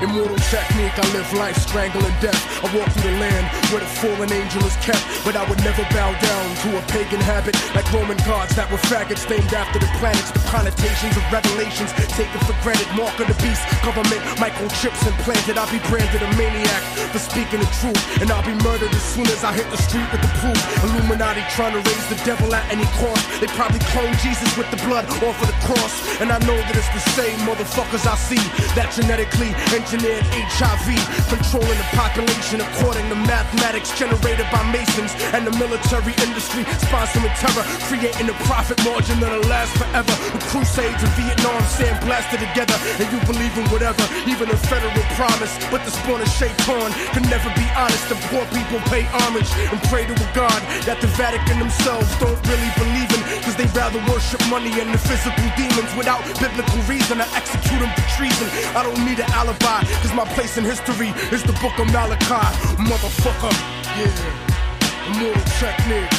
Immortal 0.00 0.40
technique, 0.48 0.96
I 0.96 1.04
live 1.12 1.28
life 1.36 1.60
strangling 1.60 2.16
death. 2.24 2.40
I 2.64 2.72
walk 2.72 2.88
through 2.96 3.12
the 3.12 3.20
land 3.20 3.44
where 3.68 3.84
the 3.84 3.92
fallen 4.00 4.32
angel 4.32 4.64
is 4.64 4.72
kept, 4.80 5.04
but 5.28 5.36
I 5.36 5.44
would 5.44 5.60
never 5.60 5.84
bow 5.92 6.08
down 6.16 6.46
to 6.64 6.68
a 6.80 6.82
pagan 6.88 7.20
habit 7.20 7.52
like 7.76 7.84
Roman 7.92 8.16
gods 8.24 8.56
that 8.56 8.72
were 8.72 8.80
faggots 8.88 9.28
named 9.28 9.52
after 9.52 9.76
the 9.76 9.92
planets. 10.00 10.32
The 10.32 10.40
connotations 10.48 11.12
of 11.20 11.24
revelations 11.28 11.92
taken 12.16 12.40
for 12.48 12.56
granted. 12.64 12.88
Mark 12.96 13.12
of 13.20 13.28
the 13.28 13.36
beast, 13.44 13.60
government 13.84 14.24
microchips 14.40 15.04
implanted. 15.04 15.60
I'll 15.60 15.68
be 15.68 15.84
branded 15.92 16.24
a 16.24 16.30
maniac 16.32 16.80
for 17.12 17.20
speaking 17.20 17.60
the 17.60 17.68
truth, 17.84 18.00
and 18.24 18.32
I'll 18.32 18.46
be 18.46 18.56
murdered 18.64 18.96
as 18.96 19.04
soon 19.04 19.28
as 19.28 19.44
I 19.44 19.52
hit 19.52 19.68
the 19.68 19.80
street 19.84 20.08
with 20.08 20.24
the 20.24 20.32
proof. 20.40 20.56
Illuminati 20.80 21.44
trying 21.52 21.76
to 21.76 21.82
raise 21.84 22.06
the 22.08 22.16
devil 22.24 22.48
at 22.56 22.64
any 22.72 22.88
cost. 22.96 23.20
They 23.36 23.52
probably 23.52 23.84
clone 23.92 24.16
Jesus 24.24 24.48
with 24.56 24.72
the 24.72 24.80
blood 24.88 25.04
off 25.28 25.36
of 25.44 25.48
the 25.52 25.60
cross, 25.68 25.92
and 26.24 26.32
I 26.32 26.40
know 26.48 26.56
that 26.56 26.72
it's 26.72 26.88
the 26.96 27.04
same 27.12 27.36
motherfuckers 27.44 28.08
I 28.08 28.16
see 28.16 28.40
that 28.72 28.96
genetically 28.96 29.52
engineered 29.90 30.22
HIV, 30.54 30.86
controlling 31.26 31.74
the 31.74 31.88
population 31.98 32.62
according 32.62 33.10
to 33.10 33.18
mathematics 33.26 33.90
generated 33.98 34.46
by 34.54 34.62
Masons 34.70 35.10
and 35.34 35.42
the 35.42 35.50
military 35.58 36.14
industry, 36.22 36.62
sponsoring 36.86 37.34
terror, 37.42 37.66
creating 37.90 38.30
a 38.30 38.36
profit 38.46 38.78
margin 38.86 39.18
that'll 39.18 39.42
last 39.50 39.74
forever. 39.74 40.14
The 40.30 40.38
Crusades 40.46 41.02
in 41.02 41.10
Vietnam 41.18 41.58
stand 41.66 41.98
blasted 42.06 42.38
together, 42.38 42.78
and 43.02 43.06
you 43.10 43.18
believe 43.26 43.50
in 43.58 43.66
whatever, 43.74 44.06
even 44.30 44.46
a 44.54 44.58
federal 44.70 44.94
promise. 45.18 45.58
But 45.74 45.82
the 45.82 45.90
spawn 45.90 46.22
of 46.22 46.30
Shaitan 46.38 46.94
can 47.10 47.26
never 47.26 47.50
be 47.58 47.66
honest. 47.74 48.06
The 48.06 48.18
poor 48.30 48.46
people 48.54 48.78
pay 48.94 49.02
homage 49.26 49.50
and 49.74 49.78
pray 49.90 50.06
to 50.06 50.14
a 50.14 50.28
God 50.38 50.60
that 50.86 51.02
the 51.02 51.10
Vatican 51.18 51.58
themselves 51.58 52.06
don't 52.22 52.38
really 52.46 52.70
believe 52.78 53.10
in, 53.10 53.19
because 53.38 53.56
they'd 53.56 53.74
rather 53.76 54.00
worship 54.10 54.40
money 54.48 54.72
and 54.80 54.92
the 54.92 54.98
physical 54.98 55.46
demons 55.56 55.92
without 55.94 56.22
biblical 56.42 56.80
reason. 56.90 57.20
I 57.20 57.28
execute 57.36 57.80
them 57.80 57.92
for 57.94 58.06
treason. 58.18 58.48
I 58.74 58.82
don't 58.82 58.98
need 59.06 59.18
an 59.18 59.30
alibi, 59.32 59.80
because 59.86 60.14
my 60.14 60.26
place 60.34 60.58
in 60.58 60.64
history 60.64 61.14
is 61.30 61.42
the 61.42 61.54
book 61.62 61.78
of 61.78 61.86
Malachi. 61.92 62.46
Motherfucker, 62.82 63.54
yeah. 63.98 65.10
Immortal 65.10 65.42
technique, 65.58 66.12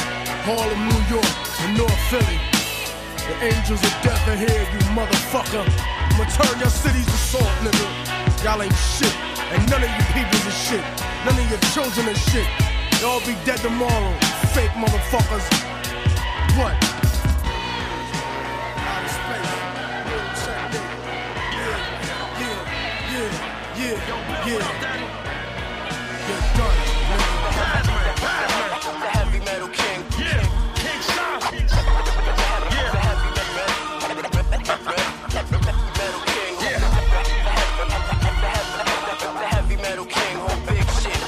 Harlem, 0.44 0.80
New 0.88 1.02
York, 1.08 1.32
and 1.64 1.78
North 1.78 2.02
Philly. 2.10 2.38
The 3.28 3.54
angels 3.54 3.82
of 3.82 3.92
death 4.02 4.20
are 4.28 4.36
here, 4.36 4.66
you 4.72 4.80
motherfucker. 4.92 5.64
I'ma 6.12 6.24
turn 6.28 6.58
your 6.58 6.68
cities 6.68 7.06
to 7.06 7.18
salt, 7.30 7.54
nigga. 7.64 7.86
Y'all 8.44 8.60
ain't 8.60 8.74
shit, 8.74 9.14
and 9.54 9.62
none 9.70 9.82
of 9.82 9.88
you 9.88 10.04
peoples 10.12 10.46
is 10.46 10.58
shit. 10.58 10.84
None 11.24 11.38
of 11.38 11.48
your 11.48 11.62
children 11.72 12.08
is 12.08 12.18
shit. 12.30 12.48
Y'all 13.00 13.20
be 13.20 13.34
dead 13.44 13.58
tomorrow, 13.58 14.12
fake 14.52 14.70
motherfuckers. 14.72 15.46
What? 16.58 16.91
Yeah, 23.82 23.90
yeah, 23.90 24.46
yeah, 24.46 24.46
yeah. 24.46 25.10
You're 26.28 26.42
done, 26.56 26.76
nigga. 27.02 27.32
The 29.02 29.08
heavy 29.10 29.40
metal 29.40 29.68
king. 29.68 30.04
Yeah, 30.18 30.42
King 30.76 31.02
Sean. 31.10 31.40
The 39.40 39.46
heavy 39.48 39.76
metal 39.76 40.04
king, 40.04 40.36
whole 40.38 40.60
big 40.66 40.86
shit. 41.00 41.22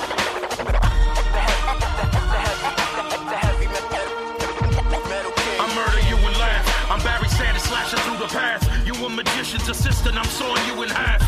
I 5.59 5.67
murder 5.75 6.03
you 6.09 6.17
and 6.17 6.37
laugh. 6.39 6.91
I'm 6.91 7.01
Barry 7.01 7.29
Sanders 7.29 7.63
slashing 7.65 7.99
through 8.01 8.19
the 8.19 8.29
path. 8.33 8.63
You 8.87 8.95
a 9.05 9.09
magician's 9.11 9.69
assistant, 9.69 10.17
I'm 10.17 10.25
sawing 10.27 10.65
you 10.67 10.83
in 10.85 10.91
half. 10.91 11.24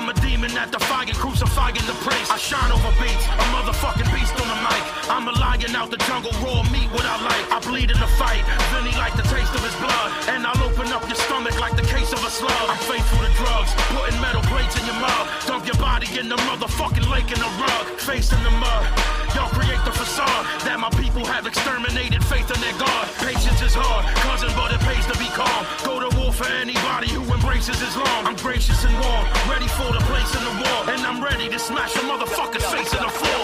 I'm 0.00 0.08
a 0.08 0.16
demon 0.24 0.48
that 0.56 0.72
defying, 0.72 1.12
crucifying 1.12 1.76
the 1.84 1.92
priest. 2.00 2.32
I 2.32 2.40
shine 2.40 2.72
over 2.72 2.88
beats, 2.96 3.20
a 3.20 3.44
motherfucking 3.52 4.08
beast 4.16 4.32
on 4.32 4.48
the 4.48 4.56
mic. 4.64 4.80
I'm 5.12 5.28
a 5.28 5.34
lion 5.36 5.76
out 5.76 5.92
the 5.92 6.00
jungle, 6.08 6.32
raw 6.40 6.64
meat 6.72 6.88
without 6.88 7.20
light. 7.20 7.44
I 7.52 7.60
bleed 7.60 7.92
in 7.92 8.00
the 8.00 8.08
fight, 8.16 8.40
Vinnie 8.72 8.96
like 8.96 9.12
the 9.12 9.28
taste 9.28 9.52
of 9.52 9.60
his 9.60 9.76
blood. 9.76 10.08
And 10.32 10.48
I'll 10.48 10.56
open 10.64 10.88
up 10.88 11.04
your 11.04 11.20
stomach 11.20 11.60
like 11.60 11.76
the 11.76 11.84
case 11.84 12.16
of 12.16 12.24
a 12.24 12.32
slug. 12.32 12.64
I'm 12.64 12.80
faithful 12.88 13.20
to 13.20 13.28
drugs, 13.44 13.76
putting 13.92 14.16
metal 14.24 14.40
plates 14.48 14.72
in 14.80 14.88
your 14.88 14.96
mouth. 15.04 15.28
Dump 15.44 15.68
your 15.68 15.76
body 15.76 16.08
in 16.16 16.32
the 16.32 16.40
motherfucking 16.48 17.04
lake 17.12 17.28
in 17.28 17.36
the 17.36 17.52
rug. 17.60 17.84
Face 18.00 18.32
in 18.32 18.40
the 18.40 18.56
mud. 18.56 19.19
Y'all 19.34 19.50
create 19.50 19.82
the 19.84 19.92
facade 19.92 20.44
that 20.66 20.78
my 20.78 20.90
people 20.98 21.24
have 21.24 21.46
exterminated 21.46 22.22
faith 22.24 22.50
in 22.50 22.60
their 22.60 22.76
God. 22.78 23.04
Patience 23.22 23.60
is 23.62 23.74
hard, 23.74 24.02
cousin, 24.26 24.50
but 24.56 24.72
it 24.74 24.80
pays 24.80 25.06
to 25.06 25.16
be 25.18 25.28
calm. 25.32 25.62
Go 25.84 26.00
to 26.02 26.10
war 26.18 26.32
for 26.32 26.48
anybody 26.50 27.08
who 27.10 27.22
embraces 27.32 27.80
Islam. 27.80 28.26
I'm 28.26 28.36
gracious 28.36 28.84
and 28.84 28.94
warm, 28.98 29.24
ready 29.48 29.68
for 29.78 29.90
the 29.92 30.02
place 30.10 30.30
in 30.34 30.42
the 30.44 30.54
war. 30.62 30.78
And 30.94 31.00
I'm 31.02 31.22
ready 31.22 31.48
to 31.48 31.58
smash 31.58 31.94
a 31.96 32.02
motherfucker's 32.06 32.66
face 32.70 32.92
in 32.92 33.02
the 33.02 33.12
floor. 33.12 33.42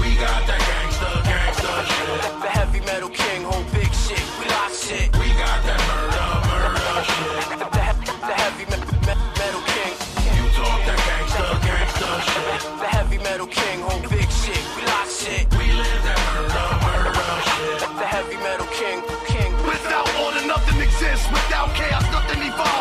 We 0.00 0.16
got 0.16 0.46
that 0.46 0.60
gangster, 0.60 1.12
gangster 1.24 1.74
shit. 1.88 2.42
The 2.42 2.50
heavy 2.50 2.80
metal 2.80 3.10
king, 3.10 3.42
whole 3.44 3.64
big 3.72 3.92
shit. 3.92 4.22
We 4.40 4.46
lost 4.48 4.84
shit. 4.88 5.15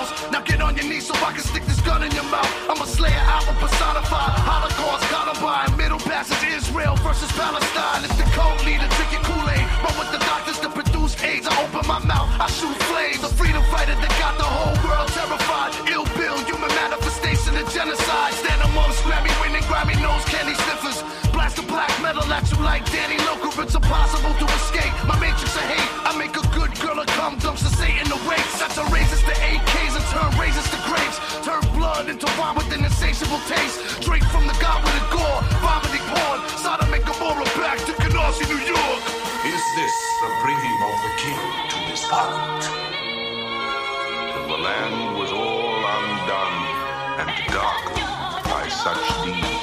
house. 0.05 0.31
Now 0.31 0.41
get 0.41 0.61
on 0.61 0.75
your 0.75 0.85
knees 0.85 1.07
so 1.07 1.13
I 1.15 1.31
can 1.33 1.41
stick 1.41 1.65
this 1.65 1.81
gun 1.81 2.03
in 2.03 2.11
your 2.11 2.27
mouth. 2.29 2.49
I'm 2.69 2.81
a 2.81 2.87
slayer, 2.87 3.23
album 3.35 3.55
personified. 3.57 4.33
Holocaust, 4.45 5.03
Columbine, 5.09 5.77
Middle 5.77 5.99
Passage, 5.99 6.41
Israel 6.53 6.95
versus 7.01 7.31
Palestine. 7.33 8.05
It's 8.05 8.17
the 8.17 8.27
code 8.37 8.61
leader 8.65 8.87
drinking 8.97 9.23
Kool 9.25 9.45
Aid. 9.49 9.65
But 9.81 9.93
with 9.97 10.11
the 10.11 10.21
doctors 10.21 10.59
to 10.61 10.69
produce 10.69 11.13
AIDS, 11.23 11.47
I 11.47 11.53
open 11.63 11.85
my 11.87 11.99
mouth, 11.99 12.29
I 12.39 12.47
shoot 12.49 12.75
flames. 12.89 13.23
A 13.23 13.29
freedom 13.33 13.63
fighter 13.73 13.95
that 13.95 14.13
got 14.21 14.37
the 14.37 14.47
whole 14.47 14.75
world 14.85 15.09
terrified. 15.13 15.71
Ill 15.89 16.07
Bill, 16.17 16.37
human 16.45 16.71
manifestation 16.75 17.57
of 17.57 17.65
genocide. 17.73 18.33
Stand 18.33 18.61
amongst 18.61 19.01
Grammy 19.03 19.33
winning, 19.41 19.65
Grammy 19.69 19.97
nose 20.01 20.25
candy 20.25 20.55
sniffers. 20.65 21.01
Blast 21.33 21.57
the 21.57 21.65
black 21.67 21.91
metal 22.01 22.25
at 22.31 22.45
you 22.51 22.57
like 22.63 22.85
Danny 22.91 23.17
Lilker. 23.25 23.63
It's 23.63 23.75
impossible 23.75 24.33
to 24.41 24.45
escape. 24.59 24.93
My 25.07 25.17
matrix 25.19 25.55
of 25.55 25.65
hate. 25.73 25.91
I 26.07 26.11
make 26.17 26.35
a 26.37 26.45
good 26.53 26.71
girl 26.79 26.99
a 26.99 27.05
cum 27.17 27.37
dumps 27.39 27.63
to 27.63 27.69
Satan 27.75 28.11
away. 28.11 28.34
Blood 31.95 32.09
into 32.09 32.27
wine 32.37 32.55
with 32.55 32.71
an 32.73 32.83
insatiable 32.83 33.39
taste. 33.47 34.01
Drink 34.01 34.23
from 34.25 34.47
the 34.47 34.57
god 34.59 34.83
with 34.83 34.95
a 34.95 35.05
gore, 35.15 35.41
vomiting 35.63 36.05
porn. 36.11 36.39
Sodom 36.59 36.89
make 36.91 37.05
Gomorrah 37.05 37.45
back 37.55 37.79
to 37.87 37.93
Canarsie, 38.03 38.47
New 38.49 38.59
York. 38.59 39.01
Is 39.45 39.63
this 39.79 39.95
the 40.21 40.29
bringing 40.43 40.79
of 40.89 40.95
the 41.05 41.11
king 41.23 41.45
to 41.71 41.77
his? 41.87 42.01
Till 44.31 44.47
the 44.47 44.61
land 44.67 45.17
was 45.17 45.31
all 45.31 45.79
undone 45.95 46.59
and 47.21 47.29
darkened 47.53 48.43
by 48.43 48.67
such 48.67 49.05
deeds. 49.23 49.54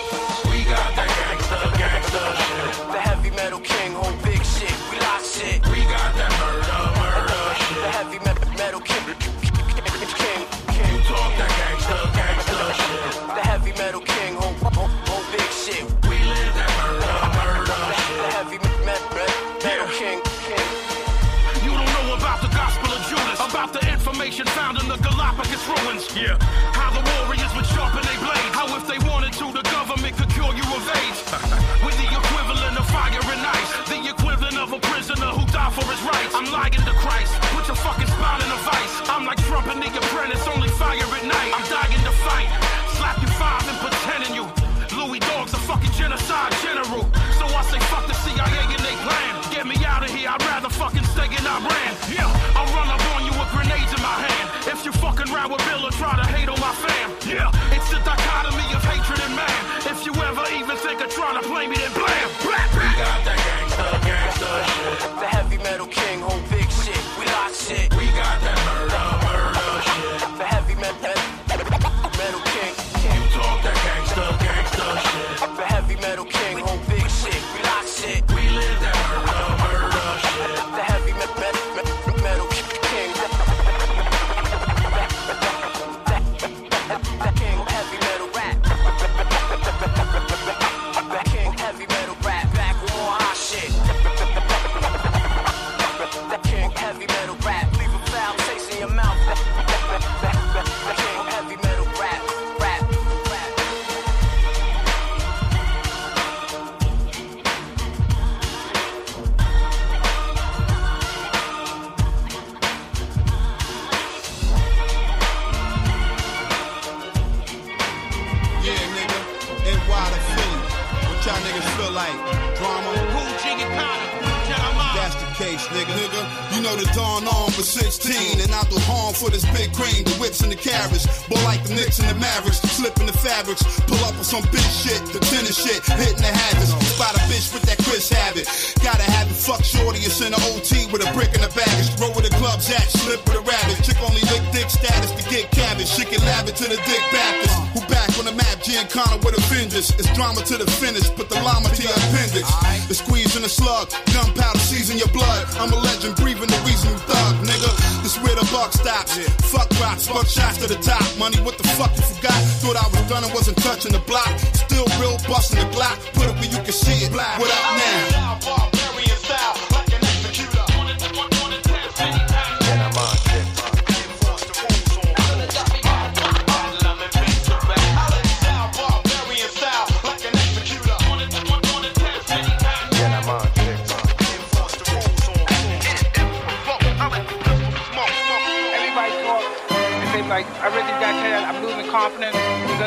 For 129.23 129.31
this 129.31 129.47
big 129.55 129.71
cream, 129.71 130.03
the 130.03 130.17
whips 130.19 130.43
and 130.43 130.51
the 130.51 130.59
carriage. 130.59 131.07
Boy, 131.31 131.39
like 131.47 131.63
the 131.63 131.79
Knicks 131.79 132.03
and 132.03 132.11
the 132.11 132.19
Mavericks, 132.19 132.59
slipping 132.75 133.07
the 133.07 133.15
fabrics, 133.15 133.63
pull 133.87 134.03
up 134.03 134.19
on 134.19 134.27
some 134.27 134.43
big 134.51 134.67
shit, 134.67 134.99
the 135.15 135.23
tennis 135.31 135.55
shit, 135.55 135.79
hitting 135.95 136.19
the 136.19 136.27
habits. 136.27 136.75
Spot 136.91 137.15
a 137.15 137.23
bitch 137.31 137.55
with 137.55 137.63
that 137.71 137.79
Chris 137.87 138.11
habit. 138.11 138.51
Gotta 138.83 139.07
have 139.07 139.31
it, 139.31 139.39
fuck 139.39 139.63
shorty, 139.63 140.03
it's 140.03 140.19
in 140.19 140.35
the 140.35 140.41
OT 140.51 140.91
with 140.91 141.07
a 141.07 141.11
brick 141.15 141.31
in 141.39 141.41
the 141.41 141.53
baggage. 141.55 141.95
Roll 142.03 142.11
with 142.19 142.27
the 142.27 142.35
clubs 142.35 142.67
at, 142.75 142.91
slip 142.91 143.23
with 143.23 143.39
a 143.39 143.45
rabbit. 143.47 143.79
Chick 143.87 144.03
only 144.03 144.27
lick 144.27 144.43
dick 144.51 144.67
status 144.67 145.15
to 145.15 145.23
get 145.31 145.55
cabbage. 145.55 145.87
She 145.87 146.03
can 146.03 146.19
lab 146.27 146.51
it 146.51 146.59
to 146.59 146.67
the 146.67 146.81
dick 146.83 147.03
Baptist. 147.15 147.55
Who 147.79 147.81
back 148.03 148.19
on 148.19 148.25
the 148.25 148.33
map, 148.35 148.59
Giancana 148.67 149.23
with 149.23 149.39
a 149.39 149.43
vengeance. 149.47 149.91
It's 149.99 150.11
drama 150.15 150.43
to 150.51 150.59
the 150.59 150.67
finish, 150.83 151.07
put 151.15 151.29
the 151.29 151.39
llama 151.39 151.69
to 151.71 151.83
your 151.83 151.95
appendix. 151.95 152.47
The 152.89 152.95
squeeze 152.95 153.35
and 153.37 153.45
the 153.45 153.49
slug, 153.49 153.91
gunpowder 154.13 154.59
season 154.59 154.99
your 154.99 155.13
blood. 155.15 155.47
I'm 155.63 155.71
a 155.73 155.79
legend, 155.79 156.17
breathing 156.17 156.51
the 156.51 156.61
reason 156.67 156.91
you 156.91 156.99
thug, 157.07 157.35
nigga. 157.47 157.71
This 158.03 158.19
where 158.23 158.35
the 158.35 158.47
buck 158.51 158.73
stops. 158.73 159.19
Fuck 159.53 159.71
rocks, 159.79 160.09
fuck 160.09 160.27
shots 160.27 160.59
to 160.59 160.67
the 160.67 160.81
top. 160.83 161.05
Money, 161.19 161.39
what 161.47 161.59
the 161.59 161.69
fuck 161.79 161.95
you 161.95 162.03
forgot? 162.03 162.39
Thought 162.63 162.77
I 162.77 162.87
was 162.91 163.05
done 163.09 163.23
and 163.23 163.33
wasn't 163.35 163.59
touching 163.63 163.93
the 163.93 164.03
block. 164.11 164.33
Still 164.67 164.87
real 164.99 165.17
busting 165.29 165.61
the 165.63 165.69
Glock. 165.71 165.99
Put 166.15 166.27
it 166.27 166.35
where 166.35 166.51
you 166.51 166.61
can 166.67 166.75
see 166.75 167.07
it. 167.07 167.13
Black. 167.13 167.39
What 167.39 167.51
up 167.51 167.63
now? 167.79 168.43
Everybody 168.83 169.92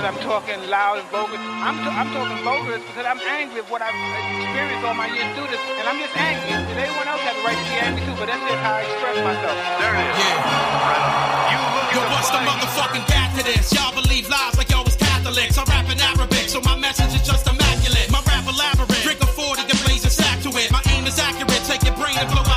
I'm 0.06 0.22
talking 0.22 0.62
loud 0.70 1.02
and 1.02 1.10
vulgar. 1.10 1.34
I'm, 1.66 1.82
t- 1.82 1.90
I'm 1.90 2.06
talking 2.14 2.38
vulgar 2.46 2.78
because 2.78 3.10
I'm 3.10 3.18
angry 3.26 3.66
at 3.66 3.68
what 3.74 3.82
I've 3.82 3.98
experienced 4.38 4.86
all 4.86 4.94
my 4.94 5.10
years 5.10 5.26
through 5.34 5.50
this, 5.50 5.58
and 5.82 5.90
I'm 5.90 5.98
just 5.98 6.14
angry. 6.14 6.54
And 6.54 6.78
everyone 6.78 7.10
else 7.10 7.26
has 7.26 7.34
the 7.34 7.42
right 7.42 7.58
to 7.58 7.66
be 7.66 7.78
angry 7.82 8.06
too, 8.06 8.14
but 8.22 8.30
that's 8.30 8.38
just 8.46 8.62
how 8.62 8.78
I 8.78 8.86
express 8.86 9.18
myself. 9.26 9.58
There 9.82 9.94
it 9.98 10.06
is. 10.06 10.18
Yeah. 10.22 11.90
Yo, 11.90 12.02
what's 12.14 12.30
the 12.30 12.38
motherfucking 12.38 13.06
gap 13.10 13.34
to 13.34 13.42
this? 13.50 13.74
Y'all 13.74 13.98
believe 13.98 14.30
lies 14.30 14.54
like 14.62 14.70
y'all 14.70 14.86
was 14.86 14.94
Catholics. 14.94 15.58
I 15.58 15.66
rap 15.74 15.90
in 15.90 15.98
Arabic, 15.98 16.54
so 16.54 16.62
my 16.62 16.78
message 16.78 17.10
is 17.18 17.26
just 17.26 17.50
immaculate. 17.50 18.06
My 18.14 18.22
rap 18.30 18.46
elaborate. 18.46 19.02
Drink 19.02 19.26
a 19.26 19.30
40 19.34 19.66
and 19.66 19.80
blaze 19.90 20.06
a 20.06 20.14
sack 20.14 20.38
to 20.46 20.54
it. 20.54 20.70
My 20.70 20.86
aim 20.94 21.10
is 21.10 21.18
accurate. 21.18 21.66
Take 21.66 21.82
your 21.82 21.98
brain 21.98 22.14
and 22.14 22.30
blow 22.30 22.46
out 22.46 22.55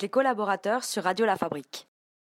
Les 0.00 0.08
collaborateurs 0.08 0.82
sur 0.84 1.04
Radio 1.04 1.26
La 1.26 1.36
Fabrique. 1.36 1.89